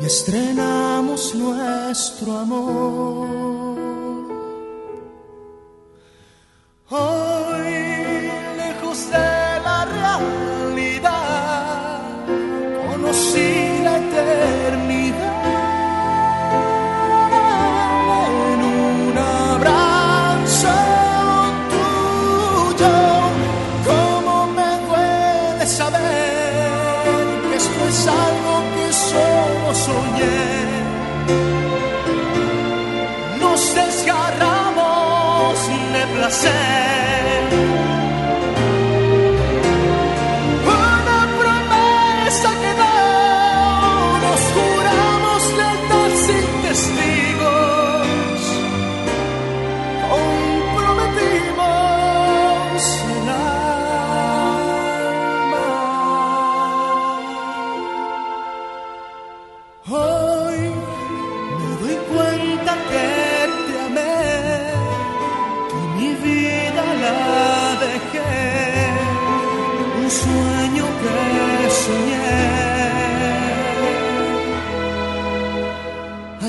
[0.00, 3.28] Y estrenamos nuestro amor.
[6.90, 7.33] Hoy,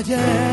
[0.06, 0.45] ¿Cómo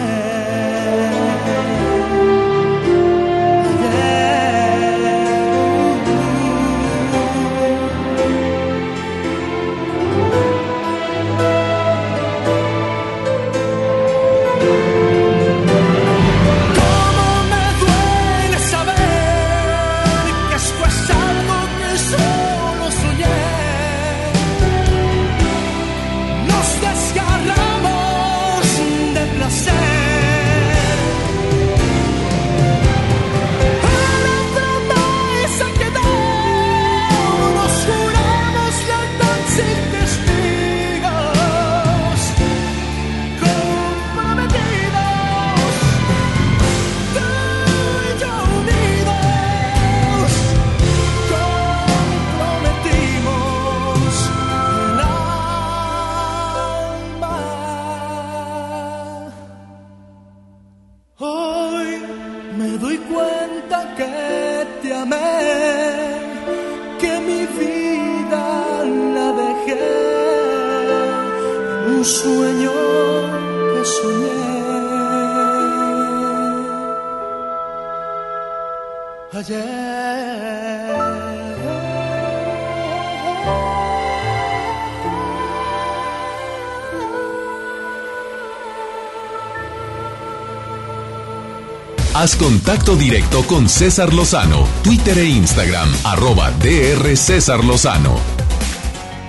[92.24, 98.16] Haz contacto directo con César Lozano, Twitter e Instagram, arroba DR César Lozano.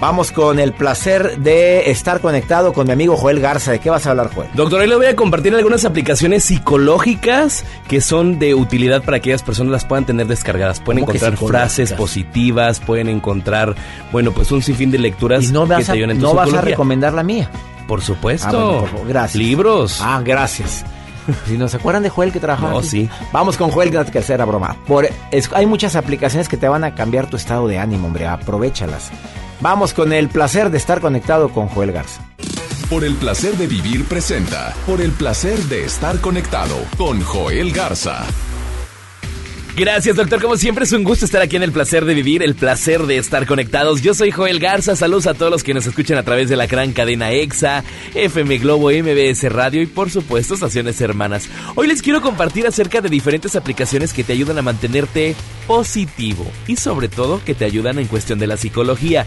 [0.00, 3.72] Vamos con el placer de estar conectado con mi amigo Joel Garza.
[3.72, 4.48] ¿De qué vas a hablar, Joel?
[4.54, 9.30] Doctor, hoy le voy a compartir algunas aplicaciones psicológicas que son de utilidad para que
[9.30, 10.78] aquellas personas las puedan tener descargadas.
[10.78, 13.74] Pueden ¿Cómo que encontrar frases positivas, pueden encontrar,
[14.12, 16.34] bueno, pues un sinfín de lecturas Y no que te a, ayuden en tu no
[16.34, 17.50] vas a recomendar la mía.
[17.88, 18.46] Por supuesto.
[18.46, 19.34] Ah, bueno, por favor, gracias.
[19.34, 19.98] Libros.
[20.00, 20.84] Ah, gracias.
[21.46, 22.88] Si nos acuerdan de Joel que trabajaba No, aquí?
[22.88, 23.10] sí.
[23.32, 24.76] Vamos con Joel, que hacer a broma.
[24.86, 28.26] Por, es- hay muchas aplicaciones que te van a cambiar tu estado de ánimo, hombre.
[28.26, 29.10] Aprovechalas.
[29.60, 32.20] Vamos con el placer de estar conectado con Joel Garza.
[32.90, 34.74] Por el placer de vivir presenta.
[34.86, 38.24] Por el placer de estar conectado con Joel Garza.
[39.76, 40.40] Gracias, doctor.
[40.40, 43.16] Como siempre, es un gusto estar aquí en el placer de vivir, el placer de
[43.16, 44.02] estar conectados.
[44.02, 44.94] Yo soy Joel Garza.
[44.94, 47.82] Saludos a todos los que nos escuchan a través de la gran cadena EXA,
[48.14, 51.48] FM Globo, MBS Radio y, por supuesto, estaciones hermanas.
[51.74, 55.34] Hoy les quiero compartir acerca de diferentes aplicaciones que te ayudan a mantenerte
[55.66, 59.26] positivo y, sobre todo, que te ayudan en cuestión de la psicología.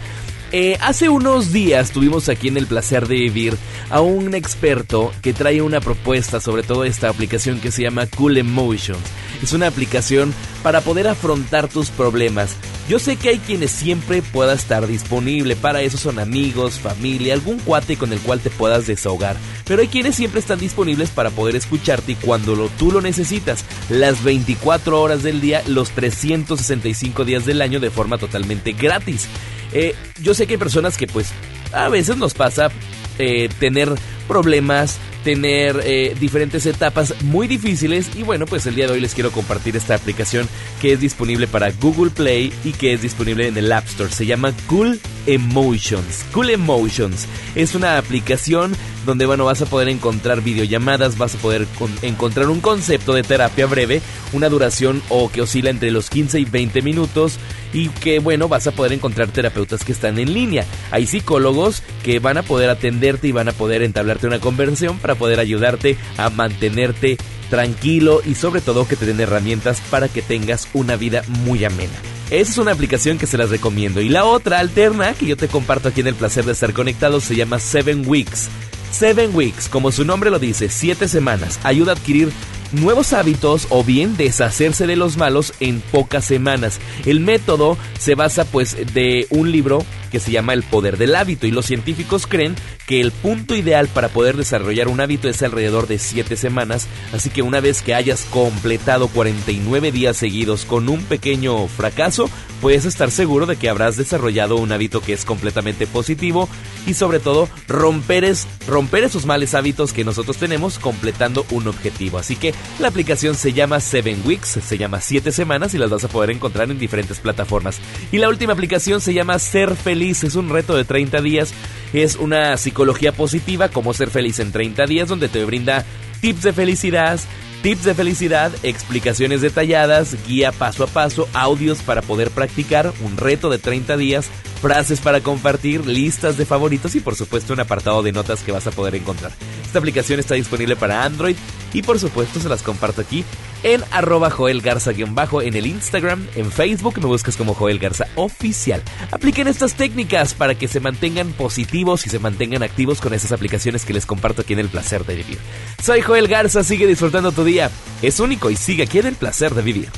[0.50, 3.54] Eh, hace unos días tuvimos aquí en el placer de vivir
[3.90, 8.38] a un experto que trae una propuesta sobre todo esta aplicación que se llama Cool
[8.38, 9.02] Emotions.
[9.42, 12.56] Es una aplicación para poder afrontar tus problemas.
[12.88, 17.58] Yo sé que hay quienes siempre pueda estar disponible, para eso son amigos, familia, algún
[17.58, 19.36] cuate con el cual te puedas desahogar.
[19.66, 24.24] Pero hay quienes siempre están disponibles para poder escucharte cuando lo, tú lo necesitas, las
[24.24, 29.28] 24 horas del día, los 365 días del año de forma totalmente gratis.
[29.72, 31.28] Eh, yo sé que hay personas que pues
[31.72, 32.70] a veces nos pasa
[33.18, 33.90] eh, tener
[34.26, 39.14] problemas, tener eh, diferentes etapas muy difíciles y bueno pues el día de hoy les
[39.14, 40.48] quiero compartir esta aplicación
[40.80, 44.10] que es disponible para Google Play y que es disponible en el App Store.
[44.12, 46.24] Se llama Cool Emotions.
[46.32, 48.74] Cool Emotions es una aplicación
[49.06, 53.22] donde bueno vas a poder encontrar videollamadas, vas a poder con- encontrar un concepto de
[53.22, 54.00] terapia breve,
[54.32, 57.38] una duración o que oscila entre los 15 y 20 minutos
[57.72, 60.64] y que bueno vas a poder encontrar terapeutas que están en línea.
[60.90, 65.14] Hay psicólogos que van a poder atenderte y van a poder entablarte una conversación para
[65.14, 67.18] poder ayudarte a mantenerte
[67.50, 71.94] tranquilo y sobre todo que te den herramientas para que tengas una vida muy amena.
[72.30, 74.02] Esa es una aplicación que se las recomiendo.
[74.02, 77.20] Y la otra alterna que yo te comparto aquí en el placer de estar conectado
[77.20, 78.48] se llama Seven Weeks.
[78.90, 82.30] Seven Weeks, como su nombre lo dice, siete semanas, ayuda a adquirir
[82.72, 86.80] nuevos hábitos o bien deshacerse de los malos en pocas semanas.
[87.06, 91.46] El método se basa pues de un libro que se llama El poder del hábito
[91.46, 92.54] y los científicos creen
[92.86, 97.30] que el punto ideal para poder desarrollar un hábito es alrededor de 7 semanas, así
[97.30, 102.30] que una vez que hayas completado 49 días seguidos con un pequeño fracaso,
[102.60, 106.48] puedes estar seguro de que habrás desarrollado un hábito que es completamente positivo
[106.86, 108.34] y sobre todo romper,
[108.66, 112.18] romper esos males hábitos que nosotros tenemos completando un objetivo.
[112.18, 116.04] Así que la aplicación se llama Seven Weeks, se llama 7 semanas y las vas
[116.04, 117.78] a poder encontrar en diferentes plataformas.
[118.10, 121.52] Y la última aplicación se llama Ser Es un reto de 30 días,
[121.92, 125.84] es una psicología positiva, como ser feliz en 30 días, donde te brinda
[126.20, 127.20] tips de felicidad,
[127.62, 133.50] Tips de felicidad, explicaciones detalladas, guía paso a paso, audios para poder practicar, un reto
[133.50, 134.30] de 30 días,
[134.62, 138.68] frases para compartir, listas de favoritos y por supuesto un apartado de notas que vas
[138.68, 139.32] a poder encontrar.
[139.64, 141.34] Esta aplicación está disponible para Android
[141.72, 143.24] y por supuesto se las comparto aquí
[143.62, 148.82] en arroba Joel Garza-bajo en el Instagram, en Facebook me buscas como Joel Garza Oficial.
[149.10, 153.84] Apliquen estas técnicas para que se mantengan positivos y se mantengan activos con esas aplicaciones
[153.84, 155.38] que les comparto aquí en el placer de vivir.
[155.82, 157.70] Soy Joel Garza, sigue disfrutando tu día.
[158.00, 159.88] Es único y sigue aquí en el placer de vivir.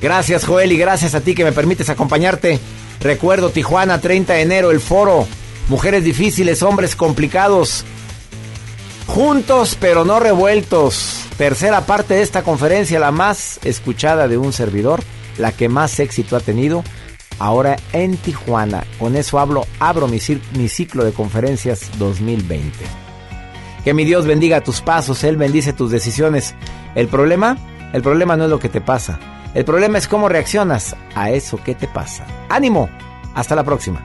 [0.00, 2.58] Gracias Joel y gracias a ti que me permites acompañarte.
[3.00, 5.26] Recuerdo Tijuana 30 de enero, el foro.
[5.68, 7.84] Mujeres difíciles, hombres complicados.
[9.06, 11.26] Juntos pero no revueltos.
[11.36, 15.02] Tercera parte de esta conferencia, la más escuchada de un servidor,
[15.38, 16.82] la que más éxito ha tenido,
[17.38, 18.84] ahora en Tijuana.
[18.98, 22.72] Con eso hablo, abro mi, ciclo de conferencias 2020.
[23.84, 26.54] Que mi Dios bendiga tus pasos, Él bendice tus decisiones.
[26.94, 27.56] El problema,
[27.92, 29.20] el problema no es lo que te pasa.
[29.54, 32.26] El problema es cómo reaccionas a eso que te pasa.
[32.48, 32.90] ¡Ánimo!
[33.34, 34.04] Hasta la próxima.